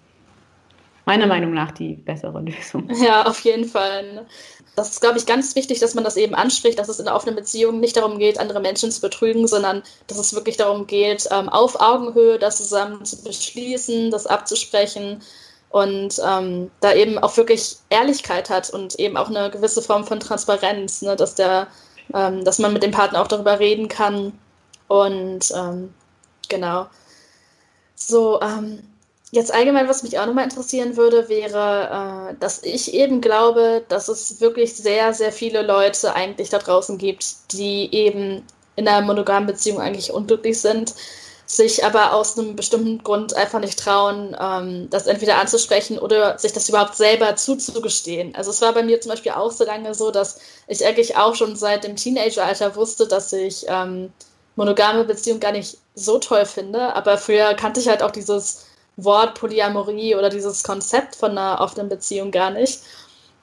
meiner 1.10 1.26
Meinung 1.26 1.56
nach 1.56 1.72
die 1.72 1.95
bessere 1.95 2.39
Lösung. 2.39 2.88
Ja, 3.02 3.26
auf 3.26 3.39
jeden 3.39 3.65
Fall. 3.65 4.28
Das 4.76 4.91
ist, 4.91 5.02
glaube 5.02 5.17
ich, 5.17 5.26
ganz 5.26 5.56
wichtig, 5.56 5.80
dass 5.80 5.95
man 5.95 6.04
das 6.04 6.17
eben 6.17 6.36
anspricht, 6.36 6.78
dass 6.78 6.88
es 6.88 7.00
in 7.00 7.08
einer 7.08 7.17
offenen 7.17 7.36
Beziehung 7.36 7.80
nicht 7.80 7.98
darum 7.98 8.19
geht, 8.19 8.39
andere 8.39 8.60
Menschen 8.60 8.91
zu 8.91 9.02
betrügen, 9.02 9.48
sondern 9.48 9.82
dass 10.06 10.19
es 10.19 10.36
wirklich 10.36 10.58
darum 10.58 10.86
geht, 10.86 11.28
ähm, 11.32 11.50
auf 11.50 11.82
Augenhöhe 11.82 12.38
das 12.38 12.58
zusammen 12.58 13.04
zu 13.06 13.24
beschließen, 13.24 14.12
das 14.12 14.28
abzusprechen 14.28 15.24
und 15.72 16.22
ähm, 16.24 16.69
da 16.80 16.93
eben 16.93 17.17
auch 17.17 17.36
wirklich 17.38 17.78
Ehrlichkeit 17.89 18.52
hat 18.52 18.69
und 18.69 19.00
eben 19.00 19.17
auch 19.17 19.30
eine 19.30 19.50
gewisse 19.50 19.82
Form 19.82 20.06
von 20.06 20.19
Transparenz, 20.19 21.02
ne, 21.02 21.15
dass, 21.15 21.34
der, 21.34 21.67
ähm, 22.13 22.43
dass 22.43 22.60
man 22.60 22.72
mit 22.72 22.84
dem 22.84 22.91
Partner 22.91 23.19
auch 23.19 23.28
darüber 23.28 23.60
reden 23.60 23.88
kann. 23.88 24.34
Und 24.88 25.52
ähm, 25.56 25.91
genau. 26.50 26.86
So, 27.95 28.39
ähm, 28.41 28.84
Jetzt 29.32 29.54
allgemein, 29.54 29.88
was 29.88 30.02
mich 30.02 30.18
auch 30.18 30.26
nochmal 30.26 30.46
interessieren 30.46 30.98
würde, 30.98 31.30
wäre, 31.30 32.32
äh, 32.32 32.36
dass 32.39 32.63
ich 32.63 32.94
eben 32.96 33.22
glaube, 33.22 33.84
dass 33.88 34.08
es 34.08 34.42
wirklich 34.42 34.76
sehr, 34.76 35.13
sehr 35.13 35.32
viele 35.32 35.62
Leute 35.62 36.15
eigentlich 36.15 36.50
da 36.50 36.58
draußen 36.58 36.98
gibt, 36.98 37.54
die 37.54 37.94
eben 37.94 38.44
in 38.76 38.88
einer 38.88 39.06
monogamen 39.06 39.46
Beziehung 39.48 39.80
eigentlich 39.80 40.12
unglücklich 40.12 40.60
sind. 40.60 40.94
sich 41.52 41.84
aber 41.84 42.13
aus 42.13 42.38
einem 42.38 42.56
bestimmten 42.56 43.04
Grund 43.04 43.34
einfach 43.34 43.60
nicht 43.60 43.80
trauen, 43.80 44.38
ähm, 44.39 44.88
das 44.92 45.08
entweder 45.08 45.39
anzusprechen 45.39 45.98
oder 45.98 46.38
sich 46.38 46.54
das 46.54 46.70
überhaupt 46.70 46.96
selber 46.96 47.36
zuzugestehen. 47.36 48.36
Also 48.36 48.52
es 48.52 48.62
war 48.62 48.72
bei 48.74 48.84
mir 48.84 49.02
zum 49.02 49.10
Beispiel 49.10 49.32
auch 49.32 49.52
so 49.52 49.65
lange 49.65 49.96
so, 49.96 50.12
dass 50.12 50.39
ich 50.68 50.86
eigentlich 50.86 51.18
auch 51.18 51.34
schon 51.34 51.56
seit 51.56 51.84
dem 51.84 51.96
Teenageralter 51.96 52.76
wusste, 52.76 53.08
dass 53.08 53.34
ich 53.34 53.65
ähm, 53.68 54.13
monogame 54.56 55.06
Beziehungen 55.06 55.39
gar 55.39 55.52
nicht 55.52 55.80
so 55.96 56.20
toll 56.20 56.46
finde, 56.46 56.96
aber 56.96 57.18
früher 57.18 57.56
kannte 57.56 57.80
ich 57.80 57.88
halt 57.88 58.04
auch 58.04 58.12
dieses 58.12 58.65
Wort 59.04 59.36
Polyamorie 59.36 60.16
oder 60.16 60.30
dieses 60.30 60.64
Konzept 60.64 61.16
von 61.16 61.32
einer 61.32 61.62
offenen 61.62 61.90
Beziehung 61.90 62.32
gar 62.32 62.52
nicht. 62.52 62.80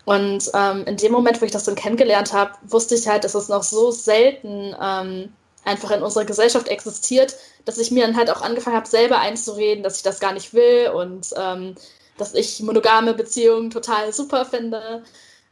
Und 0.04 0.50
ähm, 0.54 0.84
in 0.86 0.96
dem 0.96 1.12
Moment, 1.12 1.40
wo 1.40 1.44
ich 1.44 1.50
das 1.50 1.64
dann 1.64 1.74
kennengelernt 1.74 2.32
habe, 2.32 2.52
wusste 2.62 2.94
ich 2.94 3.08
halt, 3.08 3.24
dass 3.24 3.34
es 3.34 3.48
noch 3.48 3.64
so 3.64 3.90
selten 3.90 4.74
ähm, 4.80 5.32
einfach 5.64 5.90
in 5.90 6.02
unserer 6.02 6.24
Gesellschaft 6.24 6.68
existiert, 6.68 7.36
dass 7.64 7.78
ich 7.78 7.90
mir 7.90 8.06
dann 8.06 8.16
halt 8.16 8.30
auch 8.30 8.40
angefangen 8.40 8.76
habe, 8.76 8.86
selber 8.86 9.18
einzureden, 9.18 9.82
dass 9.82 9.96
ich 9.96 10.02
das 10.04 10.20
gar 10.20 10.32
nicht 10.32 10.54
will 10.54 10.90
und 10.94 11.26
ähm, 11.36 11.74
dass 12.18 12.34
ich 12.34 12.60
monogame 12.60 13.14
Beziehungen 13.14 13.70
total 13.70 14.12
super 14.12 14.44
finde. 14.44 15.02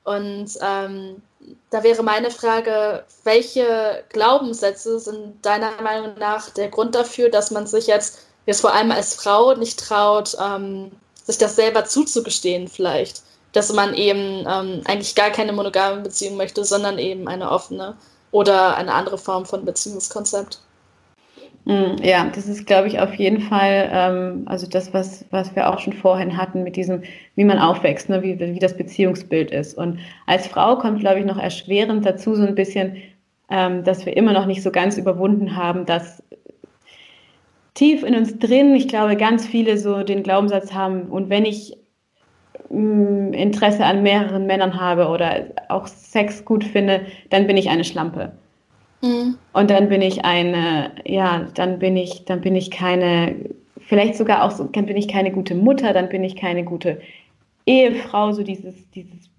Und 0.04 0.50
ähm, 0.62 1.20
da 1.70 1.82
wäre 1.82 2.02
meine 2.02 2.30
Frage, 2.30 3.04
welche 3.24 4.04
Glaubenssätze 4.10 5.00
sind 5.00 5.44
deiner 5.44 5.80
Meinung 5.82 6.16
nach 6.18 6.50
der 6.50 6.68
Grund 6.68 6.94
dafür, 6.94 7.28
dass 7.28 7.50
man 7.50 7.66
sich 7.66 7.86
jetzt, 7.86 8.20
jetzt 8.46 8.60
vor 8.60 8.74
allem 8.74 8.90
als 8.90 9.14
Frau 9.14 9.54
nicht 9.54 9.78
traut, 9.78 10.36
ähm, 10.42 10.90
sich 11.24 11.38
das 11.38 11.56
selber 11.56 11.84
zuzugestehen 11.84 12.68
vielleicht? 12.68 13.22
Dass 13.52 13.72
man 13.72 13.94
eben 13.94 14.44
ähm, 14.48 14.82
eigentlich 14.84 15.14
gar 15.14 15.30
keine 15.30 15.52
monogame 15.52 16.02
Beziehung 16.02 16.36
möchte, 16.36 16.64
sondern 16.64 16.98
eben 16.98 17.28
eine 17.28 17.50
offene 17.50 17.96
oder 18.30 18.76
eine 18.76 18.92
andere 18.92 19.16
Form 19.16 19.46
von 19.46 19.64
Beziehungskonzept. 19.64 20.60
Hm, 21.66 21.96
ja, 22.02 22.30
das 22.34 22.46
ist, 22.46 22.66
glaube 22.66 22.88
ich, 22.88 23.00
auf 23.00 23.14
jeden 23.14 23.40
Fall, 23.40 23.88
ähm, 23.90 24.42
also 24.46 24.66
das, 24.66 24.92
was, 24.92 25.24
was 25.30 25.56
wir 25.56 25.70
auch 25.70 25.78
schon 25.78 25.94
vorhin 25.94 26.36
hatten 26.36 26.62
mit 26.62 26.76
diesem, 26.76 27.02
wie 27.36 27.44
man 27.44 27.58
aufwächst, 27.58 28.10
ne, 28.10 28.22
wie, 28.22 28.38
wie 28.38 28.58
das 28.58 28.76
Beziehungsbild 28.76 29.50
ist. 29.50 29.78
Und 29.78 29.98
als 30.26 30.46
Frau 30.46 30.76
kommt, 30.76 31.00
glaube 31.00 31.20
ich, 31.20 31.24
noch 31.24 31.38
erschwerend 31.38 32.04
dazu 32.04 32.34
so 32.34 32.42
ein 32.42 32.54
bisschen, 32.54 32.96
ähm, 33.48 33.82
dass 33.82 34.04
wir 34.04 34.14
immer 34.14 34.34
noch 34.34 34.44
nicht 34.44 34.62
so 34.62 34.70
ganz 34.70 34.98
überwunden 34.98 35.56
haben, 35.56 35.86
dass 35.86 36.22
tief 37.74 38.02
in 38.02 38.14
uns 38.14 38.38
drin, 38.38 38.74
ich 38.74 38.88
glaube, 38.88 39.16
ganz 39.16 39.46
viele 39.46 39.78
so 39.78 40.02
den 40.02 40.22
Glaubenssatz 40.22 40.72
haben, 40.72 41.02
und 41.10 41.28
wenn 41.28 41.44
ich 41.44 41.76
Interesse 42.70 43.84
an 43.84 44.02
mehreren 44.02 44.46
Männern 44.46 44.80
habe 44.80 45.08
oder 45.08 45.46
auch 45.68 45.86
Sex 45.86 46.44
gut 46.44 46.64
finde, 46.64 47.02
dann 47.30 47.46
bin 47.46 47.56
ich 47.56 47.68
eine 47.68 47.84
Schlampe. 47.84 48.32
Mhm. 49.02 49.36
Und 49.52 49.70
dann 49.70 49.88
bin 49.88 50.02
ich 50.02 50.24
eine, 50.24 50.92
ja, 51.04 51.46
dann 51.54 51.78
bin 51.78 51.96
ich, 51.96 52.24
dann 52.24 52.40
bin 52.40 52.56
ich 52.56 52.70
keine, 52.70 53.36
vielleicht 53.80 54.16
sogar 54.16 54.42
auch 54.42 54.50
so, 54.50 54.64
dann 54.64 54.86
bin 54.86 54.96
ich 54.96 55.08
keine 55.08 55.30
gute 55.30 55.54
Mutter, 55.54 55.92
dann 55.92 56.08
bin 56.08 56.24
ich 56.24 56.36
keine 56.36 56.64
gute 56.64 57.00
Ehefrau, 57.66 58.32
so 58.32 58.42
dieses, 58.42 58.90
dieses 58.90 59.30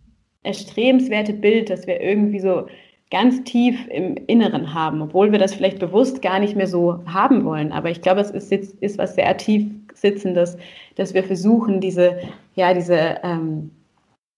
erstrebenswerte 0.43 1.33
Bild, 1.33 1.69
das 1.69 1.87
wir 1.87 1.99
irgendwie 2.01 2.39
so 2.39 2.67
ganz 3.11 3.43
tief 3.43 3.87
im 3.87 4.17
Inneren 4.27 4.73
haben, 4.73 5.01
obwohl 5.01 5.31
wir 5.31 5.39
das 5.39 5.53
vielleicht 5.53 5.79
bewusst 5.79 6.21
gar 6.21 6.39
nicht 6.39 6.55
mehr 6.55 6.67
so 6.67 7.03
haben 7.05 7.45
wollen. 7.45 7.71
Aber 7.71 7.89
ich 7.89 8.01
glaube, 8.01 8.21
es 8.21 8.31
ist, 8.31 8.51
ist 8.51 8.97
was 8.97 9.15
sehr 9.15 9.37
tief 9.37 9.71
sitzendes, 9.93 10.57
dass 10.95 11.13
wir 11.13 11.23
versuchen, 11.23 11.79
diese 11.79 12.19
ja, 12.55 12.73
diese 12.73 13.19
ähm, 13.23 13.71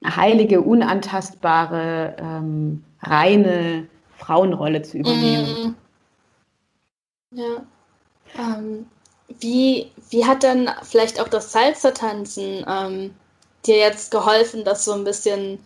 heilige, 0.05 0.61
unantastbare, 0.61 2.15
ähm, 2.19 2.83
reine 3.01 3.87
Frauenrolle 4.17 4.81
zu 4.81 4.97
übernehmen. 4.97 5.75
Mm. 7.31 7.37
Ja. 7.37 7.65
Ähm, 8.37 8.87
wie, 9.39 9.91
wie 10.09 10.25
hat 10.25 10.43
dann 10.43 10.69
vielleicht 10.83 11.19
auch 11.19 11.27
das 11.27 11.51
Salsa-Tanzen 11.51 12.65
ähm, 12.67 13.13
dir 13.65 13.77
jetzt 13.77 14.11
geholfen, 14.11 14.63
das 14.63 14.85
so 14.85 14.93
ein 14.93 15.03
bisschen, 15.03 15.59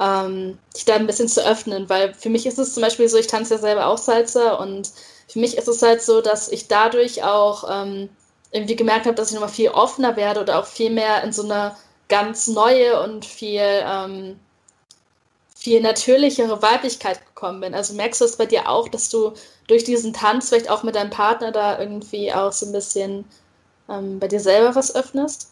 ähm, 0.00 0.58
dich 0.74 0.84
da 0.84 0.94
ein 0.94 1.06
bisschen 1.06 1.28
zu 1.28 1.44
öffnen? 1.44 1.88
Weil 1.88 2.14
für 2.14 2.30
mich 2.30 2.46
ist 2.46 2.58
es 2.58 2.74
zum 2.74 2.82
Beispiel 2.82 3.08
so, 3.08 3.16
ich 3.16 3.26
tanze 3.26 3.54
ja 3.54 3.60
selber 3.60 3.86
auch 3.86 3.98
Salsa 3.98 4.54
und 4.54 4.90
für 5.28 5.38
mich 5.38 5.56
ist 5.56 5.68
es 5.68 5.82
halt 5.82 6.02
so, 6.02 6.20
dass 6.20 6.48
ich 6.48 6.68
dadurch 6.68 7.24
auch 7.24 7.64
ähm, 7.70 8.08
irgendwie 8.52 8.76
gemerkt 8.76 9.06
habe, 9.06 9.16
dass 9.16 9.28
ich 9.28 9.34
nochmal 9.34 9.50
viel 9.50 9.70
offener 9.70 10.16
werde 10.16 10.40
oder 10.40 10.58
auch 10.58 10.66
viel 10.66 10.90
mehr 10.90 11.22
in 11.24 11.32
so 11.32 11.42
einer 11.42 11.76
ganz 12.08 12.46
neue 12.46 13.02
und 13.02 13.24
viel, 13.24 13.60
ähm, 13.60 14.38
viel 15.56 15.80
natürlichere 15.80 16.62
Weiblichkeit 16.62 17.24
gekommen 17.26 17.60
bin. 17.60 17.74
Also 17.74 17.94
merkst 17.94 18.20
du 18.20 18.24
es 18.24 18.36
bei 18.36 18.46
dir 18.46 18.68
auch, 18.68 18.88
dass 18.88 19.08
du 19.08 19.32
durch 19.66 19.84
diesen 19.84 20.12
Tanz 20.12 20.48
vielleicht 20.48 20.70
auch 20.70 20.82
mit 20.84 20.94
deinem 20.94 21.10
Partner 21.10 21.50
da 21.52 21.78
irgendwie 21.78 22.32
auch 22.32 22.52
so 22.52 22.66
ein 22.66 22.72
bisschen 22.72 23.24
ähm, 23.88 24.20
bei 24.20 24.28
dir 24.28 24.40
selber 24.40 24.74
was 24.74 24.94
öffnest? 24.94 25.50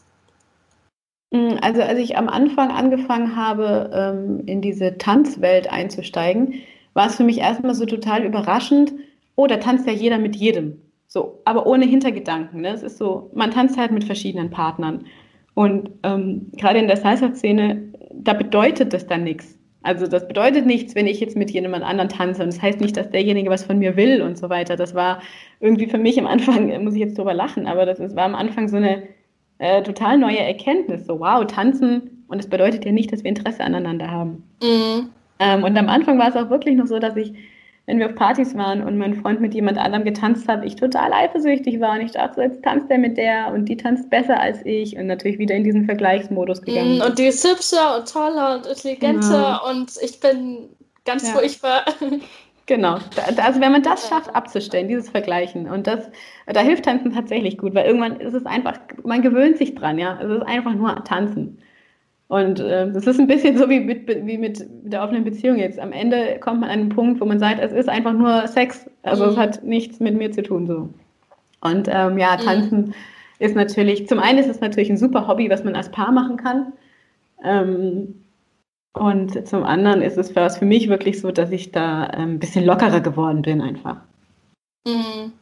Mm, 1.35 1.57
also 1.61 1.83
als 1.83 1.99
ich 1.99 2.17
am 2.17 2.29
Anfang 2.29 2.71
angefangen 2.71 3.35
habe, 3.35 3.91
ähm, 3.93 4.43
in 4.47 4.63
diese 4.63 4.97
Tanzwelt 4.99 5.71
einzusteigen, 5.71 6.55
war 6.95 7.09
es 7.09 7.17
für 7.17 7.25
mich 7.25 7.39
erstmal 7.39 7.75
so 7.75 7.87
total 7.87 8.25
überraschend, 8.25 8.95
oh, 9.35 9.49
da 9.49 9.57
tanzt 9.57 9.87
ja 9.87 9.93
jeder 9.93 10.19
mit 10.19 10.37
jedem. 10.37 10.81
So, 11.09 11.41
aber 11.45 11.67
ohne 11.67 11.87
Hintergedanken. 11.87 12.61
Ne? 12.61 12.69
Es 12.69 12.85
ist 12.85 12.99
so, 12.99 13.31
man 13.35 13.51
tanzt 13.51 13.77
halt 13.77 13.91
mit 13.91 14.05
verschiedenen 14.05 14.51
Partnern. 14.51 15.07
Und 15.55 15.91
ähm, 16.05 16.53
gerade 16.57 16.79
in 16.79 16.87
der 16.87 16.97
Salsa-Szene, 16.97 17.83
da 18.13 18.33
bedeutet 18.33 18.93
das 18.93 19.07
dann 19.07 19.25
nichts. 19.25 19.59
Also 19.83 20.07
das 20.07 20.27
bedeutet 20.29 20.67
nichts, 20.67 20.95
wenn 20.95 21.07
ich 21.07 21.21
jetzt 21.21 21.37
mit 21.37 21.51
jemand 21.51 21.85
anderen 21.85 22.09
tanze. 22.09 22.43
Und 22.43 22.53
das 22.53 22.63
heißt 22.63 22.81
nicht, 22.81 22.97
dass 22.97 23.11
derjenige 23.11 23.51
was 23.51 23.65
von 23.65 23.79
mir 23.79 23.97
will 23.97 24.23
und 24.23 24.39
so 24.39 24.49
weiter. 24.51 24.77
Das 24.77 24.95
war 24.95 25.21
irgendwie 25.61 25.87
für 25.87 25.99
mich 25.99 26.19
am 26.19 26.27
Anfang, 26.27 26.83
muss 26.85 26.95
ich 26.95 27.01
jetzt 27.01 27.19
drüber 27.19 27.35
lachen, 27.35 27.67
aber 27.67 27.87
das, 27.87 27.99
das 27.99 28.15
war 28.15 28.25
am 28.25 28.35
Anfang 28.37 28.69
so 28.69 28.77
eine 28.77 29.03
äh, 29.59 29.83
total 29.83 30.19
neue 30.19 30.39
Erkenntnis. 30.39 31.07
So, 31.07 31.21
wow, 31.21 31.47
tanzen. 31.47 32.25
Und 32.29 32.39
das 32.39 32.49
bedeutet 32.49 32.85
ja 32.85 32.93
nicht, 32.93 33.13
dass 33.13 33.23
wir 33.23 33.31
Interesse 33.31 33.63
aneinander 33.63 34.11
haben. 34.11 34.45
Mhm. 34.63 35.11
Ähm, 35.39 35.65
und 35.65 35.77
am 35.77 35.89
Anfang 35.89 36.19
war 36.19 36.29
es 36.29 36.37
auch 36.37 36.51
wirklich 36.51 36.77
noch 36.77 36.87
so, 36.87 36.99
dass 36.99 37.17
ich 37.17 37.35
wenn 37.87 37.99
wir 37.99 38.07
auf 38.07 38.15
Partys 38.15 38.57
waren 38.57 38.83
und 38.83 38.97
mein 38.97 39.15
Freund 39.15 39.41
mit 39.41 39.53
jemand 39.53 39.77
anderem 39.77 40.05
getanzt 40.05 40.49
hat, 40.49 40.65
ich 40.65 40.77
total 40.77 41.13
eifersüchtig 41.13 41.81
war 41.81 41.93
und 41.93 42.01
ich 42.01 42.13
dachte, 42.13 42.41
jetzt 42.41 42.63
tanzt 42.63 42.91
er 42.91 42.99
mit 42.99 43.19
der 43.19 43.53
und 43.53 43.67
die 43.67 43.77
tanzt 43.77 44.09
besser 44.09 44.41
als 44.41 44.65
ich 44.65 44.97
und 44.97 45.07
natürlich 45.07 45.39
wieder 45.39 45.55
in 45.55 45.65
diesen 45.65 45.85
Vergleichsmodus 45.85 46.63
mm, 46.63 46.65
gegangen. 46.65 47.03
Und 47.03 47.19
die 47.19 47.27
ist 47.27 47.47
hübscher 47.47 47.99
und 47.99 48.11
toller 48.11 48.57
und 48.57 48.67
intelligenter 48.67 49.61
genau. 49.63 49.71
und 49.71 49.93
ich 50.03 50.19
bin 50.21 50.71
ganz 51.05 51.29
ja. 51.29 51.35
furchtbar. 51.35 51.85
Genau, 52.67 52.97
also 53.37 53.61
wenn 53.61 53.73
man 53.73 53.83
das 53.83 54.09
schafft 54.09 54.35
abzustellen, 54.35 54.89
dieses 54.89 55.11
Vergleichen 55.11 55.69
und 55.69 55.87
das, 55.87 56.11
da 56.47 56.61
hilft 56.61 56.87
Tanzen 56.87 57.13
tatsächlich 57.13 57.59
gut, 57.59 57.75
weil 57.75 57.85
irgendwann 57.85 58.21
ist 58.21 58.33
es 58.33 58.47
einfach, 58.47 58.79
man 59.03 59.21
gewöhnt 59.21 59.59
sich 59.59 59.75
dran, 59.75 59.99
ja, 59.99 60.19
es 60.23 60.31
ist 60.31 60.43
einfach 60.43 60.73
nur 60.73 61.05
Tanzen. 61.05 61.59
Und 62.29 62.61
äh, 62.61 62.91
das 62.91 63.07
ist 63.07 63.21
ein 63.21 63.27
bisschen 63.27 63.59
so 63.59 63.69
wie 63.69 63.81
mit, 63.81 64.09
wie 64.09 64.39
mit 64.39 64.65
der 64.83 65.03
offenen 65.03 65.25
Beziehung 65.25 65.59
jetzt. 65.59 65.79
Am 65.79 65.93
Ende 65.93 66.39
kommt 66.41 66.61
man 66.61 66.71
an 66.71 66.81
einen 66.81 66.89
Punkt, 66.89 67.21
wo 67.21 67.27
man 67.27 67.39
sagt, 67.39 67.61
es 67.61 67.71
ist 67.71 67.89
einfach 67.89 68.15
nur 68.15 68.49
Sex. 68.49 68.89
Also 69.03 69.25
mhm. 69.25 69.31
es 69.31 69.37
hat 69.37 69.63
nichts 69.63 70.01
mit 70.01 70.17
mir 70.17 70.33
zu 70.33 70.43
tun 70.43 70.67
so. 70.67 70.89
Und 71.61 71.87
ähm, 71.89 72.19
ja, 72.19 72.37
mhm. 72.37 72.45
Tanzen 72.45 72.81
mhm. 72.81 72.95
ist 73.41 73.55
natürlich, 73.55 74.09
zum 74.09 74.19
einen 74.19 74.39
ist 74.39 74.49
es 74.49 74.61
natürlich 74.61 74.89
ein 74.89 74.97
super 74.97 75.29
Hobby, 75.29 75.51
was 75.51 75.65
man 75.65 75.77
als 75.77 75.91
Paar 75.91 76.13
machen 76.13 76.39
kann. 76.39 76.73
Ähm, 77.45 78.24
und 78.95 79.47
zum 79.47 79.65
anderen 79.65 80.03
ist 80.03 80.17
es 80.17 80.31
für, 80.31 80.65
mich 80.65 80.89
wirklich 80.89 81.21
so, 81.21 81.33
dass 81.33 81.51
ich 81.51 81.73
da 81.73 82.11
ähm, 82.15 82.35
ein 82.35 82.39
bisschen 82.39 82.65
lockerer 82.65 83.01
geworden 83.01 83.43
bin 83.43 83.61
einfach. 83.61 83.97
Mhm. 84.87 85.33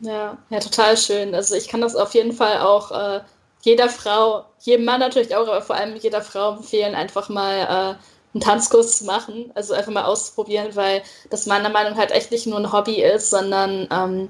Ja, 0.00 0.38
ja, 0.50 0.60
total 0.60 0.96
schön. 0.96 1.34
Also 1.34 1.54
ich 1.54 1.68
kann 1.68 1.80
das 1.80 1.96
auf 1.96 2.14
jeden 2.14 2.32
Fall 2.32 2.58
auch 2.58 2.90
äh, 2.92 3.20
jeder 3.62 3.88
Frau, 3.88 4.44
jedem 4.60 4.84
Mann 4.84 5.00
natürlich 5.00 5.34
auch, 5.34 5.48
aber 5.48 5.62
vor 5.62 5.76
allem 5.76 5.96
jeder 5.96 6.22
Frau 6.22 6.56
empfehlen, 6.56 6.94
einfach 6.94 7.28
mal 7.28 7.56
äh, 7.60 8.34
einen 8.34 8.40
Tanzkurs 8.40 8.98
zu 8.98 9.04
machen, 9.04 9.50
also 9.54 9.74
einfach 9.74 9.92
mal 9.92 10.04
auszuprobieren, 10.04 10.76
weil 10.76 11.02
das 11.30 11.46
meiner 11.46 11.68
Meinung 11.68 11.92
nach 11.92 11.98
halt 11.98 12.12
echt 12.12 12.30
nicht 12.30 12.46
nur 12.46 12.58
ein 12.58 12.72
Hobby 12.72 13.02
ist, 13.02 13.30
sondern 13.30 13.88
ähm, 13.90 14.28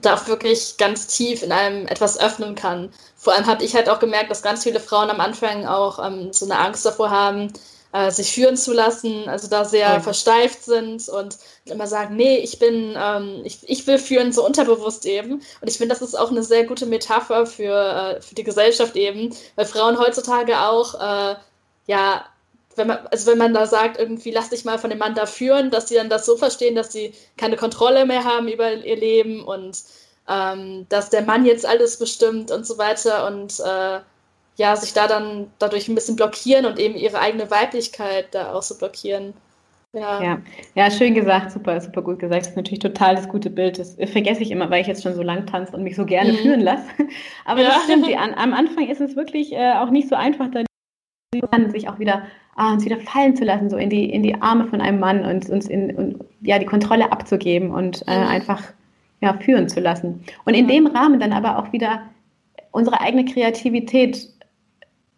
da 0.00 0.14
auch 0.14 0.26
wirklich 0.26 0.76
ganz 0.76 1.06
tief 1.06 1.42
in 1.42 1.52
einem 1.52 1.86
etwas 1.86 2.18
öffnen 2.18 2.54
kann. 2.54 2.90
Vor 3.24 3.32
allem 3.34 3.46
habe 3.46 3.64
ich 3.64 3.74
halt 3.74 3.88
auch 3.88 4.00
gemerkt, 4.00 4.30
dass 4.30 4.42
ganz 4.42 4.64
viele 4.64 4.80
Frauen 4.80 5.08
am 5.08 5.18
Anfang 5.18 5.66
auch 5.66 5.98
ähm, 6.04 6.34
so 6.34 6.44
eine 6.44 6.58
Angst 6.58 6.84
davor 6.84 7.10
haben, 7.10 7.50
äh, 7.94 8.10
sich 8.10 8.34
führen 8.34 8.58
zu 8.58 8.74
lassen, 8.74 9.30
also 9.30 9.48
da 9.48 9.64
sehr 9.64 9.94
ja. 9.94 10.00
versteift 10.00 10.62
sind 10.62 11.08
und 11.08 11.38
immer 11.64 11.86
sagen, 11.86 12.16
nee, 12.16 12.36
ich 12.36 12.58
bin, 12.58 12.94
ähm, 12.98 13.40
ich, 13.44 13.60
ich 13.66 13.86
will 13.86 13.98
führen, 13.98 14.30
so 14.30 14.44
unterbewusst 14.44 15.06
eben. 15.06 15.34
Und 15.34 15.68
ich 15.70 15.78
finde, 15.78 15.94
das 15.94 16.02
ist 16.02 16.14
auch 16.14 16.30
eine 16.30 16.42
sehr 16.42 16.64
gute 16.64 16.84
Metapher 16.84 17.46
für, 17.46 18.16
äh, 18.16 18.20
für 18.20 18.34
die 18.34 18.44
Gesellschaft 18.44 18.94
eben, 18.94 19.34
weil 19.56 19.64
Frauen 19.64 19.98
heutzutage 19.98 20.60
auch, 20.60 20.94
äh, 21.00 21.36
ja, 21.86 22.26
wenn 22.76 22.88
man, 22.88 23.06
also 23.10 23.30
wenn 23.30 23.38
man 23.38 23.54
da 23.54 23.66
sagt, 23.66 23.98
irgendwie 23.98 24.32
lass 24.32 24.50
dich 24.50 24.66
mal 24.66 24.78
von 24.78 24.90
dem 24.90 24.98
Mann 24.98 25.14
da 25.14 25.24
führen, 25.24 25.70
dass 25.70 25.88
sie 25.88 25.94
dann 25.94 26.10
das 26.10 26.26
so 26.26 26.36
verstehen, 26.36 26.74
dass 26.74 26.92
sie 26.92 27.14
keine 27.38 27.56
Kontrolle 27.56 28.04
mehr 28.04 28.24
haben 28.24 28.48
über 28.48 28.70
ihr 28.70 28.96
Leben 28.96 29.44
und 29.44 29.82
ähm, 30.28 30.86
dass 30.88 31.10
der 31.10 31.22
Mann 31.22 31.44
jetzt 31.44 31.66
alles 31.66 31.98
bestimmt 31.98 32.50
und 32.50 32.66
so 32.66 32.78
weiter 32.78 33.26
und 33.26 33.60
äh, 33.60 34.00
ja, 34.56 34.76
sich 34.76 34.92
da 34.92 35.06
dann 35.08 35.50
dadurch 35.58 35.88
ein 35.88 35.94
bisschen 35.94 36.16
blockieren 36.16 36.64
und 36.64 36.78
eben 36.78 36.94
ihre 36.94 37.18
eigene 37.18 37.50
Weiblichkeit 37.50 38.28
da 38.32 38.52
auch 38.52 38.62
so 38.62 38.78
blockieren. 38.78 39.34
Ja. 39.92 40.22
ja. 40.22 40.38
Ja, 40.74 40.90
schön 40.90 41.14
gesagt, 41.14 41.52
super, 41.52 41.80
super 41.80 42.02
gut 42.02 42.18
gesagt. 42.18 42.42
Das 42.42 42.48
ist 42.48 42.56
natürlich 42.56 42.80
total 42.80 43.14
das 43.14 43.28
gute 43.28 43.50
Bild. 43.50 43.78
Das 43.78 43.94
vergesse 43.94 44.42
ich 44.42 44.50
immer, 44.50 44.68
weil 44.70 44.80
ich 44.80 44.86
jetzt 44.88 45.02
schon 45.02 45.14
so 45.14 45.22
lang 45.22 45.46
tanze 45.46 45.76
und 45.76 45.84
mich 45.84 45.94
so 45.96 46.04
gerne 46.04 46.32
mhm. 46.32 46.36
führen 46.36 46.60
lasse. 46.60 46.86
Aber 47.44 47.62
ja. 47.62 47.68
das 47.68 47.84
stimmt, 47.84 48.06
die, 48.06 48.16
an, 48.16 48.34
am 48.34 48.54
Anfang 48.54 48.88
ist 48.88 49.00
es 49.00 49.16
wirklich 49.16 49.52
äh, 49.52 49.74
auch 49.74 49.90
nicht 49.90 50.08
so 50.08 50.16
einfach, 50.16 50.48
da 50.50 50.62
sich 51.72 51.88
auch 51.88 51.98
wieder 51.98 52.22
ah, 52.56 52.72
uns 52.72 52.84
wieder 52.84 52.98
fallen 53.00 53.36
zu 53.36 53.44
lassen, 53.44 53.68
so 53.68 53.76
in 53.76 53.90
die, 53.90 54.10
in 54.10 54.22
die 54.22 54.40
Arme 54.40 54.66
von 54.66 54.80
einem 54.80 55.00
Mann 55.00 55.24
und 55.24 55.48
uns 55.50 55.68
in, 55.68 55.94
und, 55.96 56.24
ja, 56.40 56.58
die 56.58 56.66
Kontrolle 56.66 57.10
abzugeben 57.10 57.70
und 57.70 58.04
äh, 58.06 58.18
mhm. 58.18 58.28
einfach 58.28 58.62
ja, 59.24 59.34
führen 59.34 59.68
zu 59.68 59.80
lassen. 59.80 60.24
Und 60.44 60.54
in 60.54 60.68
dem 60.68 60.86
Rahmen 60.86 61.18
dann 61.18 61.32
aber 61.32 61.58
auch 61.58 61.72
wieder 61.72 62.02
unsere 62.70 63.00
eigene 63.00 63.24
Kreativität 63.24 64.28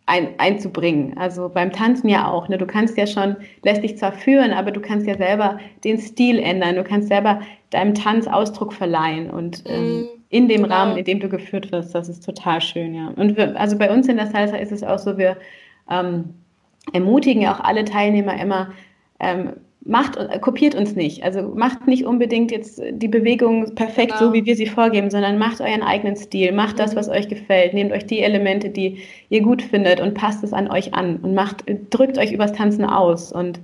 ein, 0.06 0.38
einzubringen. 0.38 1.18
Also 1.18 1.48
beim 1.48 1.72
Tanzen 1.72 2.08
ja 2.08 2.30
auch. 2.30 2.48
Ne? 2.48 2.58
Du 2.58 2.66
kannst 2.66 2.96
ja 2.96 3.06
schon, 3.06 3.36
lässt 3.64 3.82
dich 3.82 3.98
zwar 3.98 4.12
führen, 4.12 4.52
aber 4.52 4.70
du 4.70 4.80
kannst 4.80 5.06
ja 5.06 5.16
selber 5.16 5.58
den 5.84 5.98
Stil 5.98 6.38
ändern. 6.38 6.76
Du 6.76 6.84
kannst 6.84 7.08
selber 7.08 7.40
deinem 7.70 7.94
Tanz 7.94 8.28
Ausdruck 8.28 8.72
verleihen 8.72 9.28
und 9.28 9.64
ähm, 9.66 10.00
mhm. 10.00 10.06
in 10.28 10.48
dem 10.48 10.62
genau. 10.62 10.74
Rahmen, 10.74 10.96
in 10.96 11.04
dem 11.04 11.18
du 11.18 11.28
geführt 11.28 11.72
wirst, 11.72 11.94
das 11.94 12.08
ist 12.08 12.24
total 12.24 12.60
schön, 12.60 12.94
ja. 12.94 13.08
Und 13.16 13.36
wir, 13.36 13.58
also 13.58 13.76
bei 13.76 13.90
uns 13.90 14.06
in 14.06 14.16
der 14.16 14.28
Salsa 14.28 14.56
ist 14.56 14.70
es 14.70 14.84
auch 14.84 15.00
so, 15.00 15.18
wir 15.18 15.36
ähm, 15.90 16.34
ermutigen 16.92 17.46
auch 17.48 17.58
alle 17.58 17.84
Teilnehmer 17.84 18.40
immer, 18.40 18.70
ähm, 19.18 19.54
macht, 19.86 20.18
kopiert 20.40 20.74
uns 20.74 20.94
nicht. 20.94 21.22
Also 21.22 21.42
macht 21.54 21.86
nicht 21.86 22.04
unbedingt 22.04 22.50
jetzt 22.50 22.82
die 22.90 23.08
Bewegung 23.08 23.74
perfekt 23.74 24.12
genau. 24.12 24.26
so, 24.26 24.32
wie 24.32 24.44
wir 24.44 24.56
sie 24.56 24.66
vorgeben, 24.66 25.10
sondern 25.10 25.38
macht 25.38 25.60
euren 25.60 25.82
eigenen 25.82 26.16
Stil, 26.16 26.52
macht 26.52 26.78
das, 26.78 26.92
mhm. 26.92 26.96
was 26.96 27.08
euch 27.08 27.28
gefällt, 27.28 27.74
nehmt 27.74 27.92
euch 27.92 28.06
die 28.06 28.20
Elemente, 28.20 28.70
die 28.70 28.98
ihr 29.28 29.42
gut 29.42 29.62
findet 29.62 30.00
und 30.00 30.14
passt 30.14 30.42
es 30.44 30.52
an 30.52 30.70
euch 30.70 30.94
an 30.94 31.16
und 31.16 31.34
macht, 31.34 31.64
drückt 31.90 32.18
euch 32.18 32.32
übers 32.32 32.52
Tanzen 32.52 32.84
aus 32.84 33.32
und 33.32 33.60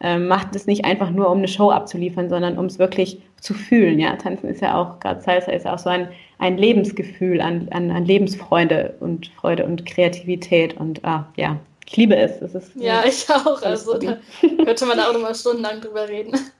äh, 0.00 0.18
macht 0.18 0.54
es 0.56 0.66
nicht 0.66 0.84
einfach 0.84 1.10
nur, 1.10 1.30
um 1.30 1.38
eine 1.38 1.48
Show 1.48 1.70
abzuliefern, 1.70 2.28
sondern 2.28 2.58
um 2.58 2.66
es 2.66 2.78
wirklich 2.78 3.20
zu 3.40 3.54
fühlen. 3.54 3.98
Ja, 3.98 4.16
Tanzen 4.16 4.48
ist 4.48 4.62
ja 4.62 4.80
auch, 4.80 5.00
gerade 5.00 5.20
Salsa 5.20 5.52
ist 5.52 5.64
ja 5.64 5.74
auch 5.74 5.78
so 5.78 5.90
ein, 5.90 6.08
ein 6.38 6.58
Lebensgefühl 6.58 7.40
an, 7.40 7.68
an, 7.70 7.90
an 7.90 8.04
Lebensfreude 8.04 8.94
und 9.00 9.28
Freude 9.28 9.64
und 9.64 9.86
Kreativität 9.86 10.76
und 10.76 11.04
ah, 11.04 11.26
ja, 11.36 11.58
ich 11.86 11.96
liebe 11.96 12.16
es. 12.16 12.42
es 12.42 12.54
ist, 12.54 12.72
ja, 12.74 13.04
ich 13.04 13.28
auch. 13.30 13.62
Also 13.62 13.98
da 13.98 14.18
könnte 14.64 14.86
man 14.86 15.00
auch 15.00 15.12
nochmal 15.12 15.34
stundenlang 15.34 15.80
drüber 15.80 16.08
reden. 16.08 16.38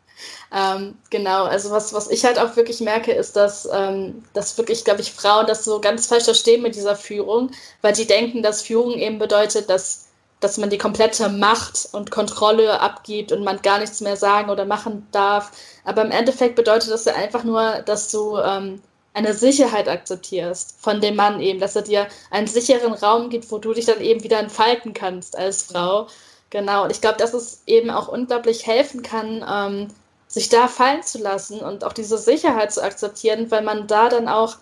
Ähm, 0.54 0.96
genau, 1.10 1.44
also 1.44 1.70
was, 1.70 1.92
was 1.92 2.08
ich 2.08 2.24
halt 2.24 2.38
auch 2.38 2.56
wirklich 2.56 2.80
merke, 2.80 3.12
ist, 3.12 3.36
dass, 3.36 3.68
ähm, 3.70 4.24
dass 4.32 4.56
wirklich, 4.56 4.84
glaube 4.84 5.00
ich, 5.00 5.12
Frauen 5.12 5.46
das 5.46 5.64
so 5.64 5.80
ganz 5.80 6.06
falsch 6.06 6.24
verstehen 6.24 6.62
mit 6.62 6.74
dieser 6.76 6.96
Führung, 6.96 7.50
weil 7.82 7.92
die 7.92 8.06
denken, 8.06 8.42
dass 8.42 8.62
Führung 8.62 8.94
eben 8.94 9.18
bedeutet, 9.18 9.68
dass, 9.68 10.06
dass 10.40 10.56
man 10.56 10.70
die 10.70 10.78
komplette 10.78 11.28
Macht 11.28 11.88
und 11.92 12.10
Kontrolle 12.10 12.80
abgibt 12.80 13.32
und 13.32 13.44
man 13.44 13.60
gar 13.60 13.78
nichts 13.78 14.00
mehr 14.00 14.16
sagen 14.16 14.48
oder 14.48 14.64
machen 14.64 15.06
darf. 15.10 15.50
Aber 15.84 16.02
im 16.02 16.12
Endeffekt 16.12 16.54
bedeutet 16.54 16.90
das 16.90 17.04
ja 17.04 17.14
einfach 17.14 17.44
nur, 17.44 17.82
dass 17.84 18.10
du 18.10 18.38
ähm, 18.38 18.80
eine 19.16 19.32
Sicherheit 19.32 19.88
akzeptierst 19.88 20.76
von 20.78 21.00
dem 21.00 21.16
Mann 21.16 21.40
eben, 21.40 21.58
dass 21.58 21.74
er 21.74 21.82
dir 21.82 22.06
einen 22.30 22.46
sicheren 22.46 22.92
Raum 22.92 23.30
gibt, 23.30 23.50
wo 23.50 23.56
du 23.56 23.72
dich 23.72 23.86
dann 23.86 24.02
eben 24.02 24.22
wieder 24.22 24.38
entfalten 24.38 24.92
kannst 24.92 25.38
als 25.38 25.62
Frau. 25.62 26.08
Genau, 26.50 26.84
und 26.84 26.92
ich 26.92 27.00
glaube, 27.00 27.16
dass 27.16 27.32
es 27.32 27.62
eben 27.66 27.88
auch 27.88 28.08
unglaublich 28.08 28.66
helfen 28.66 29.02
kann, 29.02 29.42
ähm, 29.50 29.88
sich 30.28 30.50
da 30.50 30.68
fallen 30.68 31.02
zu 31.02 31.18
lassen 31.18 31.60
und 31.60 31.82
auch 31.82 31.94
diese 31.94 32.18
Sicherheit 32.18 32.72
zu 32.74 32.82
akzeptieren, 32.82 33.50
weil 33.50 33.62
man 33.62 33.86
da 33.86 34.10
dann 34.10 34.28
auch 34.28 34.56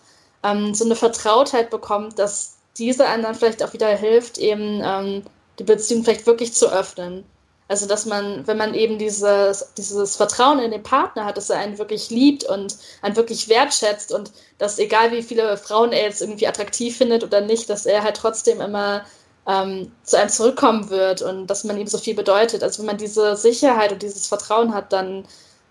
ähm, 0.45 0.73
so 0.73 0.85
eine 0.85 0.95
Vertrautheit 0.95 1.71
bekommt, 1.71 2.21
dass 2.21 2.57
diese 2.79 3.09
anderen 3.09 3.35
vielleicht 3.35 3.63
auch 3.63 3.73
wieder 3.73 3.89
hilft, 3.89 4.39
eben 4.39 4.81
ähm, 4.85 5.25
die 5.59 5.65
Beziehung 5.65 6.05
vielleicht 6.05 6.27
wirklich 6.27 6.53
zu 6.55 6.71
öffnen. 6.73 7.25
Also, 7.67 7.87
dass 7.87 8.05
man, 8.05 8.47
wenn 8.47 8.59
man 8.59 8.75
eben 8.75 8.99
dieses, 8.99 9.73
dieses 9.79 10.17
Vertrauen 10.17 10.59
in 10.59 10.71
den 10.71 10.83
Partner 10.83 11.25
hat, 11.25 11.39
dass 11.39 11.49
er 11.49 11.59
einen 11.59 11.79
wirklich 11.79 12.11
liebt 12.11 12.45
und 12.45 12.77
einen 13.01 13.17
wirklich 13.17 13.49
wertschätzt 13.49 14.13
und 14.13 14.33
dass 14.59 14.79
egal 14.79 15.13
wie 15.13 15.23
viele 15.23 15.57
Frauen 15.57 15.93
er 15.93 16.03
jetzt 16.03 16.21
irgendwie 16.21 16.47
attraktiv 16.47 16.97
findet 16.99 17.25
oder 17.25 17.41
nicht, 17.41 17.71
dass 17.71 17.87
er 17.87 18.03
halt 18.03 18.17
trotzdem 18.17 18.61
immer 18.61 19.05
ähm, 19.47 19.91
zu 20.03 20.19
einem 20.19 20.29
zurückkommen 20.29 20.91
wird 20.91 21.23
und 21.23 21.47
dass 21.47 21.65
man 21.65 21.79
ihm 21.79 21.87
so 21.87 21.97
viel 21.99 22.15
bedeutet. 22.15 22.63
Also, 22.63 22.81
wenn 22.81 22.87
man 22.87 22.99
diese 22.99 23.37
Sicherheit 23.37 23.93
und 23.93 24.03
dieses 24.03 24.27
Vertrauen 24.27 24.75
hat, 24.75 24.93
dann 24.93 25.27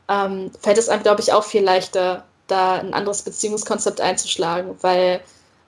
ähm, 0.10 0.52
fällt 0.62 0.80
es 0.80 0.90
einem, 0.90 1.04
glaube 1.04 1.22
ich, 1.22 1.32
auch 1.34 1.44
viel 1.44 1.64
leichter, 1.64 2.26
da 2.48 2.74
ein 2.74 2.94
anderes 2.94 3.22
Beziehungskonzept 3.22 4.02
einzuschlagen, 4.02 4.78
weil 4.82 5.22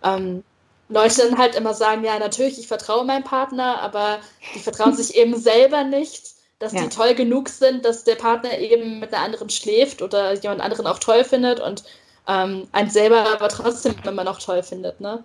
ähm, 0.03 0.43
Leute 0.88 1.28
dann 1.30 1.38
halt 1.38 1.56
immer 1.56 1.74
sagen, 1.74 2.04
ja, 2.04 2.20
natürlich, 2.20 2.60
ich 2.60 2.68
vertraue 2.68 3.06
meinem 3.06 3.24
Partner, 3.24 3.82
aber 3.82 4.20
die 4.54 4.60
vertrauen 4.60 4.96
sich 4.96 5.16
eben 5.16 5.36
selber 5.36 5.84
nicht, 5.84 6.36
dass 6.60 6.74
ja. 6.74 6.82
die 6.82 6.90
toll 6.90 7.16
genug 7.16 7.50
sind, 7.50 7.86
dass 7.86 8.04
der 8.04 8.16
Partner 8.16 8.58
eben 8.60 9.00
mit 9.00 9.14
einer 9.14 9.24
anderen 9.24 9.50
schläft 9.50 10.02
oder 10.02 10.34
jemand 10.34 10.62
anderen 10.62 10.88
auch 10.88 11.00
toll 11.00 11.24
findet 11.24 11.60
und 11.60 11.84
ähm, 12.28 12.68
einen 12.72 12.90
selber 12.90 13.26
aber 13.34 13.50
trotzdem 13.50 13.96
immer 14.08 14.24
noch 14.24 14.40
toll 14.40 14.64
findet, 14.64 15.02
ne? 15.02 15.24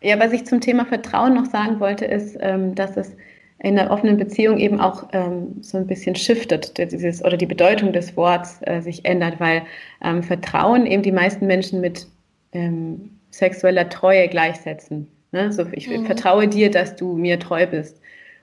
Ja, 0.00 0.18
was 0.18 0.32
ich 0.32 0.46
zum 0.46 0.60
Thema 0.60 0.84
Vertrauen 0.84 1.34
noch 1.34 1.46
sagen 1.46 1.78
wollte, 1.78 2.04
ist, 2.04 2.36
ähm, 2.40 2.74
dass 2.74 2.96
es 2.96 3.12
in 3.60 3.78
einer 3.78 3.92
offenen 3.92 4.16
Beziehung 4.16 4.58
eben 4.58 4.80
auch 4.80 5.08
ähm, 5.12 5.62
so 5.62 5.78
ein 5.78 5.86
bisschen 5.86 6.16
shiftet, 6.16 6.76
dieses, 6.78 7.24
oder 7.24 7.36
die 7.36 7.46
Bedeutung 7.46 7.92
des 7.92 8.16
Worts 8.16 8.58
äh, 8.62 8.80
sich 8.80 9.04
ändert, 9.04 9.38
weil 9.38 9.62
ähm, 10.02 10.24
Vertrauen 10.24 10.84
eben 10.86 11.04
die 11.04 11.12
meisten 11.12 11.46
Menschen 11.46 11.80
mit 11.80 12.08
ähm, 12.52 13.20
sexueller 13.32 13.88
Treue 13.88 14.28
gleichsetzen. 14.28 15.08
Ne? 15.32 15.52
So, 15.52 15.66
ich 15.72 15.88
mhm. 15.88 16.06
vertraue 16.06 16.46
dir, 16.46 16.70
dass 16.70 16.94
du 16.94 17.16
mir 17.16 17.40
treu 17.40 17.66
bist. 17.66 18.00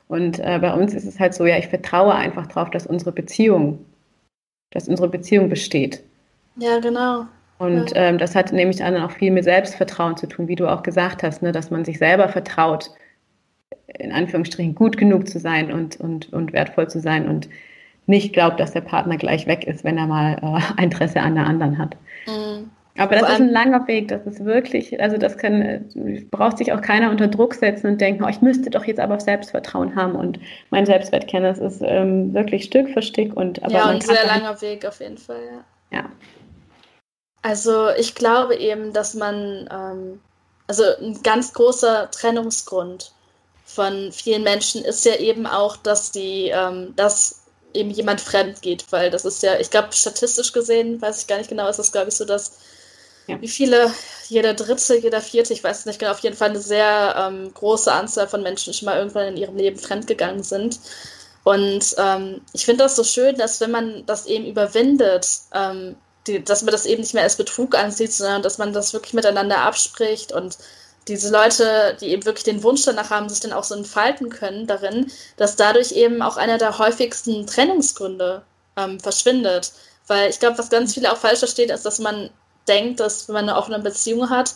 Und 0.07 0.39
äh, 0.39 0.57
bei 0.59 0.73
uns 0.73 0.93
ist 0.93 1.05
es 1.05 1.19
halt 1.19 1.35
so, 1.35 1.45
ja, 1.45 1.57
ich 1.57 1.67
vertraue 1.67 2.15
einfach 2.15 2.47
darauf, 2.47 2.71
dass 2.71 2.87
unsere 2.87 3.11
Beziehung, 3.11 3.85
dass 4.71 4.87
unsere 4.87 5.07
Beziehung 5.07 5.49
besteht. 5.49 6.03
Ja, 6.57 6.79
genau. 6.79 7.25
Und 7.59 7.91
ja. 7.91 8.07
ähm, 8.07 8.17
das 8.17 8.35
hat 8.35 8.51
nämlich 8.51 8.77
dann 8.77 8.97
auch 8.97 9.11
viel 9.11 9.31
mit 9.31 9.43
Selbstvertrauen 9.43 10.17
zu 10.17 10.27
tun, 10.27 10.47
wie 10.47 10.55
du 10.55 10.67
auch 10.67 10.81
gesagt 10.81 11.21
hast, 11.23 11.41
ne, 11.41 11.51
dass 11.51 11.69
man 11.69 11.85
sich 11.85 11.99
selber 11.99 12.27
vertraut, 12.27 12.89
in 13.87 14.11
Anführungsstrichen 14.11 14.73
gut 14.73 14.97
genug 14.97 15.27
zu 15.27 15.39
sein 15.39 15.71
und, 15.71 15.99
und, 15.99 16.33
und 16.33 16.53
wertvoll 16.53 16.89
zu 16.89 16.99
sein 16.99 17.27
und 17.27 17.49
nicht 18.07 18.33
glaubt, 18.33 18.59
dass 18.59 18.71
der 18.71 18.81
Partner 18.81 19.17
gleich 19.17 19.45
weg 19.45 19.67
ist, 19.67 19.83
wenn 19.83 19.97
er 19.97 20.07
mal 20.07 20.37
äh, 20.41 20.83
Interesse 20.83 21.21
an 21.21 21.35
der 21.35 21.45
anderen 21.45 21.77
hat. 21.77 21.95
Mhm. 22.25 22.71
Aber 22.99 23.15
das 23.15 23.29
ist 23.29 23.39
ein 23.39 23.49
langer 23.49 23.87
Weg, 23.87 24.09
das 24.09 24.25
ist 24.25 24.43
wirklich, 24.43 25.01
also 25.01 25.17
das 25.17 25.37
kann, 25.37 25.89
braucht 26.31 26.57
sich 26.57 26.73
auch 26.73 26.81
keiner 26.81 27.09
unter 27.09 27.27
Druck 27.27 27.53
setzen 27.53 27.87
und 27.87 28.01
denken, 28.01 28.23
oh, 28.23 28.27
ich 28.27 28.41
müsste 28.41 28.69
doch 28.69 28.85
jetzt 28.85 28.99
aber 28.99 29.19
Selbstvertrauen 29.19 29.95
haben 29.95 30.15
und 30.15 30.39
mein 30.69 30.85
Selbstwert 30.85 31.27
kennen. 31.27 31.45
Das 31.45 31.59
ist 31.59 31.81
ähm, 31.83 32.33
wirklich 32.33 32.65
Stück 32.65 32.89
für 32.89 33.01
Stück 33.01 33.35
und 33.35 33.63
aber 33.63 33.73
Ja, 33.73 33.85
ein 33.85 34.01
sehr 34.01 34.25
langer 34.25 34.61
Weg 34.61 34.85
auf 34.85 34.99
jeden 34.99 35.17
Fall, 35.17 35.41
ja. 35.91 35.97
Ja. 35.97 36.09
Also 37.41 37.89
ich 37.89 38.15
glaube 38.15 38.55
eben, 38.55 38.91
dass 38.93 39.13
man, 39.13 39.69
ähm, 39.71 40.19
also 40.67 40.83
ein 41.01 41.21
ganz 41.23 41.53
großer 41.53 42.11
Trennungsgrund 42.11 43.13
von 43.63 44.11
vielen 44.11 44.43
Menschen 44.43 44.83
ist 44.83 45.05
ja 45.05 45.15
eben 45.15 45.45
auch, 45.45 45.77
dass 45.77 46.11
die, 46.11 46.49
ähm, 46.53 46.93
dass 46.95 47.43
eben 47.73 47.91
jemand 47.91 48.19
fremd 48.19 48.61
geht, 48.61 48.91
weil 48.91 49.11
das 49.11 49.25
ist 49.25 49.43
ja, 49.43 49.59
ich 49.59 49.69
glaube, 49.69 49.89
statistisch 49.91 50.51
gesehen, 50.51 51.01
weiß 51.01 51.21
ich 51.21 51.27
gar 51.27 51.37
nicht 51.37 51.49
genau, 51.49 51.69
ist 51.69 51.79
das, 51.79 51.91
glaube 51.91 52.09
ich, 52.09 52.15
so, 52.15 52.25
dass 52.25 52.57
ja. 53.29 53.41
wie 53.41 53.47
viele, 53.47 53.93
jeder 54.27 54.53
dritte, 54.53 54.97
jeder 54.97 55.21
vierte, 55.21 55.53
ich 55.53 55.63
weiß 55.63 55.85
nicht 55.85 55.99
genau, 55.99 56.11
auf 56.11 56.19
jeden 56.19 56.35
Fall 56.35 56.49
eine 56.49 56.59
sehr 56.59 57.15
ähm, 57.17 57.53
große 57.53 57.91
Anzahl 57.91 58.27
von 58.27 58.43
Menschen 58.43 58.73
schon 58.73 58.85
mal 58.85 58.97
irgendwann 58.97 59.27
in 59.27 59.37
ihrem 59.37 59.57
Leben 59.57 59.77
fremdgegangen 59.77 60.43
sind. 60.43 60.79
Und 61.43 61.95
ähm, 61.97 62.41
ich 62.53 62.65
finde 62.65 62.83
das 62.83 62.95
so 62.95 63.03
schön, 63.03 63.37
dass 63.37 63.61
wenn 63.61 63.71
man 63.71 64.05
das 64.05 64.25
eben 64.25 64.45
überwindet, 64.45 65.27
ähm, 65.53 65.95
die, 66.27 66.43
dass 66.43 66.63
man 66.63 66.71
das 66.71 66.85
eben 66.85 67.01
nicht 67.01 67.13
mehr 67.13 67.23
als 67.23 67.37
Betrug 67.37 67.75
ansieht, 67.75 68.13
sondern 68.13 68.41
dass 68.41 68.57
man 68.57 68.73
das 68.73 68.93
wirklich 68.93 69.13
miteinander 69.13 69.59
abspricht 69.59 70.31
und 70.31 70.57
diese 71.07 71.31
Leute, 71.31 71.97
die 71.99 72.09
eben 72.09 72.25
wirklich 72.25 72.43
den 72.43 72.61
Wunsch 72.61 72.83
danach 72.85 73.09
haben, 73.09 73.29
sich 73.29 73.39
dann 73.39 73.53
auch 73.53 73.63
so 73.63 73.73
entfalten 73.73 74.29
können 74.29 74.67
darin, 74.67 75.11
dass 75.37 75.55
dadurch 75.55 75.91
eben 75.93 76.21
auch 76.21 76.37
einer 76.37 76.59
der 76.59 76.77
häufigsten 76.77 77.47
Trennungsgründe 77.47 78.43
ähm, 78.77 78.99
verschwindet. 78.99 79.71
Weil 80.05 80.29
ich 80.29 80.39
glaube, 80.39 80.59
was 80.59 80.69
ganz 80.69 80.93
viele 80.93 81.11
auch 81.11 81.17
falsch 81.17 81.39
verstehen, 81.39 81.71
ist, 81.71 81.85
dass 81.85 81.99
man 81.99 82.29
denkt, 82.67 82.99
dass 82.99 83.27
wenn 83.27 83.35
man 83.35 83.49
eine 83.49 83.57
offene 83.57 83.79
Beziehung 83.79 84.29
hat, 84.29 84.55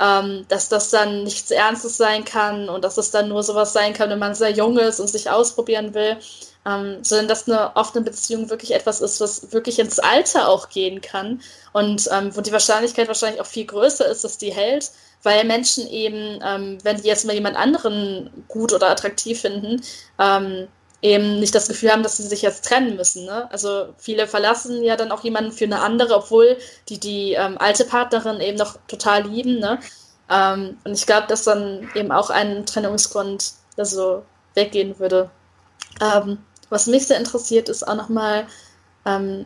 ähm, 0.00 0.44
dass 0.48 0.68
das 0.68 0.90
dann 0.90 1.22
nichts 1.24 1.50
Ernstes 1.50 1.96
sein 1.96 2.24
kann 2.24 2.68
und 2.68 2.82
dass 2.84 2.98
es 2.98 3.10
dann 3.10 3.28
nur 3.28 3.42
sowas 3.42 3.72
sein 3.72 3.92
kann, 3.92 4.10
wenn 4.10 4.18
man 4.18 4.34
sehr 4.34 4.50
jung 4.50 4.76
ist 4.78 5.00
und 5.00 5.08
sich 5.08 5.30
ausprobieren 5.30 5.94
will, 5.94 6.16
ähm, 6.66 7.04
sondern 7.04 7.28
dass 7.28 7.48
eine 7.48 7.76
offene 7.76 8.04
Beziehung 8.04 8.50
wirklich 8.50 8.74
etwas 8.74 9.00
ist, 9.00 9.20
was 9.20 9.52
wirklich 9.52 9.78
ins 9.78 9.98
Alter 9.98 10.48
auch 10.48 10.68
gehen 10.68 11.00
kann 11.00 11.42
und 11.72 12.08
ähm, 12.10 12.34
wo 12.34 12.40
die 12.40 12.52
Wahrscheinlichkeit 12.52 13.08
wahrscheinlich 13.08 13.40
auch 13.40 13.46
viel 13.46 13.66
größer 13.66 14.06
ist, 14.06 14.24
dass 14.24 14.38
die 14.38 14.52
hält, 14.52 14.90
weil 15.22 15.44
Menschen 15.44 15.88
eben, 15.88 16.40
ähm, 16.44 16.78
wenn 16.82 16.96
die 17.00 17.08
jetzt 17.08 17.24
mal 17.24 17.34
jemand 17.34 17.56
anderen 17.56 18.30
gut 18.48 18.72
oder 18.72 18.90
attraktiv 18.90 19.40
finden, 19.40 19.82
ähm, 20.18 20.68
eben 21.04 21.38
nicht 21.38 21.54
das 21.54 21.68
Gefühl 21.68 21.92
haben, 21.92 22.02
dass 22.02 22.16
sie 22.16 22.22
sich 22.22 22.40
jetzt 22.40 22.64
trennen 22.64 22.96
müssen. 22.96 23.26
Ne? 23.26 23.46
Also 23.52 23.88
viele 23.98 24.26
verlassen 24.26 24.82
ja 24.82 24.96
dann 24.96 25.12
auch 25.12 25.22
jemanden 25.22 25.52
für 25.52 25.66
eine 25.66 25.82
andere, 25.82 26.16
obwohl 26.16 26.56
die 26.88 26.98
die 26.98 27.34
ähm, 27.34 27.58
alte 27.58 27.84
Partnerin 27.84 28.40
eben 28.40 28.56
noch 28.56 28.78
total 28.88 29.24
lieben. 29.24 29.58
Ne? 29.58 29.78
Ähm, 30.30 30.78
und 30.82 30.94
ich 30.94 31.04
glaube, 31.04 31.26
dass 31.26 31.44
dann 31.44 31.90
eben 31.94 32.10
auch 32.10 32.30
ein 32.30 32.64
Trennungsgrund 32.64 33.52
so 33.76 34.22
weggehen 34.54 34.98
würde. 34.98 35.28
Ähm, 36.00 36.38
was 36.70 36.86
mich 36.86 37.06
sehr 37.06 37.18
interessiert, 37.18 37.68
ist 37.68 37.86
auch 37.86 37.96
nochmal, 37.96 38.46
ähm, 39.04 39.44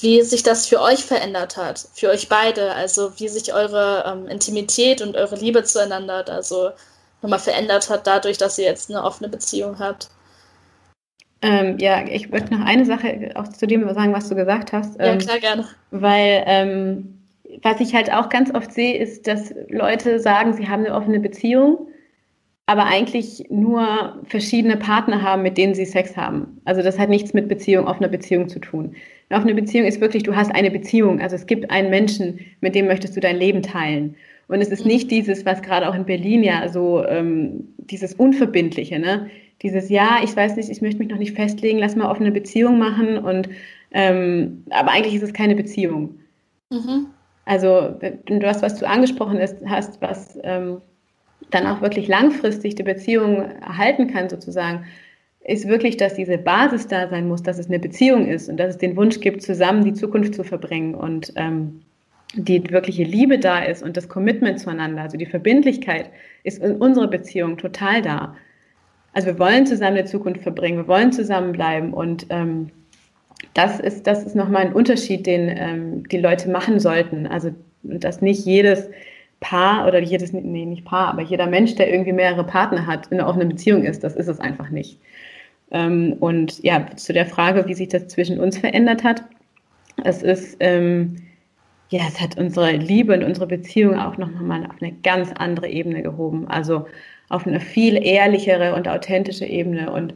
wie 0.00 0.22
sich 0.22 0.44
das 0.44 0.68
für 0.68 0.80
euch 0.80 1.04
verändert 1.04 1.56
hat, 1.56 1.88
für 1.92 2.08
euch 2.10 2.28
beide, 2.28 2.72
also 2.72 3.18
wie 3.18 3.28
sich 3.28 3.52
eure 3.52 4.04
ähm, 4.06 4.28
Intimität 4.28 5.02
und 5.02 5.16
eure 5.16 5.34
Liebe 5.34 5.64
zueinander 5.64 6.24
also 6.28 6.70
nochmal 7.20 7.40
verändert 7.40 7.90
hat, 7.90 8.06
dadurch, 8.06 8.38
dass 8.38 8.58
ihr 8.58 8.64
jetzt 8.64 8.90
eine 8.90 9.02
offene 9.02 9.28
Beziehung 9.28 9.80
habt. 9.80 10.08
Ähm, 11.42 11.76
ja, 11.78 12.04
ich 12.08 12.30
würde 12.30 12.54
noch 12.54 12.64
eine 12.64 12.84
Sache 12.84 13.32
auch 13.34 13.48
zu 13.48 13.66
dem 13.66 13.86
sagen, 13.92 14.12
was 14.12 14.28
du 14.28 14.36
gesagt 14.36 14.72
hast. 14.72 14.96
Ähm, 15.00 15.06
ja, 15.06 15.16
klar, 15.16 15.38
gerne. 15.40 15.66
Weil 15.90 16.44
ähm, 16.46 17.18
was 17.62 17.80
ich 17.80 17.94
halt 17.94 18.12
auch 18.12 18.28
ganz 18.28 18.54
oft 18.54 18.72
sehe, 18.72 18.96
ist, 18.96 19.26
dass 19.26 19.52
Leute 19.68 20.20
sagen, 20.20 20.54
sie 20.54 20.68
haben 20.68 20.84
eine 20.84 20.94
offene 20.94 21.20
Beziehung, 21.20 21.88
aber 22.66 22.84
eigentlich 22.84 23.44
nur 23.50 24.22
verschiedene 24.24 24.76
Partner 24.76 25.20
haben, 25.20 25.42
mit 25.42 25.58
denen 25.58 25.74
sie 25.74 25.84
Sex 25.84 26.16
haben. 26.16 26.60
Also 26.64 26.80
das 26.80 26.98
hat 26.98 27.08
nichts 27.08 27.34
mit 27.34 27.48
Beziehung, 27.48 27.86
offener 27.86 28.08
Beziehung 28.08 28.48
zu 28.48 28.60
tun. 28.60 28.94
Eine 29.28 29.38
offene 29.40 29.54
Beziehung 29.54 29.86
ist 29.86 30.00
wirklich, 30.00 30.22
du 30.22 30.36
hast 30.36 30.54
eine 30.54 30.70
Beziehung. 30.70 31.20
Also 31.20 31.36
es 31.36 31.46
gibt 31.46 31.70
einen 31.70 31.90
Menschen, 31.90 32.38
mit 32.60 32.74
dem 32.74 32.86
möchtest 32.86 33.16
du 33.16 33.20
dein 33.20 33.36
Leben 33.36 33.62
teilen. 33.62 34.14
Und 34.48 34.60
es 34.60 34.68
ist 34.68 34.86
nicht 34.86 35.10
dieses, 35.10 35.44
was 35.44 35.62
gerade 35.62 35.88
auch 35.88 35.94
in 35.94 36.04
Berlin 36.04 36.44
ja 36.44 36.68
so, 36.68 37.04
ähm, 37.06 37.68
dieses 37.78 38.14
Unverbindliche, 38.14 38.98
ne? 38.98 39.30
Dieses, 39.60 39.90
ja, 39.90 40.20
ich 40.24 40.34
weiß 40.34 40.56
nicht, 40.56 40.70
ich 40.70 40.82
möchte 40.82 40.98
mich 40.98 41.08
noch 41.08 41.18
nicht 41.18 41.36
festlegen, 41.36 41.78
lass 41.78 41.96
mal 41.96 42.10
offene 42.10 42.32
Beziehung 42.32 42.78
machen 42.78 43.18
und, 43.18 43.48
ähm, 43.92 44.64
aber 44.70 44.92
eigentlich 44.92 45.14
ist 45.14 45.22
es 45.22 45.32
keine 45.32 45.54
Beziehung. 45.54 46.18
Mhm. 46.70 47.06
Also, 47.44 47.94
du 48.26 48.46
hast, 48.46 48.62
was 48.62 48.78
du 48.78 48.88
angesprochen 48.88 49.38
hast, 49.66 50.00
was 50.00 50.38
ähm, 50.42 50.80
dann 51.50 51.66
auch 51.66 51.80
wirklich 51.80 52.08
langfristig 52.08 52.76
die 52.76 52.82
Beziehung 52.82 53.42
erhalten 53.60 54.08
kann, 54.08 54.28
sozusagen, 54.28 54.84
ist 55.44 55.66
wirklich, 55.66 55.96
dass 55.96 56.14
diese 56.14 56.38
Basis 56.38 56.86
da 56.86 57.08
sein 57.08 57.26
muss, 57.26 57.42
dass 57.42 57.58
es 57.58 57.66
eine 57.66 57.80
Beziehung 57.80 58.26
ist 58.26 58.48
und 58.48 58.58
dass 58.58 58.70
es 58.70 58.78
den 58.78 58.96
Wunsch 58.96 59.20
gibt, 59.20 59.42
zusammen 59.42 59.84
die 59.84 59.92
Zukunft 59.92 60.34
zu 60.34 60.44
verbringen 60.44 60.94
und 60.94 61.32
ähm, 61.36 61.82
die 62.34 62.70
wirkliche 62.70 63.02
Liebe 63.02 63.38
da 63.38 63.58
ist 63.58 63.82
und 63.82 63.96
das 63.96 64.08
Commitment 64.08 64.58
zueinander, 64.60 65.02
also 65.02 65.16
die 65.16 65.26
Verbindlichkeit 65.26 66.10
ist 66.44 66.62
in 66.62 66.76
unserer 66.76 67.08
Beziehung 67.08 67.58
total 67.58 68.02
da. 68.02 68.36
Also 69.12 69.28
wir 69.28 69.38
wollen 69.38 69.66
zusammen 69.66 69.98
eine 69.98 70.06
Zukunft 70.06 70.42
verbringen, 70.42 70.78
wir 70.78 70.88
wollen 70.88 71.12
zusammenbleiben 71.12 71.92
und 71.92 72.26
ähm, 72.30 72.70
das 73.54 73.80
ist, 73.80 74.06
das 74.06 74.24
ist 74.24 74.34
nochmal 74.34 74.66
ein 74.66 74.72
Unterschied, 74.72 75.26
den 75.26 75.48
ähm, 75.54 76.08
die 76.08 76.18
Leute 76.18 76.48
machen 76.48 76.80
sollten. 76.80 77.26
Also, 77.26 77.50
dass 77.82 78.22
nicht 78.22 78.46
jedes 78.46 78.88
Paar 79.40 79.86
oder 79.86 79.98
jedes, 80.00 80.32
nee, 80.32 80.64
nicht 80.64 80.84
Paar, 80.84 81.08
aber 81.08 81.22
jeder 81.22 81.46
Mensch, 81.46 81.74
der 81.74 81.92
irgendwie 81.92 82.12
mehrere 82.12 82.44
Partner 82.44 82.86
hat, 82.86 83.08
in 83.08 83.18
einer 83.18 83.28
offenen 83.28 83.48
Beziehung 83.48 83.84
ist. 83.84 84.04
Das 84.04 84.14
ist 84.14 84.28
es 84.28 84.40
einfach 84.40 84.70
nicht. 84.70 84.98
Ähm, 85.72 86.14
und 86.20 86.62
ja, 86.62 86.86
zu 86.96 87.12
der 87.12 87.26
Frage, 87.26 87.66
wie 87.66 87.74
sich 87.74 87.88
das 87.88 88.08
zwischen 88.08 88.38
uns 88.38 88.58
verändert 88.58 89.04
hat. 89.04 89.24
Es 90.04 90.22
ist, 90.22 90.56
ähm, 90.60 91.16
ja, 91.90 92.02
es 92.08 92.20
hat 92.20 92.38
unsere 92.38 92.72
Liebe 92.72 93.14
und 93.14 93.24
unsere 93.24 93.46
Beziehung 93.46 93.98
auch 93.98 94.16
nochmal 94.16 94.64
auf 94.64 94.80
eine 94.80 94.92
ganz 95.02 95.30
andere 95.36 95.68
Ebene 95.68 96.02
gehoben. 96.02 96.46
Also 96.48 96.86
auf 97.32 97.46
eine 97.46 97.60
viel 97.60 97.96
ehrlichere 98.04 98.74
und 98.74 98.86
authentische 98.86 99.46
Ebene. 99.46 99.90
Und 99.90 100.14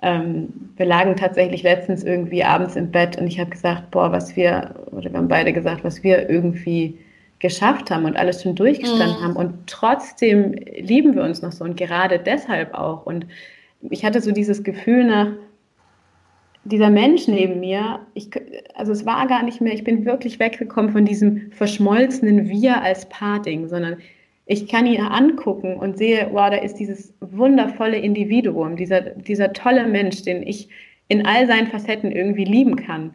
ähm, 0.00 0.70
wir 0.76 0.86
lagen 0.86 1.14
tatsächlich 1.14 1.62
letztens 1.62 2.02
irgendwie 2.02 2.42
abends 2.42 2.74
im 2.74 2.90
Bett 2.90 3.18
und 3.18 3.26
ich 3.26 3.38
habe 3.38 3.50
gesagt, 3.50 3.90
boah, 3.90 4.10
was 4.10 4.34
wir, 4.34 4.74
oder 4.90 5.10
wir 5.12 5.18
haben 5.18 5.28
beide 5.28 5.52
gesagt, 5.52 5.84
was 5.84 6.02
wir 6.02 6.28
irgendwie 6.30 6.98
geschafft 7.38 7.90
haben 7.90 8.06
und 8.06 8.16
alles 8.16 8.42
schon 8.42 8.54
durchgestanden 8.54 9.18
mhm. 9.18 9.22
haben 9.22 9.36
und 9.36 9.66
trotzdem 9.66 10.52
lieben 10.52 11.14
wir 11.14 11.22
uns 11.22 11.42
noch 11.42 11.52
so 11.52 11.64
und 11.64 11.76
gerade 11.76 12.18
deshalb 12.18 12.72
auch. 12.72 13.04
Und 13.04 13.26
ich 13.90 14.02
hatte 14.02 14.22
so 14.22 14.32
dieses 14.32 14.62
Gefühl 14.64 15.04
nach, 15.04 15.32
dieser 16.64 16.88
Mensch 16.88 17.28
neben 17.28 17.60
mir, 17.60 18.00
ich, 18.14 18.30
also 18.74 18.92
es 18.92 19.04
war 19.04 19.26
gar 19.26 19.42
nicht 19.42 19.60
mehr, 19.60 19.74
ich 19.74 19.84
bin 19.84 20.06
wirklich 20.06 20.38
weggekommen 20.38 20.92
von 20.92 21.04
diesem 21.04 21.52
verschmolzenen 21.52 22.48
Wir 22.48 22.80
als 22.80 23.06
Paar-Ding, 23.10 23.68
sondern 23.68 23.98
ich 24.46 24.68
kann 24.68 24.86
ihn 24.86 25.00
angucken 25.00 25.76
und 25.76 25.96
sehe, 25.96 26.28
wow, 26.32 26.50
da 26.50 26.56
ist 26.56 26.74
dieses 26.74 27.14
wundervolle 27.20 27.98
Individuum, 27.98 28.76
dieser, 28.76 29.00
dieser 29.00 29.52
tolle 29.52 29.86
Mensch, 29.86 30.22
den 30.22 30.42
ich 30.42 30.68
in 31.08 31.26
all 31.26 31.46
seinen 31.46 31.68
Facetten 31.68 32.12
irgendwie 32.12 32.44
lieben 32.44 32.76
kann. 32.76 33.14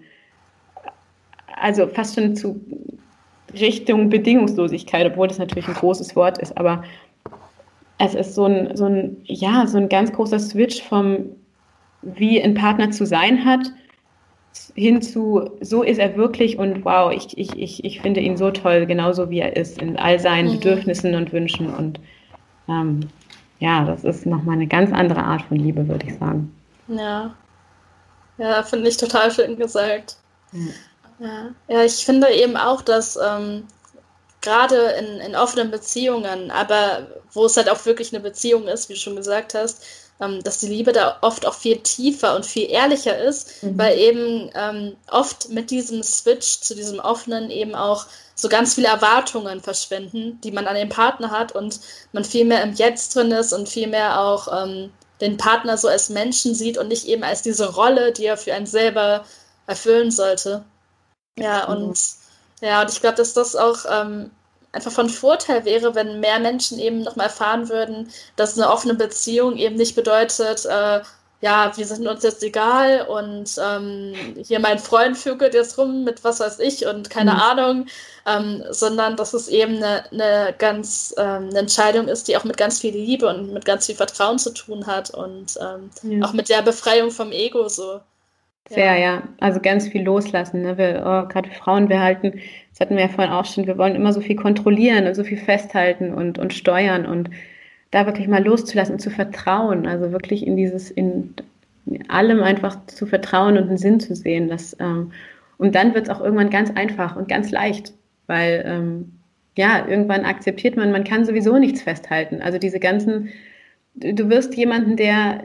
Also 1.55 1.87
fast 1.87 2.15
schon 2.15 2.35
zu 2.35 2.59
Richtung 3.53 4.09
Bedingungslosigkeit, 4.09 5.05
obwohl 5.07 5.27
das 5.27 5.39
natürlich 5.39 5.67
ein 5.67 5.73
großes 5.73 6.15
Wort 6.15 6.37
ist, 6.37 6.57
aber 6.57 6.83
es 7.97 8.15
ist 8.15 8.33
so 8.33 8.45
ein, 8.45 8.75
so 8.75 8.85
ein, 8.85 9.17
ja, 9.25 9.67
so 9.67 9.77
ein 9.77 9.89
ganz 9.89 10.11
großer 10.11 10.39
Switch 10.39 10.81
vom, 10.81 11.25
wie 12.01 12.41
ein 12.41 12.53
Partner 12.53 12.91
zu 12.91 13.05
sein 13.05 13.43
hat, 13.43 13.71
hin 14.75 15.01
zu, 15.01 15.51
so 15.61 15.83
ist 15.83 15.99
er 15.99 16.15
wirklich 16.15 16.57
und 16.57 16.85
wow, 16.85 17.11
ich, 17.11 17.37
ich, 17.37 17.57
ich, 17.57 17.83
ich 17.83 18.01
finde 18.01 18.21
ihn 18.21 18.37
so 18.37 18.51
toll, 18.51 18.85
genauso 18.85 19.29
wie 19.29 19.39
er 19.39 19.55
ist, 19.55 19.81
in 19.81 19.97
all 19.97 20.19
seinen 20.19 20.49
mhm. 20.49 20.59
Bedürfnissen 20.59 21.15
und 21.15 21.31
Wünschen. 21.31 21.73
Und 21.73 21.99
ähm, 22.67 23.09
ja, 23.59 23.85
das 23.85 24.03
ist 24.03 24.25
nochmal 24.25 24.55
eine 24.55 24.67
ganz 24.67 24.91
andere 24.91 25.23
Art 25.23 25.43
von 25.43 25.57
Liebe, 25.57 25.87
würde 25.87 26.07
ich 26.07 26.17
sagen. 26.17 26.53
Ja. 26.87 27.35
Ja, 28.37 28.63
finde 28.63 28.87
ich 28.87 28.97
total 28.97 29.31
schön 29.31 29.57
gesagt. 29.57 30.17
Mhm. 30.51 30.73
Ja. 31.19 31.49
ja, 31.67 31.83
ich 31.83 32.05
finde 32.05 32.29
eben 32.29 32.55
auch, 32.55 32.81
dass 32.81 33.17
ähm, 33.17 33.63
gerade 34.41 34.77
in, 34.99 35.19
in 35.19 35.35
offenen 35.35 35.69
Beziehungen, 35.69 36.49
aber 36.49 37.07
wo 37.33 37.45
es 37.45 37.57
halt 37.57 37.69
auch 37.69 37.85
wirklich 37.85 38.13
eine 38.13 38.23
Beziehung 38.23 38.67
ist, 38.67 38.87
wie 38.87 38.93
du 38.93 38.99
schon 38.99 39.17
gesagt 39.17 39.53
hast, 39.53 39.83
ähm, 40.21 40.43
dass 40.43 40.59
die 40.59 40.67
Liebe 40.67 40.91
da 40.91 41.17
oft 41.21 41.45
auch 41.45 41.53
viel 41.53 41.77
tiefer 41.77 42.35
und 42.35 42.45
viel 42.45 42.69
ehrlicher 42.69 43.17
ist, 43.17 43.63
mhm. 43.63 43.77
weil 43.77 43.97
eben 43.97 44.49
ähm, 44.53 44.95
oft 45.09 45.49
mit 45.49 45.71
diesem 45.71 46.03
Switch 46.03 46.59
zu 46.61 46.75
diesem 46.75 46.99
offenen 46.99 47.49
eben 47.49 47.75
auch 47.75 48.05
so 48.35 48.49
ganz 48.49 48.75
viele 48.75 48.87
Erwartungen 48.87 49.61
verschwinden, 49.61 50.39
die 50.41 50.51
man 50.51 50.67
an 50.67 50.75
den 50.75 50.89
Partner 50.89 51.31
hat 51.31 51.53
und 51.53 51.79
man 52.13 52.23
viel 52.23 52.45
mehr 52.45 52.63
im 52.63 52.73
Jetzt 52.73 53.15
drin 53.15 53.31
ist 53.31 53.53
und 53.53 53.67
viel 53.67 53.87
mehr 53.87 54.19
auch 54.19 54.47
ähm, 54.63 54.91
den 55.21 55.37
Partner 55.37 55.77
so 55.77 55.87
als 55.87 56.09
Menschen 56.09 56.55
sieht 56.55 56.77
und 56.77 56.87
nicht 56.87 57.05
eben 57.05 57.23
als 57.23 57.41
diese 57.41 57.73
Rolle, 57.73 58.13
die 58.13 58.25
er 58.25 58.37
für 58.37 58.53
einen 58.53 58.65
selber 58.65 59.25
erfüllen 59.67 60.11
sollte. 60.11 60.63
Ja, 61.37 61.67
mhm. 61.67 61.75
und 61.75 61.99
ja, 62.61 62.81
und 62.81 62.91
ich 62.91 62.99
glaube, 62.99 63.15
dass 63.15 63.33
das 63.33 63.55
auch 63.55 63.85
ähm, 63.89 64.31
einfach 64.71 64.91
von 64.91 65.09
Vorteil 65.09 65.65
wäre, 65.65 65.95
wenn 65.95 66.19
mehr 66.19 66.39
Menschen 66.39 66.79
eben 66.79 67.01
nochmal 67.01 67.27
erfahren 67.27 67.69
würden, 67.69 68.11
dass 68.35 68.57
eine 68.57 68.69
offene 68.69 68.95
Beziehung 68.95 69.57
eben 69.57 69.75
nicht 69.75 69.95
bedeutet, 69.95 70.65
äh, 70.65 71.01
ja, 71.41 71.71
wir 71.77 71.85
sind 71.85 72.05
uns 72.05 72.23
jetzt 72.23 72.43
egal 72.43 73.07
und 73.07 73.57
ähm, 73.63 74.13
hier 74.45 74.59
mein 74.59 74.77
Freund 74.77 75.17
vögelt 75.17 75.53
jetzt 75.53 75.77
rum 75.77 76.03
mit 76.03 76.23
was 76.23 76.41
weiß 76.41 76.59
ich 76.59 76.85
und 76.85 77.09
keine 77.09 77.33
mhm. 77.33 77.39
Ahnung, 77.39 77.85
ähm, 78.25 78.63
sondern 78.71 79.15
dass 79.15 79.33
es 79.33 79.47
eben 79.47 79.77
eine, 79.77 80.11
eine 80.11 80.53
ganz 80.57 81.13
ähm, 81.17 81.47
eine 81.49 81.59
Entscheidung 81.59 82.09
ist, 82.09 82.27
die 82.27 82.35
auch 82.35 82.43
mit 82.43 82.57
ganz 82.57 82.79
viel 82.79 82.93
Liebe 82.93 83.27
und 83.27 83.53
mit 83.53 83.63
ganz 83.63 83.85
viel 83.85 83.95
Vertrauen 83.95 84.37
zu 84.37 84.53
tun 84.53 84.85
hat 84.85 85.11
und 85.11 85.57
ähm, 85.61 85.89
ja. 86.03 86.25
auch 86.25 86.33
mit 86.33 86.49
der 86.49 86.61
Befreiung 86.61 87.09
vom 87.09 87.31
Ego 87.31 87.69
so. 87.69 88.01
Sehr, 88.69 88.97
ja. 88.97 89.13
ja. 89.13 89.23
Also 89.39 89.59
ganz 89.59 89.87
viel 89.87 90.03
loslassen. 90.03 90.61
Ne? 90.61 90.77
Wir, 90.77 91.01
oh, 91.01 91.27
gerade 91.27 91.49
Frauen, 91.49 91.89
wir 91.89 92.01
halten, 92.01 92.39
das 92.71 92.79
hatten 92.79 92.95
wir 92.95 93.03
ja 93.03 93.09
vorhin 93.09 93.33
auch 93.33 93.45
schon, 93.45 93.67
wir 93.67 93.77
wollen 93.77 93.95
immer 93.95 94.13
so 94.13 94.21
viel 94.21 94.35
kontrollieren 94.35 95.07
und 95.07 95.15
so 95.15 95.23
viel 95.23 95.37
festhalten 95.37 96.13
und, 96.13 96.37
und 96.37 96.53
steuern 96.53 97.05
und 97.05 97.29
da 97.91 98.05
wirklich 98.05 98.27
mal 98.27 98.43
loszulassen 98.43 98.93
und 98.93 98.99
zu 98.99 99.09
vertrauen. 99.09 99.87
Also 99.87 100.11
wirklich 100.11 100.45
in 100.45 100.55
dieses, 100.55 100.91
in, 100.91 101.33
in 101.87 102.09
allem 102.09 102.43
einfach 102.43 102.85
zu 102.85 103.07
vertrauen 103.07 103.57
und 103.57 103.67
einen 103.67 103.77
Sinn 103.77 103.99
zu 103.99 104.15
sehen. 104.15 104.47
Dass, 104.47 104.77
ähm, 104.79 105.11
und 105.57 105.73
dann 105.73 105.95
wird 105.95 106.07
es 106.07 106.13
auch 106.13 106.21
irgendwann 106.21 106.51
ganz 106.51 106.71
einfach 106.71 107.15
und 107.15 107.27
ganz 107.27 107.49
leicht, 107.51 107.93
weil 108.27 108.63
ähm, 108.65 109.13
ja, 109.57 109.85
irgendwann 109.87 110.25
akzeptiert 110.25 110.77
man, 110.77 110.91
man 110.91 111.03
kann 111.03 111.25
sowieso 111.25 111.57
nichts 111.57 111.81
festhalten. 111.81 112.41
Also 112.41 112.59
diese 112.59 112.79
ganzen, 112.79 113.29
du 113.95 114.29
wirst 114.29 114.55
jemanden, 114.55 114.95
der 114.95 115.43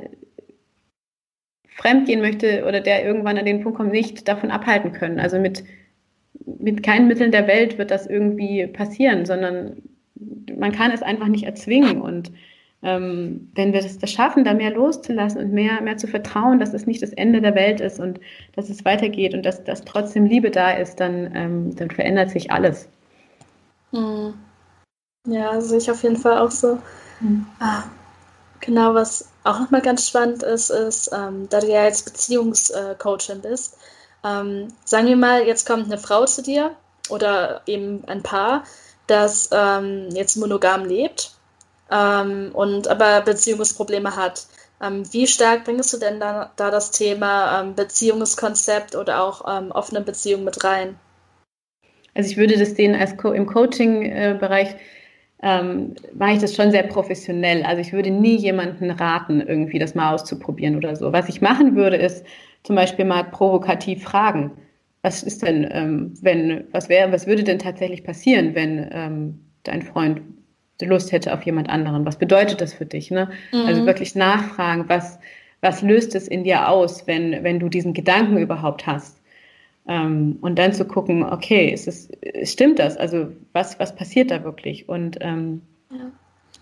fremdgehen 1.74 2.20
möchte 2.20 2.64
oder 2.66 2.80
der 2.80 3.04
irgendwann 3.04 3.38
an 3.38 3.44
den 3.44 3.60
Punkt 3.60 3.76
kommt, 3.76 3.92
nicht 3.92 4.26
davon 4.28 4.50
abhalten 4.50 4.92
können. 4.92 5.18
Also 5.18 5.38
mit, 5.38 5.64
mit 6.46 6.82
keinen 6.82 7.08
Mitteln 7.08 7.32
der 7.32 7.46
Welt 7.46 7.78
wird 7.78 7.90
das 7.90 8.06
irgendwie 8.06 8.66
passieren, 8.66 9.26
sondern 9.26 9.82
man 10.56 10.72
kann 10.72 10.92
es 10.92 11.02
einfach 11.02 11.26
nicht 11.26 11.44
erzwingen. 11.44 12.00
Und 12.00 12.30
ähm, 12.82 13.50
wenn 13.54 13.72
wir 13.72 13.80
das, 13.80 13.98
das, 13.98 14.12
schaffen, 14.12 14.44
da 14.44 14.54
mehr 14.54 14.70
loszulassen 14.70 15.40
und 15.40 15.52
mehr, 15.52 15.80
mehr 15.80 15.96
zu 15.96 16.06
vertrauen, 16.06 16.60
dass 16.60 16.74
es 16.74 16.86
nicht 16.86 17.02
das 17.02 17.12
Ende 17.12 17.40
der 17.40 17.54
Welt 17.56 17.80
ist 17.80 17.98
und 17.98 18.20
dass 18.54 18.70
es 18.70 18.84
weitergeht 18.84 19.34
und 19.34 19.44
dass, 19.44 19.64
dass 19.64 19.84
trotzdem 19.84 20.26
Liebe 20.26 20.50
da 20.50 20.70
ist, 20.70 21.00
dann, 21.00 21.34
ähm, 21.34 21.74
dann 21.76 21.90
verändert 21.90 22.30
sich 22.30 22.52
alles. 22.52 22.88
Hm. 23.90 24.34
Ja, 25.26 25.60
sehe 25.60 25.78
ich 25.78 25.90
auf 25.90 26.02
jeden 26.02 26.16
Fall 26.16 26.38
auch 26.38 26.50
so. 26.50 26.78
Hm. 27.20 27.46
Ah, 27.58 27.84
genau, 28.64 28.94
was 28.94 29.28
auch 29.44 29.60
nochmal 29.60 29.82
ganz 29.82 30.08
spannend 30.08 30.42
ist, 30.42 30.70
ist, 30.70 31.10
ähm, 31.12 31.48
da 31.50 31.60
du 31.60 31.68
ja 31.68 31.84
jetzt 31.84 32.04
Beziehungscoachin 32.04 33.40
bist, 33.40 33.76
ähm, 34.24 34.68
sagen 34.84 35.06
wir 35.06 35.16
mal, 35.16 35.46
jetzt 35.46 35.66
kommt 35.66 35.84
eine 35.84 35.98
Frau 35.98 36.24
zu 36.24 36.42
dir 36.42 36.74
oder 37.10 37.62
eben 37.66 38.04
ein 38.06 38.22
Paar, 38.22 38.64
das 39.06 39.50
ähm, 39.52 40.08
jetzt 40.12 40.36
monogam 40.36 40.86
lebt 40.86 41.32
ähm, 41.90 42.50
und 42.54 42.88
aber 42.88 43.20
Beziehungsprobleme 43.20 44.16
hat. 44.16 44.46
Ähm, 44.82 45.02
wie 45.12 45.26
stark 45.26 45.64
bringst 45.64 45.92
du 45.92 45.98
denn 45.98 46.18
da, 46.18 46.50
da 46.56 46.70
das 46.70 46.90
Thema 46.90 47.60
ähm, 47.60 47.74
Beziehungskonzept 47.74 48.96
oder 48.96 49.22
auch 49.22 49.44
offene 49.74 50.00
Beziehung 50.00 50.44
mit 50.44 50.64
rein? 50.64 50.98
Also 52.14 52.30
ich 52.30 52.36
würde 52.36 52.56
das 52.58 52.70
sehen 52.70 52.94
als 52.94 53.16
Co 53.16 53.32
im 53.32 53.46
Coaching-Bereich 53.46 54.76
ähm, 55.44 55.94
mache 56.14 56.32
ich 56.32 56.38
das 56.38 56.56
schon 56.56 56.70
sehr 56.70 56.84
professionell. 56.84 57.62
Also 57.64 57.82
ich 57.82 57.92
würde 57.92 58.10
nie 58.10 58.36
jemanden 58.36 58.90
raten, 58.90 59.42
irgendwie 59.42 59.78
das 59.78 59.94
mal 59.94 60.14
auszuprobieren 60.14 60.74
oder 60.74 60.96
so. 60.96 61.12
Was 61.12 61.28
ich 61.28 61.42
machen 61.42 61.76
würde, 61.76 61.96
ist 61.96 62.24
zum 62.62 62.76
Beispiel 62.76 63.04
mal 63.04 63.24
provokativ 63.24 64.02
fragen. 64.02 64.52
Was 65.02 65.22
ist 65.22 65.42
denn, 65.42 65.68
ähm, 65.70 66.14
wenn, 66.22 66.64
was 66.72 66.88
wäre, 66.88 67.12
was 67.12 67.26
würde 67.26 67.44
denn 67.44 67.58
tatsächlich 67.58 68.04
passieren, 68.04 68.54
wenn 68.54 68.88
ähm, 68.90 69.40
dein 69.64 69.82
Freund 69.82 70.22
Lust 70.80 71.12
hätte 71.12 71.34
auf 71.34 71.42
jemand 71.42 71.68
anderen? 71.68 72.06
Was 72.06 72.18
bedeutet 72.18 72.62
das 72.62 72.72
für 72.72 72.86
dich? 72.86 73.10
Ne? 73.10 73.28
Also 73.52 73.62
mhm. 73.62 73.68
Also 73.68 73.86
wirklich 73.86 74.14
nachfragen, 74.14 74.84
was, 74.88 75.18
was 75.60 75.82
löst 75.82 76.14
es 76.14 76.26
in 76.26 76.44
dir 76.44 76.70
aus, 76.70 77.06
wenn, 77.06 77.44
wenn 77.44 77.60
du 77.60 77.68
diesen 77.68 77.92
Gedanken 77.92 78.38
überhaupt 78.38 78.86
hast? 78.86 79.20
Ähm, 79.86 80.38
und 80.40 80.58
dann 80.58 80.72
zu 80.72 80.86
gucken, 80.86 81.22
okay, 81.22 81.68
ist 81.68 81.88
es, 81.88 82.08
stimmt 82.50 82.78
das? 82.78 82.96
Also 82.96 83.28
was, 83.52 83.78
was 83.78 83.94
passiert 83.94 84.30
da 84.30 84.42
wirklich? 84.42 84.88
Und 84.88 85.18
ähm, 85.20 85.60
ja. 85.90 86.10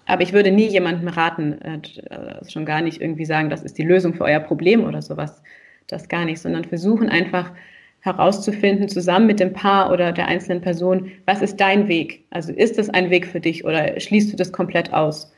aber 0.07 0.23
ich 0.23 0.33
würde 0.33 0.51
nie 0.51 0.67
jemandem 0.67 1.09
raten, 1.09 1.61
äh, 1.63 1.81
also 2.11 2.51
schon 2.51 2.67
gar 2.67 2.81
nicht 2.81 3.01
irgendwie 3.01 3.25
sagen, 3.25 3.49
das 3.49 3.63
ist 3.63 3.79
die 3.79 3.85
Lösung 3.85 4.15
für 4.15 4.25
euer 4.25 4.41
Problem 4.41 4.85
oder 4.85 5.03
sowas. 5.03 5.43
Das 5.87 6.09
gar 6.09 6.25
nicht, 6.25 6.41
sondern 6.41 6.65
versuchen 6.65 7.09
einfach 7.09 7.53
herauszufinden, 8.01 8.89
zusammen 8.89 9.29
mit 9.29 9.39
dem 9.39 9.53
Paar 9.53 9.93
oder 9.93 10.13
der 10.13 10.27
einzelnen 10.27 10.61
Person, 10.61 11.13
was 11.25 11.41
ist 11.41 11.61
dein 11.61 11.87
Weg? 11.87 12.25
Also 12.31 12.53
ist 12.53 12.77
das 12.77 12.91
ein 12.91 13.11
Weg 13.11 13.27
für 13.27 13.41
dich 13.41 13.65
oder 13.65 13.99
schließt 13.99 14.33
du 14.33 14.37
das 14.37 14.53
komplett 14.53 14.93
aus? 14.93 15.33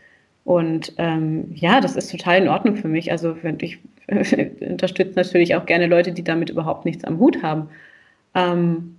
Und 0.45 0.95
ähm, 0.99 1.51
ja, 1.55 1.81
das 1.81 1.97
ist 1.97 2.11
total 2.11 2.43
in 2.43 2.49
Ordnung 2.49 2.77
für 2.77 2.89
mich. 2.89 3.11
Also 3.11 3.37
ich 3.61 3.79
unterstütze 4.61 5.17
natürlich 5.17 5.55
auch 5.55 5.67
gerne 5.67 5.87
Leute, 5.87 6.13
die 6.13 6.25
damit 6.25 6.51
überhaupt 6.51 6.85
nichts 6.85 7.05
am 7.05 7.19
Hut 7.19 7.43
haben. 7.43 7.69
Ähm, 8.35 8.97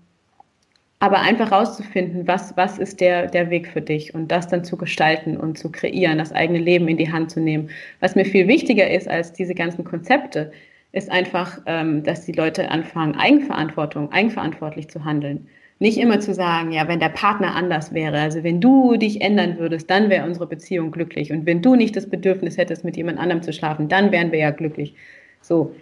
aber 0.99 1.19
einfach 1.19 1.51
rauszufinden, 1.51 2.27
was, 2.27 2.55
was 2.57 2.79
ist 2.79 3.01
der, 3.01 3.27
der 3.27 3.49
Weg 3.49 3.67
für 3.67 3.81
dich 3.81 4.15
und 4.15 4.31
das 4.31 4.47
dann 4.47 4.63
zu 4.63 4.77
gestalten 4.77 5.37
und 5.37 5.57
zu 5.57 5.71
kreieren, 5.71 6.17
das 6.17 6.31
eigene 6.31 6.59
Leben 6.59 6.87
in 6.87 6.97
die 6.97 7.11
Hand 7.11 7.31
zu 7.31 7.39
nehmen. 7.39 7.69
Was 7.99 8.15
mir 8.15 8.25
viel 8.25 8.47
wichtiger 8.47 8.89
ist 8.89 9.07
als 9.07 9.33
diese 9.33 9.53
ganzen 9.53 9.83
Konzepte, 9.83 10.51
ist 10.93 11.11
einfach, 11.11 11.61
ähm, 11.65 12.03
dass 12.03 12.25
die 12.25 12.31
Leute 12.31 12.71
anfangen, 12.71 13.15
Eigenverantwortung, 13.15 14.11
eigenverantwortlich 14.13 14.89
zu 14.89 15.03
handeln. 15.03 15.47
Nicht 15.79 15.97
immer 15.97 16.21
zu 16.21 16.33
sagen, 16.33 16.71
ja, 16.71 16.87
wenn 16.87 16.99
der 17.01 17.09
Partner 17.09 17.53
anders 17.53 17.93
wäre, 17.93 18.19
also 18.19 18.43
wenn 18.43 18.61
du 18.61 18.95
dich 18.95 19.21
ändern 19.21 19.57
würdest, 19.59 19.89
dann 19.89 20.09
wäre 20.09 20.25
unsere 20.25 20.47
Beziehung 20.47 20.91
glücklich. 20.91 21.33
Und 21.33 21.45
wenn 21.45 21.61
du 21.61 21.75
nicht 21.75 21.95
das 21.95 22.09
Bedürfnis 22.09 22.57
hättest, 22.57 22.85
mit 22.85 22.95
jemand 22.95 23.19
anderem 23.19 23.43
zu 23.43 23.51
schlafen, 23.51 23.89
dann 23.89 24.11
wären 24.11 24.31
wir 24.31 24.39
ja 24.39 24.51
glücklich. 24.51 24.93
So, 25.41 25.75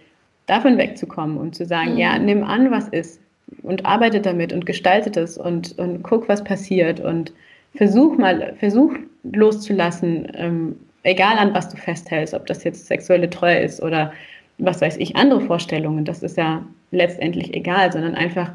davon 0.46 0.78
wegzukommen 0.78 1.36
und 1.36 1.54
zu 1.54 1.64
sagen, 1.64 1.92
mhm. 1.92 1.98
ja, 1.98 2.18
nimm 2.18 2.42
an, 2.42 2.70
was 2.70 2.88
ist 2.88 3.20
und 3.62 3.86
arbeite 3.86 4.20
damit 4.20 4.52
und 4.52 4.66
gestalte 4.66 5.20
es 5.20 5.38
und, 5.38 5.78
und 5.78 6.02
guck, 6.02 6.28
was 6.28 6.42
passiert 6.42 7.00
und 7.00 7.32
versuch 7.74 8.16
mal, 8.18 8.54
versuch 8.58 8.92
loszulassen, 9.22 10.28
ähm, 10.34 10.76
egal 11.02 11.38
an 11.38 11.54
was 11.54 11.68
du 11.68 11.76
festhältst, 11.76 12.34
ob 12.34 12.46
das 12.46 12.64
jetzt 12.64 12.86
sexuelle 12.86 13.30
Treue 13.30 13.58
ist 13.58 13.82
oder 13.82 14.12
was 14.58 14.80
weiß 14.80 14.96
ich, 14.98 15.16
andere 15.16 15.40
Vorstellungen, 15.40 16.04
das 16.04 16.22
ist 16.22 16.36
ja 16.36 16.64
letztendlich 16.90 17.54
egal, 17.54 17.92
sondern 17.92 18.14
einfach 18.14 18.52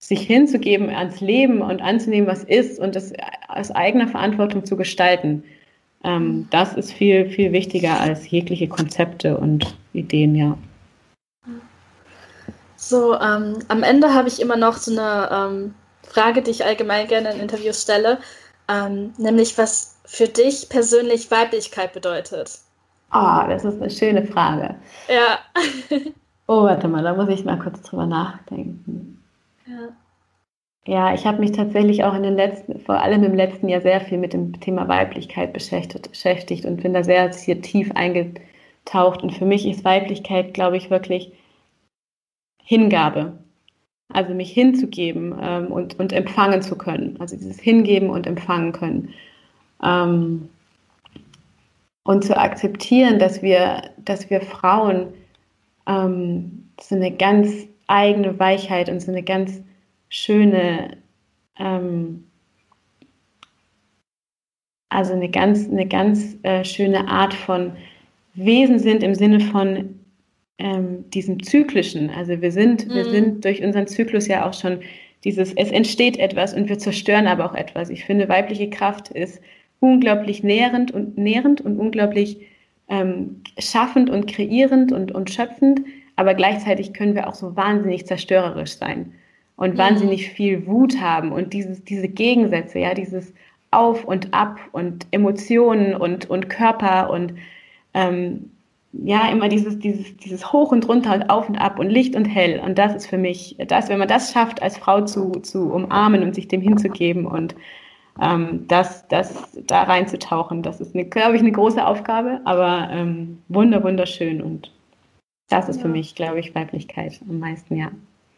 sich 0.00 0.22
hinzugeben 0.22 0.88
ans 0.88 1.20
Leben 1.20 1.60
und 1.60 1.82
anzunehmen, 1.82 2.26
was 2.26 2.42
ist 2.42 2.80
und 2.80 2.96
das 2.96 3.12
aus 3.48 3.70
eigener 3.70 4.08
Verantwortung 4.08 4.64
zu 4.64 4.76
gestalten. 4.76 5.44
Ähm, 6.02 6.48
das 6.50 6.72
ist 6.74 6.92
viel, 6.92 7.28
viel 7.28 7.52
wichtiger 7.52 8.00
als 8.00 8.28
jegliche 8.30 8.68
Konzepte 8.68 9.36
und 9.36 9.76
Ideen, 9.92 10.34
ja. 10.34 10.56
So, 12.76 13.14
ähm, 13.20 13.58
am 13.68 13.82
Ende 13.82 14.14
habe 14.14 14.28
ich 14.28 14.40
immer 14.40 14.56
noch 14.56 14.78
so 14.78 14.90
eine 14.90 15.28
ähm, 15.30 15.74
Frage, 16.02 16.40
die 16.40 16.50
ich 16.50 16.64
allgemein 16.64 17.06
gerne 17.06 17.30
in 17.32 17.40
Interviews 17.40 17.82
stelle, 17.82 18.18
ähm, 18.68 19.12
nämlich 19.18 19.58
was 19.58 19.96
für 20.06 20.26
dich 20.26 20.70
persönlich 20.70 21.30
Weiblichkeit 21.30 21.92
bedeutet. 21.92 22.58
Ah, 23.10 23.44
oh, 23.44 23.50
das 23.50 23.64
ist 23.64 23.82
eine 23.82 23.90
schöne 23.90 24.24
Frage. 24.24 24.76
Ja. 25.08 25.38
oh, 26.46 26.62
warte 26.62 26.88
mal, 26.88 27.02
da 27.02 27.12
muss 27.12 27.28
ich 27.28 27.44
mal 27.44 27.58
kurz 27.58 27.82
drüber 27.82 28.06
nachdenken. 28.06 29.19
Ja. 29.70 29.96
Ja, 30.86 31.14
ich 31.14 31.26
habe 31.26 31.40
mich 31.40 31.52
tatsächlich 31.52 32.04
auch 32.04 32.14
in 32.14 32.22
den 32.22 32.34
letzten, 32.36 32.80
vor 32.80 33.00
allem 33.00 33.22
im 33.22 33.34
letzten 33.34 33.68
Jahr 33.68 33.82
sehr 33.82 34.00
viel 34.00 34.18
mit 34.18 34.32
dem 34.32 34.58
Thema 34.60 34.88
Weiblichkeit 34.88 35.52
beschäftigt, 35.52 36.64
und 36.64 36.82
bin 36.82 36.94
da 36.94 37.04
sehr 37.04 37.30
hier 37.32 37.60
tief 37.60 37.92
eingetaucht. 37.92 39.22
Und 39.22 39.32
für 39.32 39.44
mich 39.44 39.66
ist 39.68 39.84
Weiblichkeit, 39.84 40.54
glaube 40.54 40.78
ich, 40.78 40.90
wirklich 40.90 41.32
Hingabe. 42.62 43.38
Also 44.12 44.34
mich 44.34 44.52
hinzugeben 44.52 45.38
ähm, 45.40 45.66
und, 45.68 46.00
und 46.00 46.12
empfangen 46.12 46.62
zu 46.62 46.76
können. 46.76 47.16
Also 47.20 47.36
dieses 47.36 47.60
Hingeben 47.60 48.10
und 48.10 48.26
empfangen 48.26 48.72
können. 48.72 49.14
Ähm, 49.84 50.48
und 52.04 52.24
zu 52.24 52.36
akzeptieren, 52.36 53.18
dass 53.18 53.42
wir, 53.42 53.82
dass 53.98 54.30
wir 54.30 54.40
Frauen 54.40 55.12
ähm, 55.86 56.70
so 56.80 56.96
eine 56.96 57.12
ganz 57.12 57.68
eigene 57.90 58.38
Weichheit 58.38 58.88
und 58.88 59.00
so 59.00 59.10
eine 59.10 59.22
ganz 59.22 59.60
schöne, 60.08 60.98
ähm, 61.58 62.24
also 64.88 65.12
eine 65.12 65.30
ganz, 65.30 65.68
eine 65.68 65.86
ganz 65.86 66.36
äh, 66.42 66.64
schöne 66.64 67.08
Art 67.08 67.34
von 67.34 67.72
Wesen 68.34 68.78
sind 68.78 69.02
im 69.02 69.14
Sinne 69.14 69.40
von 69.40 70.00
ähm, 70.58 71.10
diesem 71.10 71.42
Zyklischen. 71.42 72.10
Also 72.10 72.40
wir 72.40 72.52
sind, 72.52 72.86
mhm. 72.86 72.94
wir 72.94 73.04
sind 73.04 73.44
durch 73.44 73.62
unseren 73.62 73.86
Zyklus 73.86 74.28
ja 74.28 74.48
auch 74.48 74.54
schon 74.54 74.80
dieses, 75.24 75.52
es 75.52 75.70
entsteht 75.70 76.18
etwas 76.18 76.54
und 76.54 76.68
wir 76.68 76.78
zerstören 76.78 77.26
aber 77.26 77.44
auch 77.44 77.54
etwas. 77.54 77.90
Ich 77.90 78.04
finde, 78.04 78.28
weibliche 78.28 78.70
Kraft 78.70 79.08
ist 79.10 79.40
unglaublich 79.80 80.42
nährend 80.42 80.92
und 80.92 81.18
nährend 81.18 81.60
und 81.60 81.78
unglaublich 81.78 82.46
ähm, 82.88 83.42
schaffend 83.58 84.10
und 84.10 84.26
kreierend 84.26 84.92
und, 84.92 85.12
und 85.12 85.30
schöpfend, 85.30 85.80
aber 86.20 86.34
gleichzeitig 86.34 86.92
können 86.92 87.14
wir 87.14 87.28
auch 87.28 87.34
so 87.34 87.56
wahnsinnig 87.56 88.06
zerstörerisch 88.06 88.76
sein 88.76 89.14
und 89.56 89.78
wahnsinnig 89.78 90.28
viel 90.28 90.66
Wut 90.66 91.00
haben 91.00 91.32
und 91.32 91.54
dieses, 91.54 91.82
diese 91.82 92.08
Gegensätze, 92.08 92.78
ja, 92.78 92.92
dieses 92.92 93.32
Auf 93.70 94.04
und 94.04 94.34
Ab 94.34 94.58
und 94.72 95.06
Emotionen 95.12 95.94
und, 95.94 96.28
und 96.28 96.50
Körper 96.50 97.08
und 97.08 97.36
ähm, 97.94 98.50
ja, 98.92 99.30
immer 99.30 99.48
dieses, 99.48 99.78
dieses, 99.78 100.14
dieses 100.18 100.52
Hoch 100.52 100.72
und 100.72 100.86
Runter 100.86 101.14
und 101.14 101.30
Auf 101.30 101.48
und 101.48 101.56
Ab 101.56 101.78
und 101.78 101.88
Licht 101.88 102.14
und 102.16 102.26
Hell. 102.26 102.60
Und 102.60 102.76
das 102.76 102.94
ist 102.94 103.06
für 103.06 103.18
mich, 103.18 103.56
das, 103.66 103.88
wenn 103.88 103.98
man 103.98 104.08
das 104.08 104.30
schafft, 104.32 104.62
als 104.62 104.76
Frau 104.76 105.00
zu, 105.06 105.30
zu 105.40 105.72
umarmen 105.72 106.22
und 106.22 106.34
sich 106.34 106.48
dem 106.48 106.60
hinzugeben 106.60 107.24
und 107.24 107.54
ähm, 108.20 108.66
das, 108.68 109.08
das 109.08 109.56
da 109.66 109.84
reinzutauchen, 109.84 110.62
das 110.62 110.82
ist, 110.82 110.92
glaube 111.10 111.36
ich, 111.36 111.40
eine 111.40 111.52
große 111.52 111.86
Aufgabe, 111.86 112.42
aber 112.44 112.90
ähm, 112.92 113.38
wunder, 113.48 113.82
wunderschön 113.82 114.42
und 114.42 114.70
das 115.50 115.68
ist 115.68 115.76
ja. 115.76 115.82
für 115.82 115.88
mich, 115.88 116.14
glaube 116.14 116.40
ich, 116.40 116.54
Weiblichkeit 116.54 117.20
am 117.28 117.38
meisten, 117.38 117.76
ja. 117.76 117.90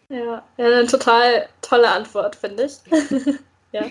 Ja, 0.09 0.43
ja 0.57 0.67
eine 0.67 0.87
total 0.87 1.49
tolle 1.61 1.89
Antwort, 1.89 2.35
finde 2.37 2.65
ich. 2.65 2.79
ja. 3.73 3.85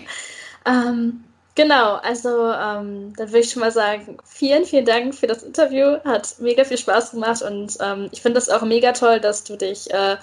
Ähm, 0.66 1.24
genau, 1.54 1.94
also 1.96 2.28
ähm, 2.52 3.14
dann 3.16 3.28
würde 3.28 3.38
ich 3.38 3.50
schon 3.50 3.60
mal 3.60 3.72
sagen, 3.72 4.18
vielen, 4.24 4.64
vielen 4.64 4.84
Dank 4.84 5.14
für 5.14 5.26
das 5.26 5.42
Interview. 5.42 5.98
Hat 6.04 6.36
mega 6.38 6.64
viel 6.64 6.78
Spaß 6.78 7.12
gemacht 7.12 7.42
und 7.42 7.78
ähm, 7.80 8.08
ich 8.12 8.22
finde 8.22 8.38
es 8.38 8.48
auch 8.48 8.62
mega 8.62 8.92
toll, 8.92 9.20
dass 9.20 9.44
du 9.44 9.56
dich 9.56 9.92
äh, 9.92 10.16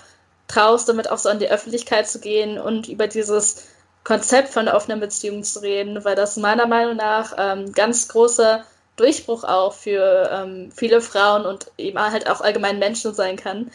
traust, 0.47 0.89
damit 0.89 1.09
auch 1.09 1.17
so 1.17 1.29
an 1.29 1.39
die 1.39 1.49
Öffentlichkeit 1.49 2.07
zu 2.07 2.19
gehen 2.19 2.59
und 2.59 2.89
über 2.89 3.07
dieses 3.07 3.67
Konzept 4.03 4.49
von 4.49 4.67
offenen 4.67 4.99
Beziehung 4.99 5.43
zu 5.43 5.61
reden, 5.61 6.03
weil 6.03 6.15
das 6.15 6.37
meiner 6.37 6.67
Meinung 6.67 6.95
nach 6.95 7.33
ähm, 7.37 7.71
ganz 7.73 8.07
großer 8.07 8.63
Durchbruch 8.99 9.43
auch 9.43 9.73
für 9.73 10.29
ähm, 10.31 10.71
viele 10.75 11.01
Frauen 11.01 11.45
und 11.45 11.71
eben 11.77 11.99
halt 11.99 12.29
auch 12.29 12.41
allgemein 12.41 12.79
Menschen 12.79 13.13
sein 13.13 13.35
kann. 13.35 13.71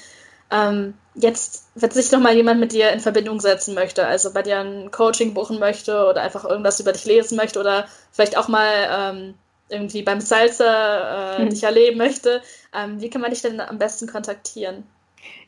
Ähm, 0.51 0.95
jetzt, 1.15 1.69
wenn 1.75 1.91
sich 1.91 2.13
noch 2.13 2.21
mal 2.21 2.35
jemand 2.35 2.61
mit 2.61 2.73
dir 2.73 2.93
in 2.93 3.01
Verbindung 3.01 3.41
setzen 3.41 3.75
möchte, 3.75 4.07
also 4.07 4.33
bei 4.33 4.43
dir 4.43 4.61
ein 4.61 4.91
Coaching 4.91 5.35
buchen 5.35 5.59
möchte 5.59 6.07
oder 6.07 6.23
einfach 6.23 6.45
irgendwas 6.45 6.81
über 6.81 6.93
dich 6.93 7.05
lesen 7.07 7.37
möchte 7.37 7.59
oder 7.59 7.87
vielleicht 8.13 8.37
auch 8.37 8.49
mal 8.49 8.73
ähm, 8.91 9.35
irgendwie 9.69 10.03
beim 10.03 10.21
Salsa 10.21 11.37
äh, 11.37 11.39
hm. 11.39 11.51
dich 11.51 11.63
erleben 11.63 11.99
möchte, 11.99 12.43
ähm, 12.75 13.01
wie 13.01 13.11
kann 13.11 13.23
man 13.23 13.31
dich 13.31 13.43
denn 13.43 13.61
am 13.61 13.79
besten 13.79 14.07
kontaktieren? 14.07 14.85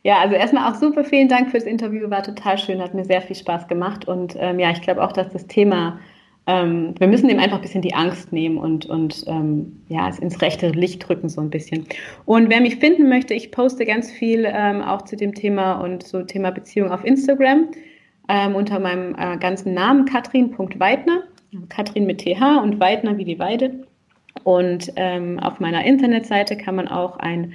Ja, 0.03 0.21
also 0.21 0.35
erstmal 0.35 0.73
auch 0.73 0.79
super 0.79 1.05
vielen 1.05 1.29
Dank 1.29 1.51
fürs 1.51 1.65
Interview, 1.65 2.09
war 2.09 2.23
total 2.23 2.59
schön, 2.59 2.81
hat 2.81 2.95
mir 2.95 3.05
sehr 3.05 3.21
viel 3.21 3.37
Spaß 3.37 3.69
gemacht 3.69 4.09
und 4.09 4.35
ähm, 4.39 4.59
ja, 4.59 4.71
ich 4.71 4.81
glaube 4.81 5.03
auch, 5.03 5.13
dass 5.13 5.31
das 5.33 5.47
Thema 5.47 6.01
ähm, 6.47 6.95
wir 6.99 7.09
müssen 7.09 7.29
dem 7.29 7.41
einfach 7.41 7.57
ein 7.57 7.63
bisschen 7.63 7.83
die 7.83 7.95
Angst 7.95 8.33
nehmen 8.33 8.59
und, 8.59 8.87
und 8.87 9.25
ähm, 9.27 9.83
ja, 9.89 10.09
es 10.09 10.19
ins 10.19 10.41
rechte 10.41 10.71
Licht 10.71 11.07
drücken 11.07 11.29
so 11.29 11.41
ein 11.41 11.51
bisschen. 11.51 11.87
Und 12.25 12.51
wer 12.51 12.61
mich 12.61 12.77
finden 12.77 13.09
möchte, 13.09 13.35
ich 13.35 13.51
poste 13.51 13.85
ganz 13.85 14.11
viel 14.13 14.47
ähm, 14.47 14.81
auch 14.81 15.03
zu 15.03 15.17
dem 15.17 15.35
Thema 15.35 15.75
und 15.81 16.05
zu 16.05 16.25
Thema 16.25 16.51
Beziehung 16.51 16.91
auf 16.91 17.05
Instagram 17.05 17.69
ähm, 18.29 18.55
unter 18.55 18.79
meinem 18.79 19.15
äh, 19.19 19.37
ganzen 19.39 19.75
Namen 19.75 20.05
katrin.weidner, 20.05 21.25
Katrin 21.69 22.07
mit 22.07 22.19
TH 22.19 22.61
und 22.63 22.81
Weidner 22.81 23.19
wie 23.19 23.25
die 23.25 23.39
Weide. 23.39 23.87
Und 24.45 24.93
ähm, 24.97 25.41
auf 25.41 25.61
meiner 25.61 25.85
Internetseite 25.85 26.57
kann 26.57 26.77
man 26.77 26.89
auch 26.89 27.19
ein 27.19 27.55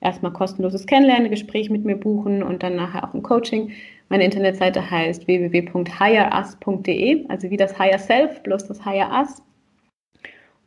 erstmal 0.00 0.32
kostenloses 0.32 0.86
Kennenlerngespräch 0.86 1.70
mit 1.70 1.84
mir 1.84 1.96
buchen 1.96 2.42
und 2.42 2.62
dann 2.62 2.74
nachher 2.74 3.04
auch 3.04 3.14
ein 3.14 3.22
Coaching. 3.22 3.70
Meine 4.12 4.24
Internetseite 4.26 4.90
heißt 4.90 5.26
www.hireus.de, 5.26 7.24
also 7.30 7.48
wie 7.48 7.56
das 7.56 7.78
Higher 7.78 7.98
Self, 7.98 8.42
bloß 8.42 8.66
das 8.68 8.84
Higher 8.84 9.10
Us. 9.10 9.40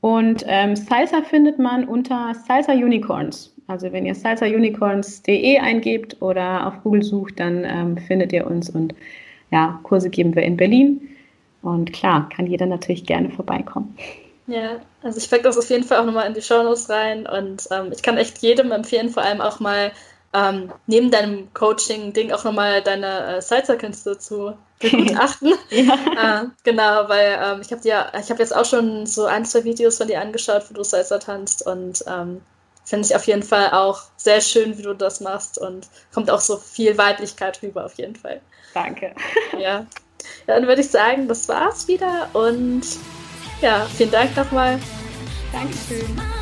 Und 0.02 0.44
ähm, 0.48 0.76
Salsa 0.76 1.22
findet 1.22 1.60
man 1.60 1.88
unter 1.88 2.34
Salsa 2.48 2.72
Unicorns. 2.72 3.54
Also 3.68 3.92
wenn 3.94 4.08
ihr 4.08 4.16
salsaunicorns.de 4.16 5.60
eingebt 5.60 6.20
oder 6.24 6.66
auf 6.66 6.82
Google 6.82 7.04
sucht, 7.04 7.40
dann 7.40 7.64
ähm, 7.66 8.00
findet 8.00 8.34
ihr 8.34 8.48
uns 8.48 8.72
und 8.72 8.96
ja, 9.52 9.80
Kurse 9.84 10.10
geben 10.10 10.34
wir 10.34 10.42
in 10.42 10.58
Berlin. 10.58 11.08
Und 11.62 11.94
klar, 11.94 12.28
kann 12.36 12.48
jeder 12.48 12.66
natürlich 12.66 13.06
gerne 13.06 13.30
vorbeikommen. 13.30 13.96
Ja, 14.48 14.80
also 15.04 15.20
ich 15.20 15.30
packe 15.30 15.44
das 15.44 15.60
auf 15.60 15.70
jeden 15.70 15.84
Fall 15.84 16.00
auch 16.00 16.06
nochmal 16.06 16.26
in 16.26 16.34
die 16.34 16.42
Shownotes 16.42 16.90
rein 16.90 17.28
und 17.28 17.68
ähm, 17.70 17.92
ich 17.94 18.02
kann 18.02 18.18
echt 18.18 18.40
jedem 18.40 18.72
empfehlen, 18.72 19.10
vor 19.10 19.22
allem 19.22 19.40
auch 19.40 19.60
mal 19.60 19.92
ähm, 20.36 20.72
neben 20.86 21.12
deinem 21.12 21.54
Coaching-Ding 21.54 22.34
auch 22.34 22.44
nochmal 22.44 22.82
deine 22.82 23.38
äh, 23.38 23.42
Salsa-Künste 23.42 24.18
zu 24.18 24.54
begutachten. 24.80 25.54
ja. 25.70 26.42
äh, 26.44 26.46
genau, 26.64 27.08
weil 27.08 27.40
ähm, 27.42 27.62
ich 27.62 27.72
habe 27.72 27.82
dir, 27.82 28.12
ich 28.20 28.30
habe 28.30 28.42
jetzt 28.42 28.54
auch 28.56 28.66
schon 28.66 29.06
so 29.06 29.26
ein, 29.26 29.46
zwei 29.46 29.64
Videos 29.64 29.98
von 29.98 30.08
dir 30.08 30.20
angeschaut, 30.20 30.66
wo 30.70 30.74
du 30.74 30.84
Salsa 30.84 31.20
tanzt 31.20 31.66
und 31.66 32.04
ähm, 32.08 32.42
finde 32.84 33.08
ich 33.08 33.16
auf 33.16 33.26
jeden 33.26 33.44
Fall 33.44 33.72
auch 33.72 34.02
sehr 34.18 34.42
schön, 34.42 34.78
wie 34.78 34.84
du 34.84 34.94
das 34.94 35.22
machst 35.22 35.58
und 35.58 35.88
kommt 36.14 36.30
auch 36.30 36.42
so 36.42 36.58
viel 36.58 36.98
Weiblichkeit 36.98 37.62
rüber 37.64 37.86
auf 37.86 37.94
jeden 37.94 38.16
Fall. 38.16 38.42
Danke. 38.74 39.16
Ja. 39.54 39.60
ja 39.60 39.86
dann 40.48 40.68
würde 40.68 40.82
ich 40.82 40.90
sagen, 40.90 41.30
das 41.30 41.48
war's 41.48 41.88
wieder 41.88 42.30
und 42.34 42.84
ja, 43.62 43.88
vielen 43.96 44.12
Dank 44.12 44.36
nochmal. 44.36 44.80
Dankeschön. 45.54 46.35